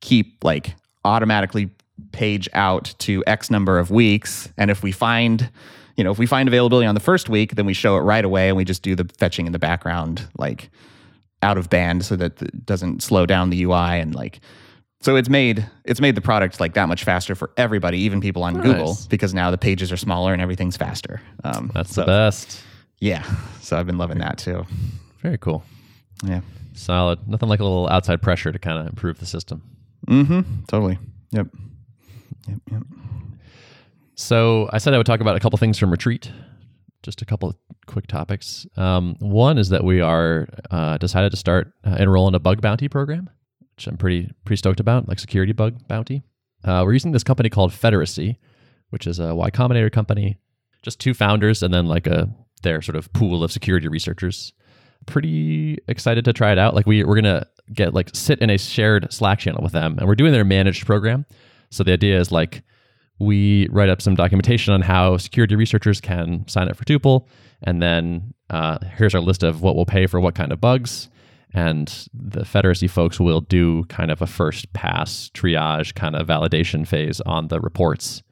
keep 0.00 0.44
like 0.44 0.74
automatically 1.04 1.70
page 2.12 2.48
out 2.52 2.94
to 2.98 3.24
X 3.26 3.50
number 3.50 3.78
of 3.78 3.90
weeks. 3.90 4.50
And 4.58 4.70
if 4.70 4.82
we 4.82 4.92
find, 4.92 5.50
you 5.96 6.04
know, 6.04 6.10
if 6.10 6.18
we 6.18 6.26
find 6.26 6.48
availability 6.48 6.86
on 6.86 6.94
the 6.94 7.00
first 7.00 7.28
week, 7.28 7.54
then 7.54 7.64
we 7.64 7.74
show 7.74 7.96
it 7.96 8.00
right 8.00 8.24
away 8.24 8.48
and 8.48 8.56
we 8.56 8.64
just 8.64 8.82
do 8.82 8.94
the 8.94 9.08
fetching 9.18 9.46
in 9.46 9.52
the 9.52 9.58
background, 9.58 10.28
like 10.36 10.70
out 11.42 11.58
of 11.58 11.70
band 11.70 12.04
so 12.04 12.16
that 12.16 12.40
it 12.42 12.66
doesn't 12.66 13.02
slow 13.02 13.26
down 13.26 13.50
the 13.50 13.62
UI 13.64 13.98
and 14.00 14.14
like 14.14 14.40
so 15.02 15.16
it's 15.16 15.28
made 15.28 15.68
it's 15.84 16.00
made 16.00 16.14
the 16.14 16.20
product 16.20 16.58
like 16.60 16.74
that 16.74 16.88
much 16.88 17.04
faster 17.04 17.34
for 17.34 17.50
everybody, 17.56 17.98
even 17.98 18.20
people 18.20 18.42
on 18.42 18.54
Nice. 18.54 18.62
Google, 18.62 18.96
because 19.08 19.34
now 19.34 19.50
the 19.50 19.58
pages 19.58 19.92
are 19.92 19.96
smaller 19.96 20.32
and 20.32 20.40
everything's 20.40 20.76
faster. 20.76 21.20
Um, 21.44 21.70
That's 21.74 21.94
so, 21.94 22.00
the 22.02 22.06
best. 22.06 22.62
Yeah, 22.98 23.24
so 23.60 23.76
I've 23.76 23.86
been 23.86 23.98
loving 23.98 24.18
that 24.18 24.38
too. 24.38 24.64
Very 25.20 25.38
cool. 25.38 25.64
Yeah. 26.24 26.40
Solid. 26.74 27.28
Nothing 27.28 27.48
like 27.48 27.60
a 27.60 27.64
little 27.64 27.88
outside 27.88 28.22
pressure 28.22 28.50
to 28.52 28.58
kind 28.58 28.78
of 28.78 28.86
improve 28.86 29.18
the 29.18 29.26
system. 29.26 29.62
Mm-hmm. 30.06 30.64
Totally. 30.68 30.98
Yep. 31.32 31.48
Yep. 32.48 32.58
Yep. 32.70 32.82
So 34.14 34.68
I 34.72 34.78
said 34.78 34.94
I 34.94 34.98
would 34.98 35.06
talk 35.06 35.20
about 35.20 35.36
a 35.36 35.40
couple 35.40 35.58
things 35.58 35.78
from 35.78 35.90
Retreat. 35.90 36.30
Just 37.02 37.20
a 37.20 37.24
couple 37.24 37.48
of 37.48 37.56
quick 37.86 38.06
topics. 38.06 38.66
Um, 38.76 39.16
one 39.18 39.58
is 39.58 39.70
that 39.70 39.82
we 39.82 40.00
are 40.00 40.46
uh, 40.70 40.98
decided 40.98 41.30
to 41.32 41.36
start 41.36 41.72
uh, 41.84 41.96
enroll 41.98 42.28
in 42.28 42.34
a 42.36 42.38
bug 42.38 42.60
bounty 42.60 42.88
program, 42.88 43.28
which 43.76 43.86
I'm 43.86 43.96
pretty 43.96 44.30
pretty 44.44 44.58
stoked 44.58 44.80
about, 44.80 45.08
like 45.08 45.18
security 45.18 45.52
bug 45.52 45.86
bounty. 45.88 46.22
Uh, 46.64 46.82
we're 46.84 46.92
using 46.92 47.12
this 47.12 47.24
company 47.24 47.48
called 47.48 47.72
Federacy, 47.72 48.36
which 48.90 49.06
is 49.06 49.18
a 49.18 49.34
Y 49.34 49.50
Combinator 49.50 49.90
company. 49.90 50.38
Just 50.82 51.00
two 51.00 51.14
founders 51.14 51.62
and 51.62 51.72
then 51.72 51.86
like 51.86 52.06
a 52.06 52.28
their 52.62 52.82
sort 52.82 52.96
of 52.96 53.12
pool 53.12 53.42
of 53.42 53.52
security 53.52 53.88
researchers. 53.88 54.52
Pretty 55.06 55.78
excited 55.88 56.24
to 56.24 56.32
try 56.32 56.52
it 56.52 56.58
out. 56.58 56.74
Like 56.74 56.86
we 56.86 57.04
we're 57.04 57.16
gonna 57.16 57.46
get 57.72 57.94
like 57.94 58.10
sit 58.14 58.38
in 58.40 58.50
a 58.50 58.58
shared 58.58 59.12
Slack 59.12 59.38
channel 59.40 59.62
with 59.62 59.72
them, 59.72 59.98
and 59.98 60.06
we're 60.06 60.14
doing 60.14 60.32
their 60.32 60.44
managed 60.44 60.86
program. 60.86 61.26
So 61.70 61.82
the 61.82 61.92
idea 61.92 62.18
is 62.20 62.30
like 62.30 62.62
we 63.18 63.68
write 63.70 63.88
up 63.88 64.02
some 64.02 64.14
documentation 64.14 64.74
on 64.74 64.82
how 64.82 65.16
security 65.16 65.54
researchers 65.54 66.00
can 66.00 66.46
sign 66.48 66.68
up 66.68 66.76
for 66.76 66.84
Tuple, 66.84 67.26
and 67.62 67.80
then 67.82 68.34
uh, 68.50 68.78
here's 68.96 69.14
our 69.14 69.20
list 69.20 69.42
of 69.42 69.62
what 69.62 69.76
we'll 69.76 69.86
pay 69.86 70.06
for 70.06 70.20
what 70.20 70.34
kind 70.34 70.52
of 70.52 70.60
bugs. 70.60 71.08
And 71.54 72.08
the 72.14 72.40
Federacy 72.44 72.88
folks 72.88 73.20
will 73.20 73.42
do 73.42 73.84
kind 73.84 74.10
of 74.10 74.22
a 74.22 74.26
first 74.26 74.72
pass 74.72 75.30
triage 75.34 75.94
kind 75.94 76.16
of 76.16 76.26
validation 76.26 76.86
phase 76.86 77.20
on 77.22 77.48
the 77.48 77.60
reports. 77.60 78.22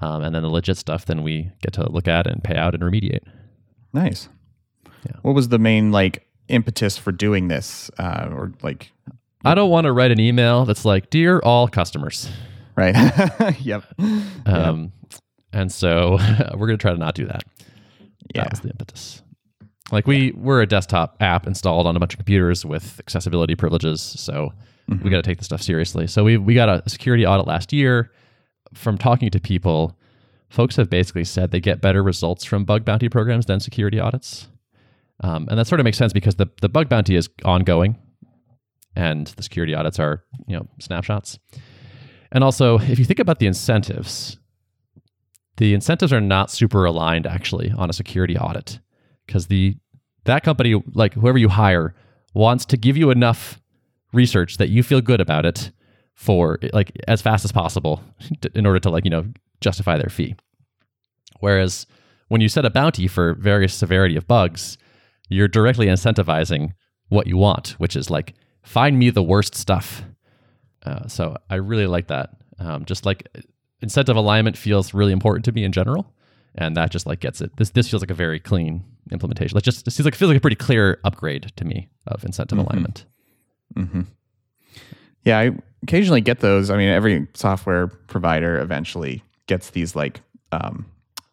Um, 0.00 0.22
and 0.22 0.34
then 0.34 0.42
the 0.42 0.48
legit 0.48 0.76
stuff, 0.78 1.04
then 1.06 1.22
we 1.22 1.50
get 1.60 1.72
to 1.74 1.90
look 1.90 2.06
at 2.08 2.26
and 2.26 2.42
pay 2.42 2.54
out 2.56 2.74
and 2.74 2.82
remediate. 2.82 3.24
Nice. 3.92 4.28
Yeah. 5.04 5.16
What 5.22 5.34
was 5.34 5.48
the 5.48 5.58
main 5.58 5.90
like 5.92 6.26
impetus 6.48 6.96
for 6.96 7.12
doing 7.12 7.48
this, 7.48 7.90
uh, 7.98 8.28
or 8.30 8.52
like, 8.62 8.92
I 9.44 9.54
don't 9.54 9.70
want 9.70 9.86
to 9.86 9.92
write 9.92 10.12
an 10.12 10.20
email 10.20 10.64
that's 10.64 10.84
like, 10.84 11.10
Dear 11.10 11.40
all 11.40 11.66
customers. 11.68 12.30
right? 12.76 12.94
yep. 13.60 13.84
Um, 14.46 14.92
And 15.52 15.70
so 15.70 16.12
we're 16.54 16.66
going 16.66 16.78
to 16.78 16.82
try 16.82 16.92
to 16.92 16.98
not 16.98 17.14
do 17.14 17.26
that. 17.26 17.42
Yeah. 18.34 18.44
That 18.44 18.52
was 18.52 18.60
the 18.60 18.70
impetus. 18.70 19.21
Like 19.92 20.06
we 20.06 20.32
we're 20.32 20.62
a 20.62 20.66
desktop 20.66 21.16
app 21.20 21.46
installed 21.46 21.86
on 21.86 21.94
a 21.94 22.00
bunch 22.00 22.14
of 22.14 22.18
computers 22.18 22.64
with 22.64 22.98
accessibility 22.98 23.54
privileges, 23.54 24.00
so 24.00 24.52
we 24.88 25.10
got 25.10 25.18
to 25.18 25.22
take 25.22 25.36
this 25.36 25.46
stuff 25.46 25.60
seriously. 25.60 26.06
So 26.06 26.24
we 26.24 26.38
we 26.38 26.54
got 26.54 26.68
a 26.70 26.88
security 26.88 27.26
audit 27.26 27.46
last 27.46 27.72
year. 27.72 28.10
From 28.72 28.96
talking 28.96 29.28
to 29.28 29.38
people, 29.38 29.98
folks 30.48 30.76
have 30.76 30.88
basically 30.88 31.24
said 31.24 31.50
they 31.50 31.60
get 31.60 31.82
better 31.82 32.02
results 32.02 32.42
from 32.42 32.64
bug 32.64 32.86
bounty 32.86 33.10
programs 33.10 33.44
than 33.44 33.60
security 33.60 34.00
audits, 34.00 34.48
um, 35.22 35.46
and 35.50 35.58
that 35.58 35.66
sort 35.66 35.78
of 35.78 35.84
makes 35.84 35.98
sense 35.98 36.14
because 36.14 36.36
the 36.36 36.46
the 36.62 36.70
bug 36.70 36.88
bounty 36.88 37.14
is 37.14 37.28
ongoing, 37.44 37.98
and 38.96 39.26
the 39.26 39.42
security 39.42 39.74
audits 39.74 40.00
are 40.00 40.24
you 40.46 40.56
know 40.56 40.66
snapshots. 40.80 41.38
And 42.32 42.42
also, 42.42 42.78
if 42.78 42.98
you 42.98 43.04
think 43.04 43.20
about 43.20 43.40
the 43.40 43.46
incentives, 43.46 44.38
the 45.58 45.74
incentives 45.74 46.14
are 46.14 46.20
not 46.22 46.50
super 46.50 46.86
aligned 46.86 47.26
actually 47.26 47.70
on 47.76 47.90
a 47.90 47.92
security 47.92 48.38
audit 48.38 48.78
because 49.32 49.46
the 49.46 49.74
that 50.24 50.44
company 50.44 50.80
like 50.92 51.14
whoever 51.14 51.38
you 51.38 51.48
hire 51.48 51.94
wants 52.34 52.66
to 52.66 52.76
give 52.76 52.98
you 52.98 53.10
enough 53.10 53.58
research 54.12 54.58
that 54.58 54.68
you 54.68 54.82
feel 54.82 55.00
good 55.00 55.22
about 55.22 55.46
it 55.46 55.72
for 56.14 56.58
like 56.74 56.92
as 57.08 57.22
fast 57.22 57.42
as 57.42 57.50
possible 57.50 58.02
in 58.54 58.66
order 58.66 58.78
to 58.78 58.90
like 58.90 59.04
you 59.04 59.10
know 59.10 59.24
justify 59.62 59.96
their 59.96 60.10
fee 60.10 60.36
whereas 61.40 61.86
when 62.28 62.42
you 62.42 62.48
set 62.48 62.66
a 62.66 62.70
bounty 62.70 63.08
for 63.08 63.34
various 63.34 63.72
severity 63.72 64.16
of 64.16 64.28
bugs 64.28 64.76
you're 65.30 65.48
directly 65.48 65.86
incentivizing 65.86 66.72
what 67.08 67.26
you 67.26 67.38
want 67.38 67.70
which 67.78 67.96
is 67.96 68.10
like 68.10 68.34
find 68.62 68.98
me 68.98 69.08
the 69.08 69.22
worst 69.22 69.54
stuff 69.54 70.04
uh, 70.84 71.06
so 71.08 71.34
i 71.48 71.54
really 71.54 71.86
like 71.86 72.08
that 72.08 72.36
um, 72.58 72.84
just 72.84 73.06
like 73.06 73.26
incentive 73.80 74.16
alignment 74.16 74.58
feels 74.58 74.92
really 74.92 75.12
important 75.12 75.44
to 75.46 75.52
me 75.52 75.64
in 75.64 75.72
general 75.72 76.12
and 76.54 76.76
that 76.76 76.90
just 76.90 77.06
like 77.06 77.20
gets 77.20 77.40
it. 77.40 77.56
This 77.56 77.70
this 77.70 77.90
feels 77.90 78.02
like 78.02 78.10
a 78.10 78.14
very 78.14 78.40
clean 78.40 78.84
implementation. 79.10 79.56
Like 79.56 79.64
just 79.64 79.86
it 79.86 79.90
seems 79.90 80.04
like 80.04 80.14
it 80.14 80.16
feels 80.16 80.28
like 80.28 80.38
a 80.38 80.40
pretty 80.40 80.56
clear 80.56 81.00
upgrade 81.04 81.52
to 81.56 81.64
me 81.64 81.88
of 82.06 82.24
incentive 82.24 82.58
alignment. 82.58 83.04
Mm-hmm. 83.74 84.02
Yeah, 85.24 85.38
I 85.38 85.50
occasionally 85.82 86.20
get 86.20 86.40
those. 86.40 86.70
I 86.70 86.76
mean, 86.76 86.88
every 86.88 87.26
software 87.34 87.86
provider 87.86 88.58
eventually 88.60 89.22
gets 89.46 89.70
these 89.70 89.94
like 89.96 90.20
um, 90.50 90.86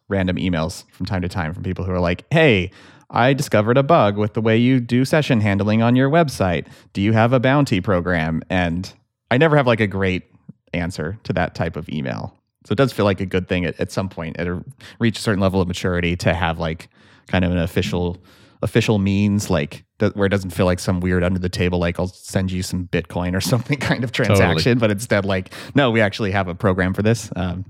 random 0.08 0.36
emails 0.36 0.84
from 0.92 1.06
time 1.06 1.22
to 1.22 1.28
time 1.28 1.54
from 1.54 1.62
people 1.62 1.84
who 1.84 1.92
are 1.92 2.00
like, 2.00 2.24
"Hey, 2.30 2.70
I 3.10 3.32
discovered 3.32 3.76
a 3.76 3.82
bug 3.82 4.16
with 4.16 4.34
the 4.34 4.40
way 4.40 4.56
you 4.56 4.80
do 4.80 5.04
session 5.04 5.40
handling 5.40 5.82
on 5.82 5.96
your 5.96 6.10
website. 6.10 6.66
Do 6.92 7.00
you 7.00 7.12
have 7.12 7.32
a 7.32 7.40
bounty 7.40 7.80
program?" 7.80 8.42
And 8.48 8.92
I 9.30 9.38
never 9.38 9.56
have 9.56 9.66
like 9.66 9.80
a 9.80 9.86
great 9.86 10.24
answer 10.72 11.18
to 11.24 11.32
that 11.32 11.54
type 11.54 11.76
of 11.76 11.88
email. 11.88 12.34
So 12.66 12.72
it 12.72 12.76
does 12.76 12.92
feel 12.92 13.04
like 13.04 13.20
a 13.20 13.26
good 13.26 13.48
thing 13.48 13.64
at, 13.64 13.78
at 13.80 13.90
some 13.90 14.08
point 14.08 14.36
at 14.36 14.46
a 14.46 14.62
reach 14.98 15.18
a 15.18 15.22
certain 15.22 15.40
level 15.40 15.60
of 15.60 15.68
maturity 15.68 16.16
to 16.16 16.34
have 16.34 16.58
like 16.58 16.88
kind 17.30 17.44
of 17.44 17.50
an 17.52 17.58
official 17.58 18.22
official 18.62 18.98
means 18.98 19.48
like 19.48 19.84
that 20.00 20.14
where 20.16 20.26
it 20.26 20.28
doesn't 20.28 20.50
feel 20.50 20.66
like 20.66 20.78
some 20.78 21.00
weird 21.00 21.24
under 21.24 21.38
the 21.38 21.48
table 21.48 21.78
like 21.78 21.98
I'll 21.98 22.08
send 22.08 22.52
you 22.52 22.62
some 22.62 22.88
Bitcoin 22.88 23.34
or 23.34 23.40
something 23.52 23.78
kind 23.78 24.04
of 24.04 24.12
transaction, 24.12 24.78
but 24.78 24.90
instead 24.90 25.24
like 25.24 25.52
no, 25.74 25.90
we 25.90 26.00
actually 26.00 26.30
have 26.32 26.48
a 26.48 26.54
program 26.54 26.92
for 26.94 27.02
this. 27.02 27.30
Um, 27.36 27.64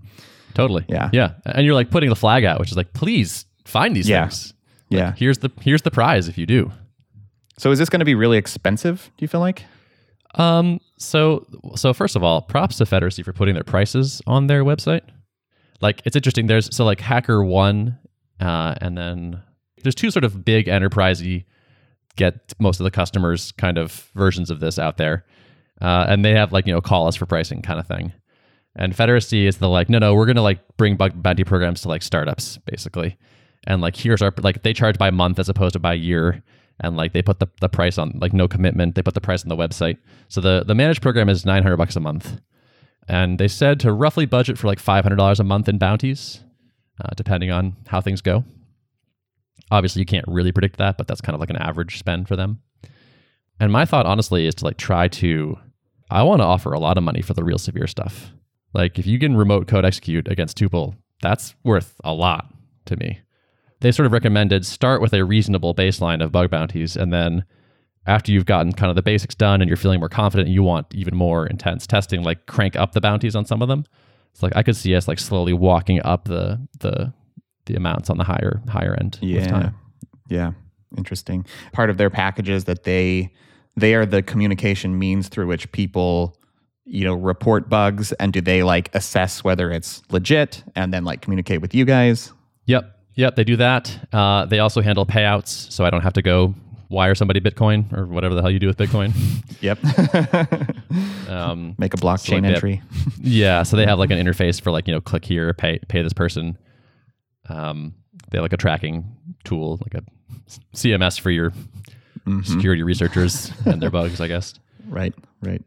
Totally. 0.54 0.84
Yeah. 0.88 1.10
Yeah. 1.12 1.34
And 1.46 1.64
you're 1.64 1.76
like 1.76 1.90
putting 1.90 2.08
the 2.10 2.16
flag 2.16 2.44
out, 2.44 2.58
which 2.58 2.72
is 2.72 2.76
like, 2.76 2.92
please 2.92 3.46
find 3.66 3.94
these 3.94 4.08
Yeah. 4.08 4.24
things. 4.26 4.52
Like, 4.90 4.98
Yeah. 4.98 5.12
Here's 5.16 5.38
the 5.38 5.50
here's 5.60 5.82
the 5.82 5.92
prize 5.92 6.26
if 6.28 6.36
you 6.36 6.44
do. 6.46 6.72
so 7.56 7.70
is 7.70 7.78
this 7.78 7.88
going 7.88 8.00
to 8.00 8.04
be 8.06 8.16
really 8.16 8.36
expensive? 8.38 9.10
Do 9.16 9.22
you 9.24 9.28
feel 9.28 9.40
like? 9.40 9.64
Um. 10.34 10.80
So 10.98 11.46
so 11.76 11.92
first 11.94 12.16
of 12.16 12.22
all, 12.24 12.42
props 12.42 12.78
to 12.78 12.84
Federacy 12.84 13.24
for 13.24 13.32
putting 13.32 13.54
their 13.54 13.64
prices 13.64 14.20
on 14.26 14.48
their 14.48 14.64
website. 14.64 15.02
Like 15.80 16.02
it's 16.04 16.16
interesting. 16.16 16.46
There's 16.48 16.74
so 16.74 16.84
like 16.84 16.98
HackerOne, 16.98 17.96
uh, 18.40 18.74
and 18.80 18.98
then 18.98 19.40
there's 19.82 19.94
two 19.94 20.10
sort 20.10 20.24
of 20.24 20.44
big 20.44 20.66
enterprisey 20.66 21.44
get 22.16 22.52
most 22.58 22.80
of 22.80 22.84
the 22.84 22.90
customers 22.90 23.52
kind 23.52 23.78
of 23.78 24.10
versions 24.14 24.50
of 24.50 24.60
this 24.60 24.78
out 24.78 24.96
there, 24.96 25.24
uh, 25.80 26.06
and 26.08 26.24
they 26.24 26.34
have 26.34 26.52
like 26.52 26.66
you 26.66 26.72
know 26.72 26.80
call 26.80 27.06
us 27.06 27.16
for 27.16 27.26
pricing 27.26 27.62
kind 27.62 27.80
of 27.80 27.86
thing. 27.86 28.12
And 28.76 28.94
Federacy 28.94 29.46
is 29.46 29.58
the 29.58 29.68
like 29.68 29.88
no 29.88 29.98
no 29.98 30.14
we're 30.14 30.26
gonna 30.26 30.42
like 30.42 30.60
bring 30.76 30.96
bounty 30.96 31.44
programs 31.44 31.82
to 31.82 31.88
like 31.88 32.02
startups 32.02 32.58
basically, 32.58 33.18
and 33.66 33.80
like 33.80 33.96
here's 33.96 34.22
our 34.22 34.32
like 34.42 34.62
they 34.62 34.72
charge 34.72 34.98
by 34.98 35.10
month 35.10 35.38
as 35.38 35.48
opposed 35.48 35.74
to 35.74 35.78
by 35.78 35.94
year. 35.94 36.42
And 36.82 36.96
like 36.96 37.12
they 37.12 37.20
put 37.20 37.40
the, 37.40 37.46
the 37.60 37.68
price 37.68 37.98
on 37.98 38.18
like 38.22 38.32
no 38.32 38.48
commitment. 38.48 38.94
They 38.94 39.02
put 39.02 39.12
the 39.12 39.20
price 39.20 39.42
on 39.42 39.50
the 39.50 39.56
website. 39.56 39.98
So 40.28 40.40
the 40.40 40.64
the 40.66 40.74
managed 40.74 41.02
program 41.02 41.28
is 41.28 41.44
900 41.44 41.76
bucks 41.76 41.94
a 41.94 42.00
month. 42.00 42.40
And 43.06 43.38
they 43.38 43.48
said 43.48 43.80
to 43.80 43.92
roughly 43.92 44.24
budget 44.24 44.56
for 44.56 44.66
like 44.66 44.80
$500 44.80 45.40
a 45.40 45.44
month 45.44 45.68
in 45.68 45.76
bounties 45.76 46.40
uh, 47.04 47.10
depending 47.16 47.50
on 47.50 47.76
how 47.86 48.00
things 48.00 48.20
go 48.22 48.44
obviously 49.70 50.00
you 50.00 50.06
can't 50.06 50.24
really 50.28 50.52
predict 50.52 50.76
that 50.78 50.98
but 50.98 51.06
that's 51.06 51.20
kind 51.20 51.34
of 51.34 51.40
like 51.40 51.50
an 51.50 51.56
average 51.56 51.98
spend 51.98 52.28
for 52.28 52.36
them. 52.36 52.60
And 53.58 53.72
my 53.72 53.84
thought 53.84 54.06
honestly 54.06 54.46
is 54.46 54.54
to 54.56 54.64
like 54.64 54.78
try 54.78 55.08
to 55.08 55.58
i 56.10 56.22
want 56.22 56.40
to 56.40 56.46
offer 56.46 56.72
a 56.72 56.80
lot 56.80 56.98
of 56.98 57.04
money 57.04 57.22
for 57.22 57.34
the 57.34 57.44
real 57.44 57.58
severe 57.58 57.86
stuff. 57.86 58.32
Like 58.74 58.98
if 58.98 59.06
you 59.06 59.18
can 59.18 59.36
remote 59.36 59.66
code 59.66 59.84
execute 59.84 60.28
against 60.28 60.58
tuple 60.58 60.94
that's 61.22 61.54
worth 61.64 62.00
a 62.02 62.14
lot 62.14 62.52
to 62.86 62.96
me. 62.96 63.20
They 63.80 63.92
sort 63.92 64.06
of 64.06 64.12
recommended 64.12 64.66
start 64.66 65.00
with 65.00 65.12
a 65.12 65.24
reasonable 65.24 65.74
baseline 65.74 66.22
of 66.22 66.32
bug 66.32 66.50
bounties 66.50 66.96
and 66.96 67.12
then 67.12 67.44
after 68.06 68.32
you've 68.32 68.46
gotten 68.46 68.72
kind 68.72 68.88
of 68.88 68.96
the 68.96 69.02
basics 69.02 69.34
done 69.34 69.60
and 69.60 69.68
you're 69.68 69.76
feeling 69.76 70.00
more 70.00 70.08
confident 70.08 70.46
and 70.46 70.54
you 70.54 70.62
want 70.62 70.86
even 70.94 71.14
more 71.14 71.46
intense 71.46 71.86
testing 71.86 72.22
like 72.22 72.46
crank 72.46 72.74
up 72.76 72.92
the 72.92 73.00
bounties 73.00 73.36
on 73.36 73.44
some 73.44 73.62
of 73.62 73.68
them. 73.68 73.84
It's 74.32 74.42
like 74.42 74.54
i 74.56 74.62
could 74.62 74.76
see 74.76 74.94
us 74.94 75.08
like 75.08 75.18
slowly 75.18 75.52
walking 75.52 76.00
up 76.02 76.24
the 76.24 76.66
the 76.78 77.12
the 77.70 77.76
amounts 77.76 78.10
on 78.10 78.18
the 78.18 78.24
higher 78.24 78.60
higher 78.68 78.94
end 78.98 79.14
time. 79.14 79.74
Yeah. 80.28 80.52
Interesting. 80.96 81.46
Part 81.72 81.90
of 81.90 81.96
their 81.98 82.10
package 82.10 82.48
is 82.48 82.64
that 82.64 82.84
they 82.84 83.32
they 83.76 83.94
are 83.94 84.04
the 84.04 84.22
communication 84.22 84.98
means 84.98 85.28
through 85.28 85.46
which 85.46 85.70
people 85.72 86.36
you 86.84 87.04
know 87.04 87.14
report 87.14 87.68
bugs 87.68 88.12
and 88.14 88.32
do 88.32 88.40
they 88.40 88.62
like 88.62 88.92
assess 88.94 89.44
whether 89.44 89.70
it's 89.70 90.02
legit 90.10 90.64
and 90.74 90.92
then 90.92 91.04
like 91.04 91.22
communicate 91.22 91.60
with 91.60 91.74
you 91.74 91.84
guys. 91.84 92.32
Yep. 92.66 92.96
Yep. 93.14 93.36
They 93.36 93.44
do 93.44 93.56
that. 93.56 94.08
Uh, 94.12 94.46
they 94.46 94.58
also 94.58 94.80
handle 94.80 95.06
payouts 95.06 95.70
so 95.70 95.84
i 95.84 95.90
don't 95.90 96.02
have 96.02 96.14
to 96.14 96.22
go 96.22 96.54
wire 96.88 97.14
somebody 97.14 97.40
bitcoin 97.40 97.92
or 97.96 98.04
whatever 98.06 98.34
the 98.34 98.40
hell 98.40 98.50
you 98.50 98.58
do 98.58 98.66
with 98.66 98.76
bitcoin. 98.76 99.12
Yep. 99.60 99.78
Um, 101.28 101.76
make 101.78 101.94
a 101.94 101.96
blockchain 101.96 102.42
like 102.42 102.42
that. 102.42 102.54
entry. 102.54 102.82
Yeah, 103.20 103.62
so 103.62 103.76
they 103.76 103.86
have 103.86 104.00
like 104.00 104.10
an 104.10 104.18
interface 104.18 104.60
for 104.60 104.72
like 104.72 104.88
you 104.88 104.94
know 104.94 105.00
click 105.00 105.24
here, 105.24 105.52
pay 105.54 105.78
pay 105.86 106.02
this 106.02 106.12
person. 106.12 106.58
Um, 107.50 107.94
they 108.30 108.38
have 108.38 108.42
like 108.42 108.52
a 108.52 108.56
tracking 108.56 109.04
tool, 109.44 109.78
like 109.82 109.94
a 109.94 110.04
CMS 110.74 111.18
for 111.20 111.30
your 111.30 111.52
Mhm. 112.26 112.44
security 112.44 112.82
researchers 112.82 113.50
and 113.64 113.80
their 113.80 113.90
bugs, 113.98 114.20
I 114.20 114.28
guess. 114.28 114.54
right 114.88 115.14
right 115.42 115.62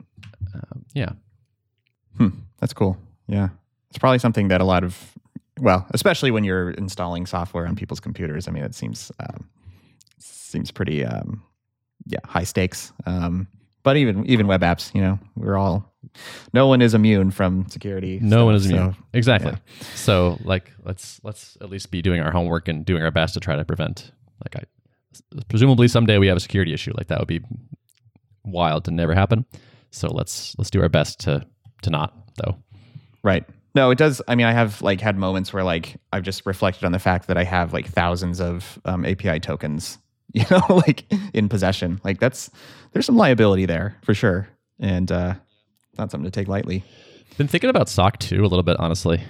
Um, 0.54 0.86
yeah, 0.94 1.14
Hmm, 2.18 2.30
that's 2.60 2.74
cool. 2.74 2.98
Yeah. 3.28 3.50
It's 3.90 3.98
probably 3.98 4.20
something 4.20 4.50
that 4.50 4.62
a 4.62 4.64
lot 4.66 4.84
of, 4.84 4.98
well, 5.60 5.86
especially 5.92 6.30
when 6.32 6.44
you're 6.44 6.70
installing 6.72 7.26
software 7.26 7.66
on 7.68 7.76
people's 7.76 8.00
computers. 8.00 8.48
I 8.48 8.52
mean, 8.52 8.64
it 8.64 8.76
seems 8.76 9.12
um, 9.20 9.50
seems 10.20 10.70
pretty, 10.72 11.04
um, 11.06 11.42
yeah, 12.06 12.20
high 12.26 12.44
stakes. 12.44 12.94
Um, 13.06 13.48
but 13.84 13.98
even 13.98 14.26
even 14.28 14.46
web 14.48 14.62
apps, 14.62 14.94
you 14.94 15.02
know, 15.02 15.20
we're 15.36 15.58
all, 15.58 15.93
no 16.54 16.68
one 16.68 16.82
is 16.82 16.94
immune 16.94 17.32
from 17.32 17.68
security. 17.70 18.20
no 18.22 18.38
stuff, 18.38 18.46
one 18.46 18.56
is 18.56 18.64
so- 18.64 18.70
immune. 18.70 18.96
exactly. 19.14 19.54
So 19.96 20.38
like 20.44 20.72
let's 20.84 21.20
let's 21.24 21.58
at 21.62 21.70
least 21.70 21.92
be 21.92 22.02
doing 22.02 22.22
our 22.22 22.32
homework 22.32 22.68
and 22.68 22.86
doing 22.86 23.04
our 23.04 23.12
best 23.12 23.34
to 23.36 23.40
try 23.40 23.56
to 23.56 23.66
prevent. 23.66 24.12
Like 24.44 24.56
I 24.56 24.64
presumably 25.48 25.88
someday 25.88 26.18
we 26.18 26.28
have 26.28 26.38
a 26.38 26.42
security 26.42 26.74
issue. 26.74 26.92
Like 26.98 27.08
that 27.08 27.20
would 27.20 27.28
be 27.28 27.42
wild 28.44 28.86
to 28.86 28.92
never 28.92 29.14
happen. 29.14 29.46
So 29.92 30.08
let's 30.10 30.56
let's 30.58 30.70
do 30.70 30.82
our 30.82 30.90
best 30.90 31.20
to 31.22 31.46
to 31.84 31.90
not 31.90 32.14
though. 32.44 32.58
Right. 33.24 33.46
No, 33.76 33.90
it 33.90 33.98
does. 33.98 34.22
I 34.28 34.36
mean, 34.36 34.46
I 34.46 34.52
have 34.52 34.82
like 34.82 35.02
had 35.02 35.18
moments 35.18 35.52
where 35.52 35.64
like 35.64 35.96
I've 36.12 36.24
just 36.24 36.46
reflected 36.46 36.84
on 36.84 36.92
the 36.92 37.00
fact 37.00 37.28
that 37.28 37.38
I 37.38 37.44
have 37.44 37.74
like 37.74 37.88
thousands 37.88 38.40
of 38.40 38.80
um, 38.86 39.04
API 39.06 39.40
tokens, 39.40 39.98
you 40.34 40.46
know, 40.52 40.62
like 40.70 41.06
in 41.34 41.50
possession. 41.50 42.00
Like 42.04 42.20
that's 42.20 42.52
there's 42.92 43.06
some 43.06 43.18
liability 43.18 43.66
there 43.66 43.98
for 44.04 44.14
sure, 44.14 44.48
and 44.80 45.12
uh, 45.12 45.36
not 45.98 46.12
something 46.12 46.30
to 46.30 46.32
take 46.32 46.48
lightly. 46.48 46.84
Been 47.38 47.48
thinking 47.48 47.70
about 47.70 47.90
SOC 47.90 48.20
2 48.20 48.42
a 48.42 48.48
little 48.48 48.64
bit, 48.64 48.78
honestly. 48.80 49.22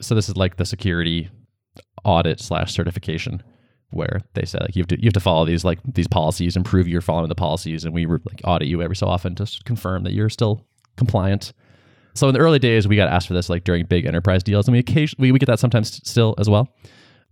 So 0.00 0.14
this 0.14 0.28
is 0.28 0.36
like 0.36 0.56
the 0.56 0.64
security 0.64 1.30
audit 2.04 2.40
slash 2.40 2.72
certification 2.72 3.42
where 3.92 4.20
they 4.34 4.44
say 4.44 4.58
like 4.60 4.74
you 4.74 4.80
have 4.80 4.88
to 4.88 4.98
you 4.98 5.06
have 5.06 5.12
to 5.12 5.20
follow 5.20 5.44
these 5.44 5.64
like 5.64 5.78
these 5.84 6.08
policies 6.08 6.56
and 6.56 6.64
prove 6.64 6.88
you're 6.88 7.00
following 7.00 7.28
the 7.28 7.34
policies 7.34 7.84
and 7.84 7.94
we 7.94 8.06
like 8.06 8.40
audit 8.44 8.66
you 8.66 8.82
every 8.82 8.96
so 8.96 9.06
often 9.06 9.34
to 9.34 9.46
confirm 9.64 10.02
that 10.02 10.12
you're 10.12 10.30
still 10.30 10.66
compliant. 10.96 11.52
So 12.14 12.28
in 12.28 12.34
the 12.34 12.40
early 12.40 12.58
days 12.58 12.88
we 12.88 12.96
got 12.96 13.08
asked 13.08 13.28
for 13.28 13.34
this 13.34 13.48
like 13.48 13.64
during 13.64 13.84
big 13.86 14.06
enterprise 14.06 14.42
deals 14.42 14.66
and 14.66 14.72
we 14.72 14.78
occasionally 14.78 15.28
we, 15.28 15.32
we 15.32 15.38
get 15.38 15.46
that 15.46 15.60
sometimes 15.60 16.00
still 16.08 16.34
as 16.38 16.48
well. 16.48 16.68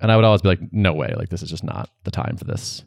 And 0.00 0.12
I 0.12 0.16
would 0.16 0.24
always 0.24 0.42
be 0.42 0.48
like 0.48 0.60
no 0.72 0.92
way, 0.92 1.14
like 1.16 1.28
this 1.30 1.42
is 1.42 1.50
just 1.50 1.64
not 1.64 1.90
the 2.04 2.10
time 2.10 2.36
for 2.36 2.44
this. 2.44 2.84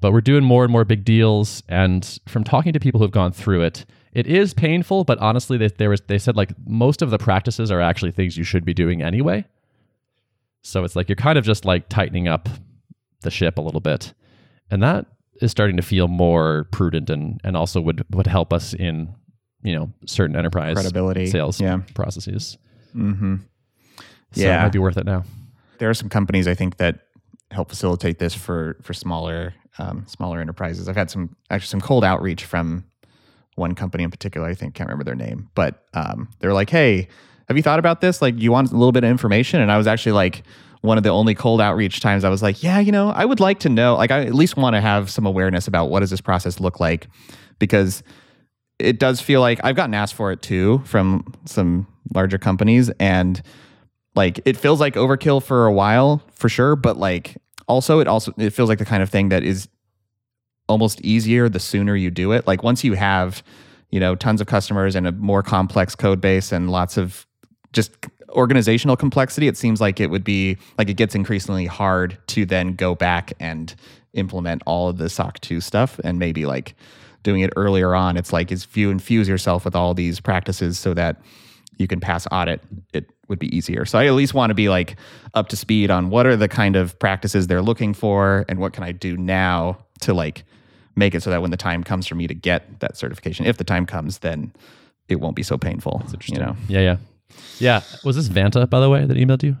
But 0.00 0.12
we're 0.12 0.20
doing 0.20 0.44
more 0.44 0.62
and 0.62 0.72
more 0.72 0.84
big 0.84 1.04
deals 1.04 1.62
and 1.68 2.18
from 2.28 2.44
talking 2.44 2.72
to 2.72 2.80
people 2.80 3.00
who've 3.00 3.10
gone 3.10 3.32
through 3.32 3.62
it, 3.62 3.84
it 4.12 4.26
is 4.26 4.54
painful, 4.54 5.04
but 5.04 5.18
honestly, 5.18 5.58
they, 5.58 5.68
there 5.68 5.90
was 5.90 6.00
they 6.06 6.18
said 6.18 6.36
like 6.36 6.52
most 6.66 7.02
of 7.02 7.10
the 7.10 7.18
practices 7.18 7.70
are 7.70 7.80
actually 7.80 8.12
things 8.12 8.36
you 8.36 8.44
should 8.44 8.64
be 8.64 8.74
doing 8.74 9.02
anyway. 9.02 9.44
So 10.62 10.84
it's 10.84 10.96
like 10.96 11.08
you're 11.08 11.16
kind 11.16 11.38
of 11.38 11.44
just 11.44 11.64
like 11.64 11.88
tightening 11.88 12.28
up 12.28 12.48
the 13.22 13.30
ship 13.30 13.58
a 13.58 13.60
little 13.60 13.80
bit, 13.80 14.12
and 14.70 14.82
that 14.82 15.06
is 15.40 15.50
starting 15.50 15.76
to 15.76 15.82
feel 15.82 16.08
more 16.08 16.68
prudent 16.72 17.10
and 17.10 17.40
and 17.44 17.56
also 17.56 17.80
would 17.80 18.04
would 18.10 18.26
help 18.26 18.52
us 18.52 18.74
in 18.74 19.14
you 19.62 19.74
know 19.74 19.92
certain 20.06 20.36
enterprise 20.36 20.74
Credibility, 20.74 21.26
sales 21.26 21.60
yeah. 21.60 21.78
processes. 21.94 22.58
Mm-hmm. 22.94 23.36
So 24.32 24.40
it 24.40 24.44
Yeah. 24.44 24.62
might 24.62 24.72
be 24.72 24.78
worth 24.78 24.96
it 24.96 25.06
now. 25.06 25.24
There 25.78 25.88
are 25.88 25.94
some 25.94 26.08
companies 26.08 26.46
I 26.48 26.54
think 26.54 26.76
that 26.78 27.00
help 27.50 27.68
facilitate 27.70 28.18
this 28.18 28.34
for 28.34 28.76
for 28.82 28.92
smaller 28.94 29.54
um, 29.78 30.04
smaller 30.08 30.40
enterprises. 30.40 30.88
I've 30.88 30.96
had 30.96 31.10
some 31.10 31.36
actually 31.50 31.68
some 31.68 31.80
cold 31.80 32.04
outreach 32.04 32.44
from 32.44 32.84
one 33.58 33.74
company 33.74 34.04
in 34.04 34.10
particular. 34.10 34.46
I 34.46 34.54
think 34.54 34.74
can't 34.74 34.88
remember 34.88 35.04
their 35.04 35.14
name, 35.14 35.50
but 35.54 35.84
um, 35.94 36.28
they're 36.38 36.54
like, 36.54 36.70
"Hey, 36.70 37.08
have 37.48 37.56
you 37.56 37.62
thought 37.62 37.78
about 37.78 38.00
this? 38.00 38.22
Like, 38.22 38.38
you 38.38 38.52
want 38.52 38.70
a 38.70 38.76
little 38.76 38.92
bit 38.92 39.04
of 39.04 39.10
information?" 39.10 39.60
And 39.60 39.70
I 39.70 39.76
was 39.76 39.86
actually 39.86 40.12
like. 40.12 40.42
One 40.80 40.96
of 40.96 41.02
the 41.02 41.10
only 41.10 41.34
cold 41.34 41.60
outreach 41.60 41.98
times 41.98 42.22
I 42.22 42.28
was 42.28 42.40
like, 42.40 42.62
yeah, 42.62 42.78
you 42.78 42.92
know, 42.92 43.10
I 43.10 43.24
would 43.24 43.40
like 43.40 43.58
to 43.60 43.68
know. 43.68 43.96
Like, 43.96 44.12
I 44.12 44.20
at 44.24 44.32
least 44.32 44.56
want 44.56 44.74
to 44.76 44.80
have 44.80 45.10
some 45.10 45.26
awareness 45.26 45.66
about 45.66 45.86
what 45.86 46.00
does 46.00 46.10
this 46.10 46.20
process 46.20 46.60
look 46.60 46.78
like, 46.78 47.08
because 47.58 48.04
it 48.78 49.00
does 49.00 49.20
feel 49.20 49.40
like 49.40 49.58
I've 49.64 49.74
gotten 49.74 49.92
asked 49.92 50.14
for 50.14 50.30
it 50.30 50.40
too 50.40 50.80
from 50.84 51.34
some 51.46 51.88
larger 52.14 52.38
companies, 52.38 52.90
and 53.00 53.42
like 54.14 54.40
it 54.44 54.56
feels 54.56 54.80
like 54.80 54.94
overkill 54.94 55.42
for 55.42 55.66
a 55.66 55.72
while 55.72 56.22
for 56.32 56.48
sure 56.48 56.76
but 56.76 56.96
like 56.96 57.36
also 57.66 58.00
it 58.00 58.08
also 58.08 58.32
it 58.36 58.50
feels 58.50 58.68
like 58.68 58.78
the 58.78 58.84
kind 58.84 59.02
of 59.02 59.08
thing 59.08 59.28
that 59.30 59.42
is 59.42 59.68
almost 60.68 61.00
easier 61.00 61.48
the 61.48 61.60
sooner 61.60 61.96
you 61.96 62.10
do 62.10 62.32
it 62.32 62.46
like 62.46 62.62
once 62.62 62.84
you 62.84 62.94
have 62.94 63.42
you 63.90 63.98
know 63.98 64.14
tons 64.14 64.40
of 64.40 64.46
customers 64.46 64.94
and 64.94 65.06
a 65.06 65.12
more 65.12 65.42
complex 65.42 65.94
code 65.94 66.20
base 66.20 66.52
and 66.52 66.70
lots 66.70 66.96
of 66.96 67.26
just 67.72 67.92
organizational 68.30 68.96
complexity, 68.96 69.48
it 69.48 69.56
seems 69.56 69.80
like 69.80 70.00
it 70.00 70.10
would 70.10 70.24
be 70.24 70.58
like 70.76 70.88
it 70.88 70.94
gets 70.94 71.14
increasingly 71.14 71.66
hard 71.66 72.18
to 72.28 72.44
then 72.44 72.74
go 72.74 72.94
back 72.94 73.32
and 73.40 73.74
implement 74.14 74.62
all 74.66 74.88
of 74.88 74.98
the 74.98 75.08
SOC 75.08 75.40
2 75.40 75.60
stuff 75.60 75.98
and 76.04 76.18
maybe 76.18 76.46
like 76.46 76.74
doing 77.22 77.40
it 77.40 77.52
earlier 77.56 77.94
on. 77.94 78.16
It's 78.16 78.32
like 78.32 78.52
if 78.52 78.76
you 78.76 78.90
infuse 78.90 79.28
yourself 79.28 79.64
with 79.64 79.74
all 79.74 79.94
these 79.94 80.20
practices 80.20 80.78
so 80.78 80.94
that 80.94 81.20
you 81.78 81.86
can 81.86 82.00
pass 82.00 82.26
audit, 82.32 82.62
it 82.92 83.06
would 83.28 83.38
be 83.38 83.54
easier. 83.54 83.84
So 83.84 83.98
I 83.98 84.06
at 84.06 84.14
least 84.14 84.34
want 84.34 84.50
to 84.50 84.54
be 84.54 84.68
like 84.68 84.96
up 85.34 85.48
to 85.48 85.56
speed 85.56 85.90
on 85.90 86.10
what 86.10 86.26
are 86.26 86.36
the 86.36 86.48
kind 86.48 86.76
of 86.76 86.98
practices 86.98 87.46
they're 87.46 87.62
looking 87.62 87.94
for 87.94 88.44
and 88.48 88.58
what 88.58 88.72
can 88.72 88.82
I 88.82 88.92
do 88.92 89.16
now 89.16 89.78
to 90.00 90.14
like 90.14 90.44
make 90.98 91.14
it 91.14 91.22
so 91.22 91.30
that 91.30 91.40
when 91.42 91.50
the 91.50 91.56
time 91.56 91.82
comes 91.84 92.06
for 92.06 92.14
me 92.14 92.26
to 92.26 92.34
get 92.34 92.80
that 92.80 92.96
certification, 92.96 93.46
if 93.46 93.56
the 93.56 93.64
time 93.64 93.86
comes, 93.86 94.18
then 94.18 94.52
it 95.08 95.16
won't 95.20 95.36
be 95.36 95.42
so 95.42 95.56
painful. 95.56 96.02
You 96.26 96.38
know, 96.38 96.56
Yeah, 96.68 96.80
yeah. 96.80 96.96
Yeah. 97.58 97.80
Was 98.04 98.16
this 98.16 98.28
Vanta, 98.28 98.68
by 98.68 98.80
the 98.80 98.90
way, 98.90 99.04
that 99.04 99.16
emailed 99.16 99.42
you? 99.42 99.56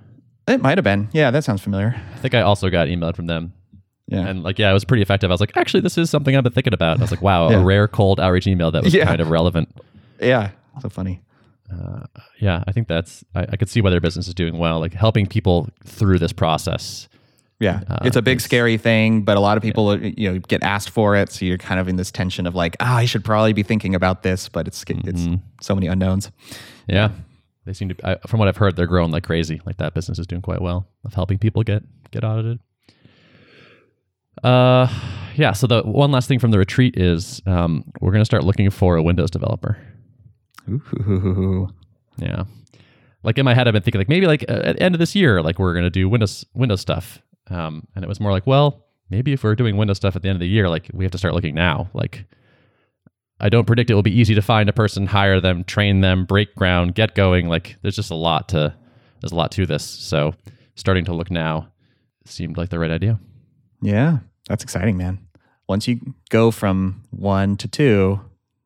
it 0.46 0.62
might 0.62 0.78
have 0.78 0.84
been. 0.84 1.08
Yeah, 1.12 1.30
that 1.30 1.44
sounds 1.44 1.60
familiar. 1.60 1.94
I 2.14 2.18
think 2.18 2.34
I 2.34 2.40
also 2.40 2.70
got 2.70 2.88
emailed 2.88 3.16
from 3.16 3.26
them. 3.26 3.52
Yeah. 4.06 4.26
And 4.26 4.42
like, 4.42 4.58
yeah, 4.58 4.70
it 4.70 4.72
was 4.72 4.84
pretty 4.86 5.02
effective. 5.02 5.30
I 5.30 5.34
was 5.34 5.40
like, 5.40 5.54
actually, 5.56 5.80
this 5.80 5.98
is 5.98 6.08
something 6.08 6.34
I've 6.34 6.42
been 6.42 6.52
thinking 6.54 6.72
about. 6.72 6.92
And 6.92 7.02
I 7.02 7.04
was 7.04 7.10
like, 7.10 7.20
wow, 7.20 7.50
Yeah. 7.50 7.60
a 7.60 7.64
rare 7.64 7.86
cold 7.86 8.18
outreach 8.18 8.46
email 8.46 8.70
that 8.70 8.82
was 8.82 8.94
Yeah. 8.94 9.04
kind 9.04 9.20
of 9.20 9.28
relevant. 9.30 9.68
yeah. 10.20 10.50
So 10.80 10.88
funny. 10.88 11.20
Uh, 11.70 12.04
yeah, 12.40 12.64
I 12.66 12.72
think 12.72 12.88
that's, 12.88 13.22
I, 13.34 13.42
I 13.50 13.56
could 13.56 13.68
see 13.68 13.82
why 13.82 13.90
their 13.90 14.00
business 14.00 14.26
is 14.28 14.32
doing 14.34 14.56
well, 14.56 14.80
like 14.80 14.94
helping 14.94 15.26
people 15.26 15.68
through 15.84 16.18
this 16.18 16.32
process. 16.32 17.08
Yeah, 17.60 17.80
Uh, 17.88 17.98
it's 18.04 18.16
a 18.16 18.22
big 18.22 18.36
it's- 18.36 18.44
scary 18.44 18.76
thing, 18.78 19.22
but 19.22 19.36
a 19.36 19.40
lot 19.40 19.56
of 19.56 19.62
people, 19.64 19.88
uh, 19.88 19.96
you 19.98 20.32
know, 20.32 20.38
get 20.38 20.62
asked 20.62 20.90
for 20.90 21.16
it, 21.16 21.32
so 21.32 21.44
you're 21.44 21.58
kind 21.58 21.80
of 21.80 21.88
in 21.88 21.96
this 21.96 22.12
tension 22.12 22.46
of 22.46 22.54
like, 22.54 22.76
ah, 22.78 22.96
I 22.98 23.04
should 23.04 23.24
probably 23.24 23.52
be 23.52 23.64
thinking 23.64 23.96
about 23.96 24.22
this, 24.22 24.48
but 24.48 24.68
it's 24.68 24.84
it's 24.88 25.26
so 25.60 25.74
many 25.74 25.88
unknowns. 25.88 26.30
Yeah. 26.86 27.10
They 27.64 27.72
seem 27.72 27.88
to, 27.90 27.96
I, 28.08 28.16
from 28.28 28.38
what 28.38 28.46
I've 28.48 28.56
heard, 28.56 28.76
they're 28.76 28.86
growing 28.86 29.10
like 29.10 29.24
crazy. 29.24 29.60
Like 29.66 29.76
that 29.78 29.92
business 29.92 30.18
is 30.20 30.26
doing 30.26 30.40
quite 30.40 30.62
well 30.62 30.86
of 31.04 31.14
helping 31.14 31.36
people 31.38 31.62
get, 31.64 31.82
get 32.12 32.22
audited. 32.24 32.60
Uh, 34.44 34.86
yeah. 35.34 35.52
So 35.52 35.66
the 35.66 35.82
one 35.82 36.10
last 36.12 36.28
thing 36.28 36.38
from 36.38 36.50
the 36.52 36.58
retreat 36.58 36.96
is 36.96 37.42
um, 37.46 37.84
we're 38.00 38.12
going 38.12 38.20
to 38.22 38.24
start 38.24 38.44
looking 38.44 38.70
for 38.70 38.96
a 38.96 39.02
Windows 39.02 39.30
developer. 39.30 39.76
Ooh. 40.68 41.68
Yeah. 42.18 42.44
Like 43.24 43.36
in 43.36 43.44
my 43.44 43.52
head, 43.54 43.66
I've 43.66 43.72
been 43.74 43.82
thinking 43.82 44.00
like 44.00 44.08
maybe 44.08 44.26
like 44.26 44.44
uh, 44.48 44.52
at 44.64 44.76
the 44.76 44.82
end 44.82 44.94
of 44.94 44.98
this 45.00 45.14
year, 45.16 45.42
like 45.42 45.58
we're 45.58 45.74
gonna 45.74 45.90
do 45.90 46.08
Windows 46.08 46.44
Windows 46.54 46.80
stuff. 46.80 47.20
Um, 47.50 47.86
and 47.94 48.04
it 48.04 48.08
was 48.08 48.20
more 48.20 48.32
like, 48.32 48.46
well, 48.46 48.86
maybe 49.10 49.32
if 49.32 49.42
we're 49.42 49.54
doing 49.54 49.76
Windows 49.76 49.96
stuff 49.96 50.16
at 50.16 50.22
the 50.22 50.28
end 50.28 50.36
of 50.36 50.40
the 50.40 50.48
year, 50.48 50.68
like 50.68 50.90
we 50.92 51.04
have 51.04 51.12
to 51.12 51.18
start 51.18 51.34
looking 51.34 51.54
now. 51.54 51.90
Like, 51.94 52.24
I 53.40 53.48
don't 53.48 53.66
predict 53.66 53.90
it 53.90 53.94
will 53.94 54.02
be 54.02 54.18
easy 54.18 54.34
to 54.34 54.42
find 54.42 54.68
a 54.68 54.72
person, 54.72 55.06
hire 55.06 55.40
them, 55.40 55.64
train 55.64 56.00
them, 56.00 56.24
break 56.24 56.54
ground, 56.54 56.94
get 56.94 57.14
going. 57.14 57.48
Like, 57.48 57.76
there's 57.82 57.96
just 57.96 58.10
a 58.10 58.16
lot 58.16 58.48
to 58.50 58.74
there's 59.20 59.32
a 59.32 59.36
lot 59.36 59.50
to 59.52 59.66
this. 59.66 59.84
So, 59.84 60.34
starting 60.74 61.04
to 61.06 61.12
look 61.12 61.30
now 61.30 61.68
seemed 62.24 62.56
like 62.56 62.70
the 62.70 62.78
right 62.78 62.90
idea. 62.90 63.18
Yeah, 63.80 64.18
that's 64.48 64.64
exciting, 64.64 64.96
man. 64.96 65.20
Once 65.68 65.86
you 65.86 66.00
go 66.30 66.50
from 66.50 67.02
one 67.10 67.56
to 67.58 67.68
two, 67.68 68.20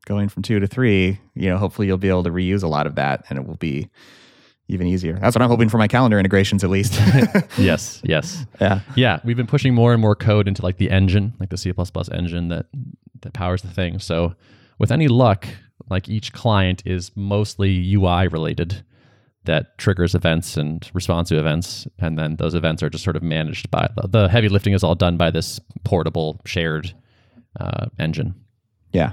going 0.07 0.29
from 0.29 0.43
two 0.43 0.61
to 0.61 0.67
three, 0.67 1.21
you 1.35 1.49
know, 1.49 1.59
hopefully 1.59 1.87
you'll 1.87 1.99
be 1.99 2.09
able 2.09 2.23
to 2.23 2.31
reuse 2.31 2.63
a 2.63 2.69
lot 2.69 2.87
of 2.87 2.95
that, 2.95 3.25
and 3.29 3.39
it 3.39 3.47
will 3.47 3.57
be 3.57 3.89
even 4.73 4.87
easier. 4.87 5.19
That's 5.19 5.35
what 5.35 5.43
I'm 5.43 5.49
hoping 5.49 5.69
for 5.69 5.79
my 5.79 5.89
calendar 5.89 6.19
integrations, 6.19 6.65
at 6.65 6.71
least. 6.71 6.95
yes, 7.59 8.01
yes. 8.05 8.47
yeah. 8.61 8.81
yeah, 8.97 9.21
we've 9.25 9.37
been 9.37 9.47
pushing 9.47 9.75
more 9.75 9.93
and 9.93 10.01
more 10.01 10.15
code 10.15 10.49
into 10.49 10.63
like 10.63 10.79
the 10.79 10.91
engine, 10.91 11.35
like 11.39 11.51
the 11.51 11.57
C++ 11.57 11.73
engine 12.13 12.49
that 12.49 12.67
that 13.23 13.33
powers 13.33 13.63
the 13.63 13.69
thing. 13.69 13.99
So, 13.99 14.35
with 14.79 14.91
any 14.91 15.09
luck, 15.09 15.47
like 15.89 16.09
each 16.09 16.33
client 16.33 16.83
is 16.85 17.13
mostly 17.15 17.95
UI 17.95 18.29
related 18.29 18.85
that 19.45 19.77
triggers 19.79 20.15
events 20.15 20.57
and 20.57 20.89
responds 20.95 21.29
to 21.31 21.39
events, 21.39 21.87
and 21.99 22.19
then 22.19 22.37
those 22.37 22.55
events 22.55 22.83
are 22.83 22.91
just 22.91 23.05
sort 23.05 23.17
of 23.17 23.23
managed 23.23 23.71
by 23.71 23.89
the 24.09 24.29
heavy 24.29 24.49
lifting 24.49 24.73
is 24.73 24.85
all 24.85 24.95
done 24.95 25.17
by 25.17 25.31
this 25.31 25.61
portable 25.85 26.41
shared 26.45 26.95
uh, 27.59 27.87
engine. 27.99 28.35
Yeah. 28.93 29.13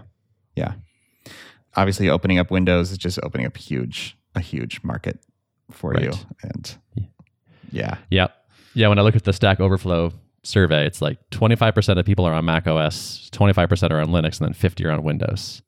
Yeah. 0.55 0.74
Obviously, 1.76 2.10
opening 2.10 2.39
up 2.39 2.51
Windows 2.51 2.91
is 2.91 2.97
just 2.97 3.20
opening 3.24 3.45
up 3.45 3.57
huge, 3.57 4.18
a 4.36 4.39
huge 4.39 4.82
market 4.84 5.20
for 5.72 5.99
you. 5.99 6.11
And 6.43 6.78
yeah. 7.72 7.97
Yeah. 8.09 8.28
Yeah, 8.74 8.88
when 8.88 8.99
I 8.99 9.01
look 9.01 9.15
at 9.15 9.24
the 9.24 9.34
Stack 9.34 9.59
Overflow 9.59 10.13
survey, 10.43 10.86
it's 10.86 11.01
like 11.01 11.17
25% 11.32 11.97
of 11.99 12.05
people 12.05 12.26
are 12.26 12.34
on 12.34 12.45
Mac 12.45 12.67
OS, 12.67 13.30
25% 13.34 13.91
are 13.91 13.99
on 13.99 14.07
Linux, 14.09 14.39
and 14.39 14.47
then 14.47 14.53
50 14.53 14.86
are 14.86 14.91
on 14.91 15.03
Windows. 15.03 15.61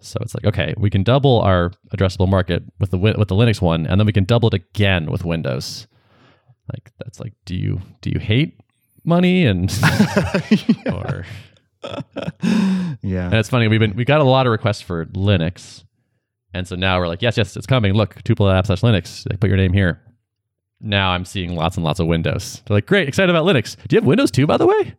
So 0.00 0.18
it's 0.20 0.34
like, 0.34 0.44
okay, 0.44 0.74
we 0.76 0.90
can 0.90 1.02
double 1.02 1.40
our 1.40 1.70
addressable 1.96 2.28
market 2.28 2.62
with 2.78 2.90
the 2.90 2.98
with 2.98 3.28
the 3.28 3.34
Linux 3.34 3.62
one, 3.62 3.86
and 3.86 3.98
then 3.98 4.06
we 4.06 4.12
can 4.12 4.24
double 4.24 4.48
it 4.48 4.54
again 4.54 5.10
with 5.10 5.24
Windows. 5.24 5.86
Like 6.72 6.90
that's 6.98 7.20
like, 7.20 7.32
do 7.46 7.54
you 7.56 7.80
do 8.02 8.10
you 8.10 8.18
hate 8.20 8.60
money 9.04 9.46
and 9.46 9.70
or 10.86 11.24
Yeah. 13.02 13.26
and 13.26 13.34
it's 13.34 13.48
funny 13.48 13.68
we've 13.68 13.80
been 13.80 13.94
we 13.96 14.04
got 14.04 14.20
a 14.20 14.24
lot 14.24 14.46
of 14.46 14.50
requests 14.52 14.80
for 14.82 15.06
Linux, 15.06 15.84
and 16.54 16.66
so 16.66 16.76
now 16.76 16.98
we're 16.98 17.08
like, 17.08 17.20
yes, 17.20 17.36
yes, 17.36 17.56
it's 17.56 17.66
coming. 17.66 17.94
Look, 17.94 18.22
tuple 18.22 18.52
app 18.52 18.66
slash 18.66 18.80
Linux. 18.80 19.26
Put 19.40 19.48
your 19.48 19.56
name 19.56 19.72
here. 19.72 20.00
Now 20.80 21.10
I'm 21.10 21.24
seeing 21.24 21.54
lots 21.54 21.76
and 21.76 21.84
lots 21.84 21.98
of 21.98 22.06
Windows. 22.06 22.62
They're 22.66 22.76
like, 22.76 22.86
great, 22.86 23.08
excited 23.08 23.34
about 23.34 23.44
Linux. 23.44 23.76
Do 23.88 23.96
you 23.96 24.00
have 24.00 24.06
Windows 24.06 24.30
too, 24.30 24.46
by 24.46 24.56
the 24.56 24.66
way? 24.66 24.94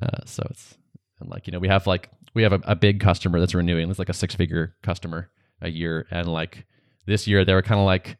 Uh, 0.00 0.18
so 0.26 0.46
it's 0.50 0.76
and 1.20 1.30
like 1.30 1.46
you 1.46 1.52
know 1.52 1.58
we 1.58 1.68
have 1.68 1.86
like 1.86 2.10
we 2.34 2.42
have 2.42 2.52
a, 2.52 2.60
a 2.64 2.76
big 2.76 3.00
customer 3.00 3.40
that's 3.40 3.54
renewing. 3.54 3.88
It's 3.88 3.98
like 3.98 4.10
a 4.10 4.14
six 4.14 4.34
figure 4.34 4.76
customer 4.82 5.30
a 5.62 5.70
year, 5.70 6.06
and 6.10 6.28
like 6.28 6.66
this 7.06 7.26
year 7.26 7.44
they 7.44 7.54
were 7.54 7.62
kind 7.62 7.80
of 7.80 7.86
like. 7.86 8.18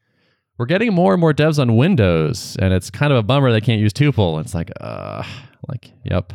We're 0.58 0.64
getting 0.64 0.94
more 0.94 1.12
and 1.12 1.20
more 1.20 1.34
devs 1.34 1.58
on 1.58 1.76
Windows, 1.76 2.56
and 2.58 2.72
it's 2.72 2.88
kind 2.90 3.12
of 3.12 3.18
a 3.18 3.22
bummer 3.22 3.52
they 3.52 3.60
can't 3.60 3.78
use 3.78 3.92
tuple. 3.92 4.38
And 4.38 4.46
it's 4.46 4.54
like, 4.54 4.70
uh, 4.80 5.22
like, 5.68 5.92
yep. 6.02 6.32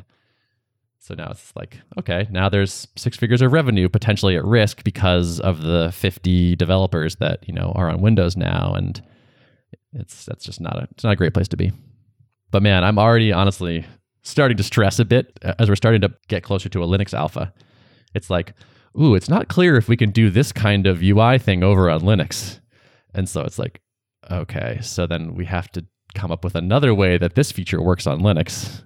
So 1.11 1.15
now 1.15 1.31
it's 1.31 1.51
like, 1.57 1.77
okay, 1.99 2.25
now 2.31 2.47
there's 2.47 2.87
six 2.95 3.17
figures 3.17 3.41
of 3.41 3.51
revenue 3.51 3.89
potentially 3.89 4.37
at 4.37 4.45
risk 4.45 4.81
because 4.85 5.41
of 5.41 5.61
the 5.61 5.91
50 5.93 6.55
developers 6.55 7.17
that, 7.17 7.45
you 7.45 7.53
know, 7.53 7.73
are 7.75 7.89
on 7.89 7.99
Windows 7.99 8.37
now. 8.37 8.73
And 8.73 9.03
it's, 9.91 10.23
that's 10.23 10.45
just 10.45 10.61
not 10.61 10.77
a, 10.77 10.87
it's 10.91 11.03
not 11.03 11.11
a 11.11 11.17
great 11.17 11.33
place 11.33 11.49
to 11.49 11.57
be. 11.57 11.73
But 12.49 12.63
man, 12.63 12.85
I'm 12.85 12.97
already 12.97 13.33
honestly 13.33 13.85
starting 14.21 14.55
to 14.55 14.63
stress 14.63 14.99
a 14.99 15.05
bit 15.05 15.37
as 15.59 15.67
we're 15.67 15.75
starting 15.75 15.99
to 15.99 16.13
get 16.29 16.43
closer 16.43 16.69
to 16.69 16.81
a 16.81 16.87
Linux 16.87 17.13
alpha. 17.13 17.53
It's 18.13 18.29
like, 18.29 18.53
ooh, 18.97 19.13
it's 19.13 19.27
not 19.27 19.49
clear 19.49 19.75
if 19.75 19.89
we 19.89 19.97
can 19.97 20.11
do 20.11 20.29
this 20.29 20.53
kind 20.53 20.87
of 20.87 21.03
UI 21.03 21.39
thing 21.39 21.61
over 21.61 21.89
on 21.89 21.99
Linux. 21.99 22.61
And 23.13 23.27
so 23.27 23.41
it's 23.41 23.59
like, 23.59 23.81
okay, 24.31 24.79
so 24.81 25.07
then 25.07 25.35
we 25.35 25.43
have 25.43 25.69
to 25.73 25.85
come 26.15 26.31
up 26.31 26.45
with 26.45 26.55
another 26.55 26.95
way 26.95 27.17
that 27.17 27.35
this 27.35 27.51
feature 27.51 27.81
works 27.81 28.07
on 28.07 28.21
Linux. 28.21 28.85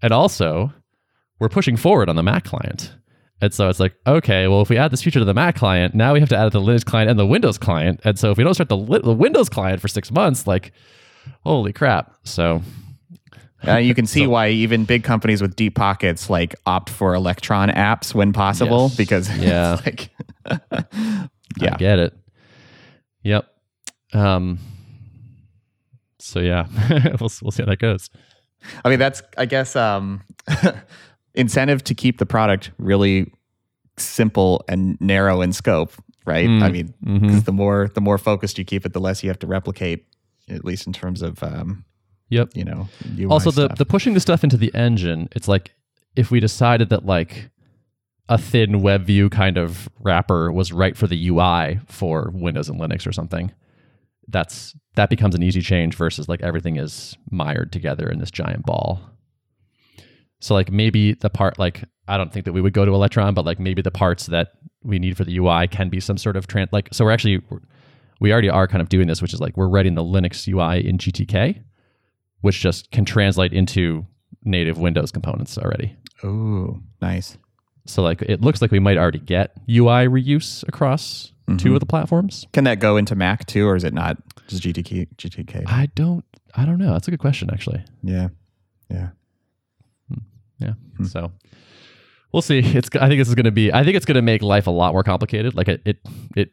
And 0.00 0.10
also, 0.10 0.72
we're 1.42 1.48
pushing 1.48 1.76
forward 1.76 2.08
on 2.08 2.14
the 2.14 2.22
Mac 2.22 2.44
client. 2.44 2.94
And 3.40 3.52
so 3.52 3.68
it's 3.68 3.80
like, 3.80 3.94
okay, 4.06 4.46
well, 4.46 4.62
if 4.62 4.68
we 4.70 4.78
add 4.78 4.92
this 4.92 5.02
feature 5.02 5.18
to 5.18 5.24
the 5.24 5.34
Mac 5.34 5.56
client, 5.56 5.92
now 5.92 6.12
we 6.12 6.20
have 6.20 6.28
to 6.28 6.36
add 6.36 6.46
it 6.46 6.50
to 6.50 6.60
the 6.60 6.64
Linux 6.64 6.84
client 6.84 7.10
and 7.10 7.18
the 7.18 7.26
Windows 7.26 7.58
client. 7.58 8.00
And 8.04 8.16
so 8.16 8.30
if 8.30 8.38
we 8.38 8.44
don't 8.44 8.54
start 8.54 8.68
the, 8.68 8.76
the 9.00 9.12
Windows 9.12 9.48
client 9.48 9.80
for 9.80 9.88
six 9.88 10.12
months, 10.12 10.46
like, 10.46 10.72
holy 11.40 11.72
crap. 11.72 12.14
So, 12.22 12.62
Uh, 13.66 13.78
you 13.78 13.92
can 13.94 14.06
see 14.14 14.28
why 14.28 14.50
even 14.50 14.84
big 14.84 15.02
companies 15.02 15.42
with 15.42 15.56
deep 15.56 15.74
pockets 15.74 16.30
like 16.30 16.54
opt 16.66 16.88
for 16.90 17.14
Electron 17.14 17.68
apps 17.70 18.14
when 18.14 18.32
possible 18.32 18.84
Yes. 18.88 18.96
because 18.96 19.36
Yeah. 19.42 19.72
it's 19.74 19.86
like 19.86 20.10
I 20.70 21.28
yeah. 21.60 21.76
get 21.76 21.98
it. 21.98 22.16
Yep. 23.24 23.46
Um, 24.14 24.58
so, 26.20 26.38
yeah, 26.38 26.66
we'll, 27.20 27.30
we'll 27.42 27.50
see 27.50 27.62
how 27.64 27.68
that 27.70 27.80
goes. 27.80 28.08
I 28.84 28.90
mean 28.90 29.00
that's 29.00 29.20
I 29.36 29.46
guess 29.46 29.74
um, 29.74 30.22
incentive 31.34 31.82
to 31.84 31.94
keep 31.94 32.18
the 32.18 32.26
product 32.26 32.70
really 32.78 33.32
simple 33.96 34.64
and 34.68 35.00
narrow 35.00 35.40
in 35.42 35.52
scope, 35.52 35.92
right? 36.26 36.48
I 36.48 36.70
mean, 36.70 36.94
Mm-hmm. 37.04 37.40
the 37.40 37.52
more 37.52 37.88
the 37.94 38.00
more 38.00 38.18
focused 38.18 38.58
you 38.58 38.64
keep 38.64 38.86
it, 38.86 38.92
the 38.92 39.00
less 39.00 39.22
you 39.22 39.28
have 39.30 39.38
to 39.40 39.46
replicate, 39.46 40.06
at 40.48 40.64
least 40.64 40.86
in 40.86 40.92
terms 40.92 41.22
of 41.22 41.42
um, 41.42 41.84
Yep. 42.30 42.50
you 42.54 42.64
know. 42.64 42.88
UI 43.18 43.26
also 43.26 43.50
the 43.50 43.66
stuff. 43.66 43.78
the 43.78 43.84
pushing 43.86 44.14
the 44.14 44.20
stuff 44.20 44.42
into 44.44 44.56
the 44.56 44.74
engine 44.74 45.28
it's 45.32 45.48
like 45.48 45.74
if 46.16 46.30
we 46.30 46.40
decided 46.40 46.88
that 46.88 47.04
like 47.04 47.50
a 48.30 48.38
thin 48.38 48.80
web 48.80 49.04
view 49.04 49.28
kind 49.28 49.58
of 49.58 49.88
wrapper 50.00 50.50
was 50.50 50.72
right 50.72 50.96
for 50.96 51.06
the 51.06 51.28
ui 51.28 51.78
for 51.86 52.30
windows 52.32 52.68
and 52.70 52.80
linux 52.80 53.06
or 53.06 53.12
something 53.12 53.52
that's 54.28 54.74
that 54.94 55.10
becomes 55.10 55.34
an 55.34 55.42
easy 55.42 55.60
change 55.60 55.94
versus 55.94 56.28
like 56.28 56.40
everything 56.40 56.76
is 56.76 57.16
mired 57.30 57.70
together 57.72 58.08
in 58.08 58.18
this 58.18 58.30
giant 58.30 58.64
ball 58.64 59.00
so 60.42 60.54
like 60.54 60.70
maybe 60.70 61.14
the 61.14 61.30
part 61.30 61.58
like 61.58 61.84
i 62.08 62.16
don't 62.16 62.32
think 62.32 62.44
that 62.44 62.52
we 62.52 62.60
would 62.60 62.72
go 62.72 62.84
to 62.84 62.92
electron 62.92 63.32
but 63.34 63.44
like 63.44 63.58
maybe 63.58 63.80
the 63.80 63.90
parts 63.90 64.26
that 64.26 64.52
we 64.82 64.98
need 64.98 65.16
for 65.16 65.24
the 65.24 65.36
ui 65.38 65.68
can 65.68 65.88
be 65.88 66.00
some 66.00 66.18
sort 66.18 66.36
of 66.36 66.46
trans 66.46 66.68
like 66.72 66.88
so 66.92 67.04
we're 67.04 67.10
actually 67.10 67.40
we 68.20 68.32
already 68.32 68.50
are 68.50 68.68
kind 68.68 68.82
of 68.82 68.88
doing 68.88 69.06
this 69.06 69.22
which 69.22 69.32
is 69.32 69.40
like 69.40 69.56
we're 69.56 69.68
writing 69.68 69.94
the 69.94 70.02
linux 70.02 70.46
ui 70.48 70.86
in 70.86 70.98
gtk 70.98 71.62
which 72.42 72.60
just 72.60 72.90
can 72.90 73.04
translate 73.04 73.52
into 73.52 74.06
native 74.44 74.78
Windows 74.78 75.10
components 75.10 75.56
already. 75.56 75.96
oh 76.22 76.78
nice. 77.00 77.38
So 77.86 78.02
like 78.02 78.22
it 78.22 78.40
looks 78.42 78.62
like 78.62 78.70
we 78.70 78.78
might 78.78 78.96
already 78.96 79.18
get 79.18 79.56
UI 79.68 80.06
reuse 80.06 80.66
across 80.68 81.32
two 81.46 81.54
mm-hmm. 81.54 81.74
of 81.74 81.80
the 81.80 81.86
platforms. 81.86 82.46
Can 82.52 82.64
that 82.64 82.78
go 82.78 82.96
into 82.96 83.16
Mac 83.16 83.46
too, 83.46 83.66
or 83.66 83.74
is 83.74 83.82
it 83.82 83.92
not 83.92 84.18
just 84.46 84.62
GTK? 84.62 85.08
GTK. 85.16 85.64
I 85.66 85.86
don't 85.94 86.24
I 86.54 86.64
don't 86.64 86.78
know. 86.78 86.92
That's 86.92 87.08
a 87.08 87.10
good 87.10 87.20
question 87.20 87.50
actually. 87.52 87.84
Yeah, 88.02 88.28
yeah. 88.88 89.10
Yeah. 90.62 90.74
Hmm. 90.96 91.04
So 91.04 91.32
we'll 92.32 92.42
see. 92.42 92.60
It's 92.60 92.88
I 92.96 93.08
think 93.08 93.20
this 93.20 93.28
is 93.28 93.34
going 93.34 93.44
to 93.44 93.50
be 93.50 93.72
I 93.72 93.84
think 93.84 93.96
it's 93.96 94.06
going 94.06 94.16
to 94.16 94.22
make 94.22 94.42
life 94.42 94.66
a 94.66 94.70
lot 94.70 94.92
more 94.92 95.02
complicated. 95.02 95.54
Like 95.54 95.68
it 95.68 95.82
it 95.84 95.98
it 96.36 96.50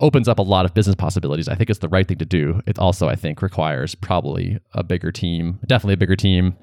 opens 0.00 0.28
up 0.28 0.38
a 0.38 0.42
lot 0.42 0.64
of 0.64 0.74
business 0.74 0.96
possibilities. 0.96 1.48
I 1.48 1.54
think 1.54 1.70
it's 1.70 1.78
the 1.78 1.88
right 1.88 2.06
thing 2.06 2.18
to 2.18 2.26
do. 2.26 2.60
It 2.66 2.78
also 2.78 3.08
I 3.08 3.14
think 3.14 3.42
requires 3.42 3.94
probably 3.94 4.58
a 4.72 4.82
bigger 4.82 5.12
team, 5.12 5.60
definitely 5.66 5.94
a 5.94 5.98
bigger 5.98 6.16
team, 6.16 6.56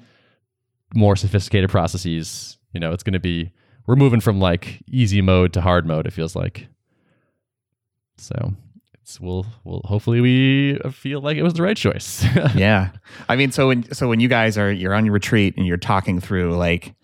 more 0.94 1.16
sophisticated 1.16 1.70
processes. 1.70 2.58
You 2.72 2.80
know, 2.80 2.92
it's 2.92 3.02
going 3.02 3.14
to 3.14 3.20
be 3.20 3.52
we're 3.86 3.96
moving 3.96 4.20
from 4.20 4.40
like 4.40 4.82
easy 4.86 5.20
mode 5.20 5.52
to 5.54 5.60
hard 5.60 5.86
mode 5.86 6.06
it 6.06 6.12
feels 6.12 6.36
like. 6.36 6.68
So, 8.18 8.54
we'll 9.20 9.46
we'll 9.64 9.82
hopefully 9.84 10.20
we 10.20 10.78
feel 10.92 11.20
like 11.20 11.36
it 11.36 11.42
was 11.42 11.54
the 11.54 11.62
right 11.62 11.76
choice. 11.76 12.24
yeah. 12.54 12.90
I 13.28 13.36
mean, 13.36 13.52
so 13.52 13.68
when 13.68 13.92
so 13.92 14.08
when 14.08 14.20
you 14.20 14.28
guys 14.28 14.56
are 14.58 14.70
you're 14.70 14.94
on 14.94 15.04
your 15.04 15.14
retreat 15.14 15.54
and 15.56 15.66
you're 15.66 15.76
talking 15.76 16.20
through 16.20 16.56
like 16.56 16.94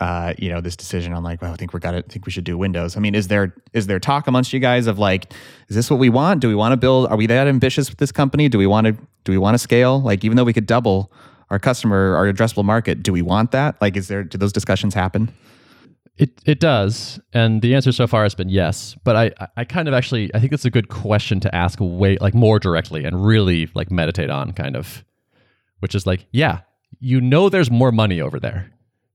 uh, 0.00 0.34
you 0.38 0.48
know, 0.48 0.60
this 0.60 0.76
decision 0.76 1.12
on 1.12 1.24
like, 1.24 1.42
well, 1.42 1.52
I 1.52 1.56
think 1.56 1.72
we're 1.72 1.80
got 1.80 1.92
to 1.92 2.02
think 2.02 2.24
we 2.24 2.32
should 2.32 2.44
do 2.44 2.56
Windows. 2.56 2.96
I 2.96 3.00
mean, 3.00 3.14
is 3.14 3.28
there 3.28 3.54
is 3.72 3.86
there 3.86 3.98
talk 3.98 4.26
amongst 4.26 4.52
you 4.52 4.60
guys 4.60 4.86
of 4.86 4.98
like, 4.98 5.32
is 5.68 5.76
this 5.76 5.90
what 5.90 5.98
we 5.98 6.08
want? 6.08 6.40
Do 6.40 6.48
we 6.48 6.54
want 6.54 6.72
to 6.72 6.76
build? 6.76 7.08
Are 7.08 7.16
we 7.16 7.26
that 7.26 7.46
ambitious 7.48 7.90
with 7.90 7.98
this 7.98 8.12
company? 8.12 8.48
Do 8.48 8.58
we 8.58 8.66
want 8.66 8.86
to 8.86 8.92
do 9.24 9.32
we 9.32 9.38
want 9.38 9.54
to 9.54 9.58
scale? 9.58 10.00
Like, 10.00 10.24
even 10.24 10.36
though 10.36 10.44
we 10.44 10.52
could 10.52 10.66
double 10.66 11.12
our 11.50 11.58
customer, 11.58 12.14
our 12.14 12.32
addressable 12.32 12.64
market, 12.64 13.02
do 13.02 13.12
we 13.12 13.22
want 13.22 13.50
that? 13.52 13.80
Like, 13.80 13.96
is 13.96 14.08
there 14.08 14.22
do 14.22 14.38
those 14.38 14.52
discussions 14.52 14.94
happen? 14.94 15.32
It 16.18 16.40
it 16.44 16.58
does, 16.58 17.20
and 17.32 17.62
the 17.62 17.76
answer 17.76 17.92
so 17.92 18.08
far 18.08 18.24
has 18.24 18.34
been 18.34 18.48
yes. 18.48 18.96
But 19.04 19.14
I 19.16 19.46
I- 19.56 19.64
kind 19.64 19.86
of 19.86 19.94
actually 19.94 20.34
I 20.34 20.40
think 20.40 20.52
it's 20.52 20.64
a 20.64 20.70
good 20.70 20.88
question 20.88 21.38
to 21.40 21.54
ask 21.54 21.78
way 21.80 22.16
like 22.20 22.34
more 22.34 22.58
directly 22.58 23.04
and 23.04 23.24
really 23.24 23.68
like 23.74 23.90
meditate 23.90 24.28
on 24.28 24.52
kind 24.52 24.76
of, 24.76 25.04
which 25.78 25.94
is 25.94 26.06
like 26.06 26.26
yeah, 26.32 26.60
you 26.98 27.20
know 27.20 27.48
there's 27.48 27.70
more 27.70 27.92
money 27.92 28.20
over 28.20 28.40
there, 28.40 28.72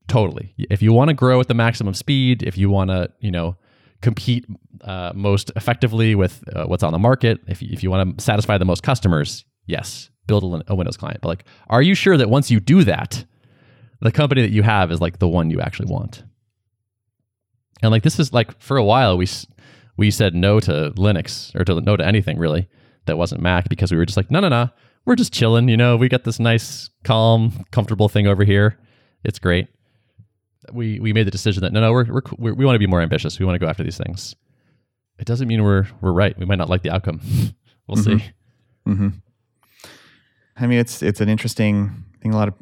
totally. 0.07 0.53
If 0.57 0.81
you 0.81 0.93
want 0.93 1.09
to 1.09 1.13
grow 1.13 1.41
at 1.41 1.49
the 1.49 1.53
maximum 1.53 1.93
speed, 1.93 2.41
if 2.41 2.57
you 2.57 2.69
want 2.69 2.89
to 2.89 3.09
you 3.19 3.31
know 3.31 3.57
compete 4.01 4.45
uh, 4.81 5.11
most 5.13 5.51
effectively 5.57 6.15
with 6.15 6.41
uh, 6.55 6.65
what's 6.65 6.83
on 6.83 6.93
the 6.93 6.99
market, 6.99 7.41
if 7.47 7.61
if 7.61 7.83
you 7.83 7.91
want 7.91 8.17
to 8.17 8.23
satisfy 8.23 8.57
the 8.57 8.65
most 8.65 8.81
customers, 8.81 9.43
yes, 9.65 10.09
build 10.27 10.63
a 10.69 10.73
Windows 10.75 10.95
client. 10.95 11.19
But 11.21 11.27
like, 11.27 11.43
are 11.67 11.81
you 11.81 11.95
sure 11.95 12.15
that 12.15 12.29
once 12.29 12.49
you 12.49 12.61
do 12.61 12.85
that, 12.85 13.25
the 13.99 14.11
company 14.11 14.41
that 14.41 14.51
you 14.51 14.63
have 14.63 14.89
is 14.89 15.01
like 15.01 15.19
the 15.19 15.27
one 15.27 15.49
you 15.49 15.59
actually 15.59 15.91
want? 15.91 16.23
And 17.83 17.91
like 17.91 18.03
this 18.03 18.19
is 18.19 18.33
like 18.33 18.59
for 18.59 18.77
a 18.77 18.83
while 18.83 19.17
we 19.17 19.27
we 19.97 20.09
said 20.09 20.33
no 20.33 20.59
to 20.61 20.91
Linux 20.95 21.53
or 21.55 21.63
to 21.65 21.79
no 21.81 21.95
to 21.95 22.05
anything 22.05 22.37
really 22.39 22.67
that 23.05 23.17
wasn't 23.17 23.41
Mac 23.41 23.69
because 23.69 23.91
we 23.91 23.97
were 23.97 24.05
just 24.05 24.17
like 24.17 24.31
no 24.31 24.39
no 24.39 24.49
no 24.49 24.69
we're 25.05 25.15
just 25.15 25.33
chilling 25.33 25.67
you 25.69 25.77
know 25.77 25.97
we 25.97 26.09
got 26.09 26.23
this 26.23 26.39
nice 26.39 26.89
calm 27.03 27.65
comfortable 27.71 28.09
thing 28.09 28.25
over 28.25 28.43
here 28.43 28.79
it's 29.23 29.39
great. 29.39 29.67
We 30.71 30.99
we 30.99 31.13
made 31.13 31.27
the 31.27 31.31
decision 31.31 31.61
that 31.61 31.73
no 31.73 31.81
no 31.81 31.91
we're, 31.91 32.05
we're, 32.37 32.53
we're 32.53 32.65
want 32.65 32.75
to 32.75 32.79
be 32.79 32.87
more 32.87 33.01
ambitious 33.01 33.39
we 33.39 33.45
want 33.45 33.55
to 33.55 33.59
go 33.59 33.67
after 33.67 33.83
these 33.83 33.97
things. 33.97 34.35
It 35.19 35.25
doesn't 35.25 35.47
mean 35.47 35.63
we're 35.63 35.87
we're 36.01 36.13
right 36.13 36.37
we 36.37 36.45
might 36.45 36.57
not 36.57 36.69
like 36.69 36.81
the 36.83 36.91
outcome 36.91 37.21
we'll 37.87 38.01
see. 38.01 38.23
Mm-hmm. 38.87 39.09
I 40.57 40.67
mean, 40.67 40.79
it's 40.79 41.01
it's 41.01 41.21
an 41.21 41.29
interesting 41.29 42.05
thing. 42.21 42.33
A 42.33 42.37
lot 42.37 42.49
of 42.49 42.53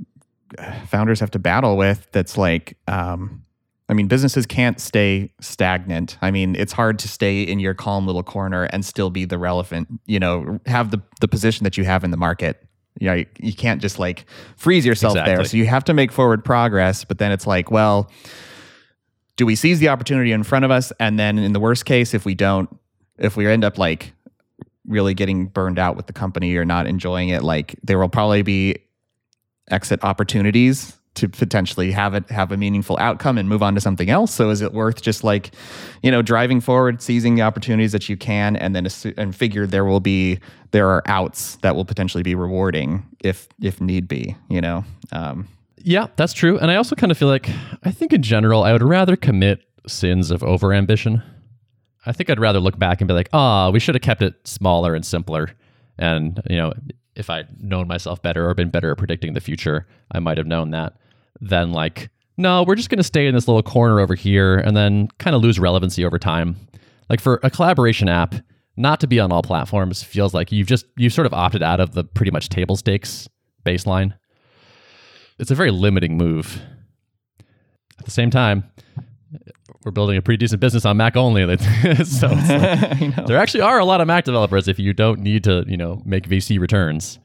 uh, 0.58 0.86
founders 0.86 1.20
have 1.20 1.32
to 1.32 1.40
battle 1.40 1.78
with. 1.78 2.08
That's 2.12 2.38
like, 2.38 2.78
um, 2.88 3.44
I 3.92 3.94
mean, 3.94 4.08
businesses 4.08 4.46
can't 4.46 4.80
stay 4.80 5.34
stagnant. 5.42 6.18
I 6.22 6.32
mean, 6.32 6.56
it's 6.56 6.72
hard 6.72 6.98
to 7.00 7.10
stay 7.10 7.44
in 7.44 7.60
your 7.60 7.74
calm 7.74 8.08
little 8.08 8.24
corner 8.24 8.64
and 8.64 8.86
still 8.86 9.10
be 9.10 9.26
the 9.26 9.38
relevant. 9.38 9.90
You 10.06 10.18
know, 10.18 10.62
have 10.66 10.92
the 10.92 11.02
the 11.20 11.28
position 11.28 11.66
that 11.66 11.78
you 11.78 11.84
have 11.84 12.06
in 12.06 12.12
the 12.12 12.18
market. 12.18 12.66
You 13.02 13.08
know, 13.08 13.14
you, 13.16 13.26
you 13.38 13.54
can't 13.54 13.82
just 13.82 14.00
like 14.00 14.26
freeze 14.56 14.86
yourself 14.86 15.16
there. 15.16 15.44
So 15.44 15.58
you 15.58 15.66
have 15.66 15.84
to 15.86 15.94
make 15.94 16.14
forward 16.14 16.46
progress. 16.46 17.04
But 17.04 17.18
then 17.18 17.34
it's 17.34 17.46
like, 17.46 17.70
well, 17.70 18.10
do 19.36 19.46
we 19.46 19.56
seize 19.56 19.80
the 19.80 19.90
opportunity 19.90 20.32
in 20.32 20.44
front 20.44 20.64
of 20.64 20.72
us? 20.72 20.94
And 20.98 21.20
then 21.20 21.38
in 21.38 21.52
the 21.52 21.60
worst 21.60 21.84
case, 21.84 22.14
if 22.14 22.24
we 22.24 22.34
don't, 22.34 22.70
if 23.18 23.36
we 23.36 23.46
end 23.46 23.66
up 23.66 23.78
like 23.78 24.14
really 24.88 25.14
getting 25.14 25.48
burned 25.48 25.80
out 25.80 25.98
with 25.98 26.08
the 26.08 26.14
company 26.14 26.56
or 26.56 26.64
not 26.64 26.88
enjoying 26.88 27.28
it, 27.28 27.44
like 27.44 27.76
there 27.84 28.00
will 28.00 28.10
probably 28.10 28.42
be 28.42 28.78
exit 29.70 30.02
opportunities 30.04 30.98
to 31.16 31.28
potentially 31.28 31.92
have 31.92 32.14
it 32.14 32.30
have 32.30 32.52
a 32.52 32.58
meaningful 32.58 32.98
outcome 33.00 33.38
and 33.38 33.50
move 33.50 33.62
on 33.62 33.76
to 33.76 33.82
something 33.82 34.10
else. 34.10 34.34
So 34.34 34.50
is 34.50 34.62
it 34.62 34.74
worth 34.74 35.02
just 35.02 35.24
like, 35.24 35.52
you 36.02 36.10
know, 36.10 36.22
driving 36.22 36.62
forward, 36.62 37.02
seizing 37.02 37.36
the 37.36 37.42
opportunities 37.42 37.92
that 37.92 38.08
you 38.08 38.16
can, 38.16 38.56
and 38.56 38.74
then 38.76 38.86
assu- 38.86 39.14
and 39.18 39.36
figure 39.36 39.68
there 39.68 39.84
will 39.84 40.00
be 40.00 40.40
there 40.72 40.88
are 40.90 41.04
outs 41.08 41.58
that 41.58 41.76
will 41.76 41.84
potentially 41.86 42.24
be 42.24 42.34
rewarding 42.34 43.06
if 43.24 43.50
if 43.62 43.82
need 43.82 44.08
be, 44.08 44.36
you 44.50 44.62
know. 44.62 44.86
Um, 45.12 45.48
Yeah, 45.84 46.08
that's 46.16 46.32
true. 46.34 46.58
And 46.60 46.72
I 46.72 46.76
also 46.76 46.96
kind 46.96 47.12
of 47.12 47.18
feel 47.18 47.28
like 47.28 47.50
I 47.84 47.92
think 47.92 48.14
in 48.14 48.22
general 48.22 48.64
I 48.64 48.72
would 48.72 48.84
rather 48.84 49.16
commit 49.18 49.60
sins 49.88 50.32
of 50.32 50.42
overambition. 50.42 51.22
I 52.06 52.14
think 52.14 52.30
I'd 52.30 52.40
rather 52.40 52.60
look 52.60 52.80
back 52.80 53.02
and 53.02 53.08
be 53.08 53.14
like, 53.14 53.30
"Ah, 53.34 53.70
we 53.70 53.80
should 53.80 53.96
have 53.96 54.02
kept 54.02 54.22
it 54.22 54.36
smaller 54.48 54.96
and 54.96 55.06
simpler." 55.06 55.50
And, 55.98 56.42
you 56.50 56.56
know, 56.58 56.74
if 57.22 57.30
I'd 57.30 57.64
known 57.64 57.88
myself 57.88 58.22
better 58.22 58.50
or 58.50 58.54
been 58.54 58.70
better 58.70 58.92
at 58.92 58.98
predicting 58.98 59.34
the 59.34 59.40
future, 59.40 59.88
I 60.12 60.20
might 60.20 60.38
have 60.38 60.48
known 60.48 60.72
that. 60.72 60.98
Then 61.40 61.72
like, 61.72 62.10
"No, 62.38 62.64
we're 62.64 62.76
just 62.76 62.90
going 62.90 62.98
to 62.98 63.04
stay 63.04 63.28
in 63.28 63.34
this 63.34 63.48
little 63.48 63.64
corner 63.64 64.02
over 64.02 64.16
here 64.16 64.58
and 64.58 64.76
then 64.76 65.08
kind 65.18 65.36
of 65.36 65.42
lose 65.42 65.60
relevancy 65.60 66.04
over 66.04 66.20
time." 66.20 66.58
Like 67.10 67.22
for 67.22 67.40
a 67.44 67.50
collaboration 67.50 68.10
app, 68.10 68.36
not 68.76 69.00
to 69.00 69.08
be 69.08 69.20
on 69.20 69.32
all 69.32 69.42
platforms 69.42 70.04
feels 70.04 70.34
like 70.34 70.52
you've 70.52 70.68
just 70.68 70.86
you've 70.98 71.14
sort 71.14 71.26
of 71.28 71.34
opted 71.34 71.64
out 71.64 71.80
of 71.80 71.94
the 71.94 72.04
pretty 72.04 72.32
much 72.32 72.50
table 72.50 72.76
stakes 72.76 73.30
baseline 73.64 74.14
it's 75.42 75.52
a 75.52 75.56
very 75.56 75.72
limiting 75.72 76.18
move. 76.18 76.62
At 77.98 78.06
the 78.06 78.12
same 78.12 78.30
time, 78.30 78.64
we're 79.84 79.92
building 79.92 80.18
a 80.18 80.22
pretty 80.22 80.38
decent 80.38 80.62
business 80.62 80.86
on 80.86 80.98
Mac 80.98 81.16
only. 81.16 81.42
so 82.04 82.28
like, 82.28 83.26
there 83.28 83.38
actually 83.38 83.62
are 83.62 83.80
a 83.80 83.86
lot 83.86 84.02
of 84.02 84.08
Mac 84.08 84.26
developers 84.26 84.68
if 84.68 84.80
you 84.80 84.94
don't 84.94 85.20
need 85.20 85.44
to, 85.46 85.64
you 85.68 85.78
know, 85.78 86.02
make 86.06 86.28
VC 86.28 86.60
returns, 86.60 87.20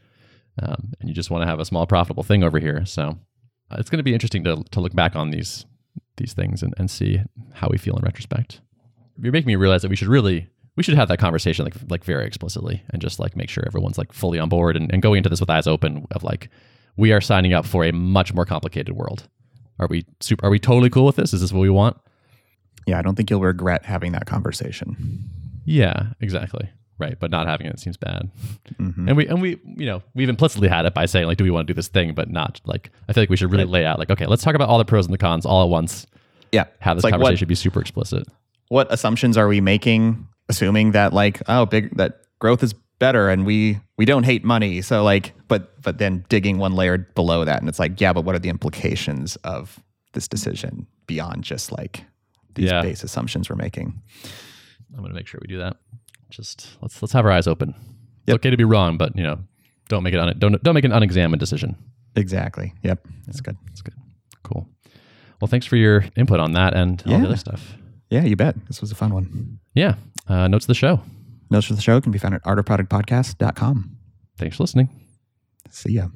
um, 0.63 0.93
and 1.01 1.09
you 1.09 1.15
just 1.15 1.31
want 1.31 1.43
to 1.43 1.47
have 1.47 1.61
a 1.61 1.65
small 1.65 1.87
profitable 1.87 2.23
thing 2.23 2.43
over 2.43 2.59
here. 2.59 2.85
So 2.87 3.19
uh, 3.71 3.77
it's 3.79 3.91
going 3.91 3.99
to 3.99 4.05
be 4.05 4.15
interesting 4.15 4.45
to 4.45 4.63
to 4.71 4.81
look 4.81 4.95
back 4.95 5.17
on 5.17 5.31
these 5.31 5.67
these 6.17 6.33
things 6.33 6.63
and, 6.63 6.75
and 6.79 6.91
see 6.91 7.21
how 7.53 7.69
we 7.71 7.79
feel 7.79 7.97
in 7.97 8.03
retrospect. 8.03 8.61
You're 9.21 9.33
making 9.33 9.49
me 9.49 9.57
realize 9.57 9.83
that 9.83 9.89
we 9.89 9.97
should 9.97 10.09
really 10.09 10.49
we 10.77 10.83
should 10.83 10.95
have 10.95 11.09
that 11.09 11.19
conversation 11.19 11.65
like 11.65 11.75
like 11.89 12.05
very 12.05 12.27
explicitly 12.27 12.83
and 12.91 13.03
just 13.03 13.19
like 13.19 13.37
make 13.37 13.51
sure 13.51 13.65
everyone's 13.67 13.99
like 13.99 14.13
fully 14.13 14.39
on 14.39 14.49
board 14.49 14.77
and, 14.77 14.93
and 14.93 15.03
going 15.03 15.19
into 15.19 15.29
this 15.29 15.41
with 15.41 15.51
eyes 15.51 15.67
open 15.67 16.07
of 16.11 16.23
like 16.23 16.51
we 16.97 17.13
are 17.13 17.21
signing 17.21 17.53
up 17.53 17.67
for 17.67 17.85
a 17.85 17.93
much 17.93 18.33
more 18.33 18.45
complicated 18.45 18.95
world. 18.95 19.29
Are 19.79 19.87
we 19.89 20.05
super, 20.21 20.47
are 20.47 20.51
we 20.51 20.59
totally 20.59 20.91
cool 20.91 21.05
with 21.05 21.17
this? 21.17 21.33
Is 21.35 21.41
this 21.41 21.53
what 21.53 21.61
we 21.61 21.71
want? 21.71 21.97
Yeah, 22.87 22.99
I 22.99 23.03
don't 23.03 23.15
think 23.17 23.31
you'll 23.31 23.41
regret 23.41 23.85
having 23.85 24.13
that 24.13 24.27
conversation. 24.27 25.29
Yeah, 25.65 26.13
exactly. 26.21 26.69
Right, 26.99 27.19
but 27.21 27.31
not 27.31 27.47
having 27.47 27.67
it 27.67 27.79
seems 27.79 27.97
bad. 27.99 28.31
Mhm. 28.81 29.09
And 29.09 29.17
we 29.19 29.27
and 29.27 29.43
we 29.43 29.59
you 29.77 29.85
know 29.85 30.03
we've 30.15 30.31
implicitly 30.31 30.69
had 30.69 30.87
it 30.87 30.95
by 30.95 31.05
saying 31.05 31.27
like, 31.27 31.37
do 31.37 31.45
we 31.45 31.51
want 31.51 31.67
to 31.67 31.73
do 31.73 31.77
this 31.77 31.89
thing? 31.89 32.15
But 32.15 32.31
not 32.31 32.61
like 32.65 32.91
I 33.09 33.13
feel 33.13 33.23
like 33.23 33.29
we 33.29 33.37
should 33.37 33.51
really 33.53 33.65
lay 33.65 33.85
out 33.85 33.99
like, 33.99 34.09
okay, 34.11 34.25
let's 34.27 34.43
talk 34.43 34.55
about 34.55 34.69
all 34.71 34.79
the 34.79 34.85
pros 34.87 35.05
and 35.05 35.13
the 35.13 35.19
cons 35.19 35.45
all 35.45 35.63
at 35.63 35.69
once. 35.69 36.07
Yeah, 36.53 36.65
Have 36.79 36.97
this 36.97 37.05
like 37.05 37.13
what- 37.13 37.19
conversation 37.21 37.49
be 37.49 37.55
super 37.55 37.81
explicit. 37.81 38.27
what 38.69 38.91
assumptions 38.91 39.37
are 39.37 39.47
we 39.49 39.61
making 39.61 40.27
assuming 40.49 40.93
that 40.93 41.13
like 41.13 41.43
oh 41.49 41.67
big 41.67 41.95
that 41.99 42.21
growth 42.39 42.63
is 42.63 42.73
better 42.99 43.29
and 43.29 43.45
we 43.45 43.79
we 43.99 44.05
don't 44.07 44.23
hate 44.23 44.43
money 44.45 44.81
so 44.81 45.03
like 45.05 45.35
but 45.49 45.81
but 45.83 45.99
then 45.99 46.25
digging 46.29 46.59
one 46.59 46.73
layer 46.75 46.99
below 47.15 47.45
that 47.45 47.61
and 47.61 47.69
it's 47.69 47.79
like 47.79 48.01
yeah 48.01 48.13
but 48.13 48.25
what 48.25 48.35
are 48.35 48.39
the 48.39 48.49
implications 48.49 49.37
of 49.37 49.79
this 50.13 50.27
decision 50.29 50.87
beyond 51.07 51.45
just 51.45 51.73
like 51.73 52.05
these 52.55 52.71
Yeah. 52.71 52.83
base 52.83 53.03
assumptions 53.05 53.49
we're 53.51 53.57
making 53.57 54.01
I'm 54.97 55.03
gonna 55.03 55.15
make 55.15 55.27
sure 55.27 55.39
we 55.43 55.49
do 55.49 55.59
that. 55.59 55.77
Just 56.31 56.77
let's 56.81 57.03
let's 57.03 57.13
have 57.13 57.25
our 57.27 57.33
eyes 57.33 57.47
open. 57.47 57.75
It's 58.27 58.35
okay 58.37 58.51
to 58.51 58.57
be 58.57 58.65
wrong, 58.65 58.97
but 58.97 59.15
you 59.17 59.23
know, 59.23 59.39
don't 59.89 60.03
make 60.03 60.15
it 60.15 60.19
on 60.21 60.29
un, 60.31 60.39
don't 60.39 60.63
don't 60.63 60.75
make 60.75 60.85
an 60.85 60.93
unexamined 60.93 61.39
decision. 61.41 61.77
exactly 62.17 62.73
yep 62.83 63.07
that's 63.27 63.41
good 63.41 63.57
That's 63.67 63.83
good. 63.83 63.95
Cool. 64.43 64.67
Well, 65.41 65.49
thanks 65.49 65.67
for 65.67 65.77
your 65.77 66.05
input 66.17 66.41
on 66.41 66.53
that 66.53 66.73
and 66.75 67.03
all 67.07 67.19
the 67.19 67.27
other 67.27 67.37
stuff. 67.37 67.77
yeah 68.11 68.25
you 68.25 68.37
bet 68.37 68.55
this 68.69 68.81
was 68.81 68.91
a 68.91 68.95
fun 68.95 69.13
one 69.13 69.59
Yeah. 69.75 69.95
Uh, 70.29 70.49
notes 70.49 70.65
of 70.65 70.69
the 70.69 70.75
show. 70.75 71.01
notes 71.51 71.67
for 71.67 71.75
the 71.75 71.83
show 71.83 72.01
can 72.01 72.11
be 72.11 72.19
found 72.19 72.35
at 72.35 72.43
artofproductpodcast.com 72.45 73.97
Thanks 74.39 74.57
for 74.57 74.63
listening. 74.63 74.89
See 75.71 75.95
ya 75.95 76.11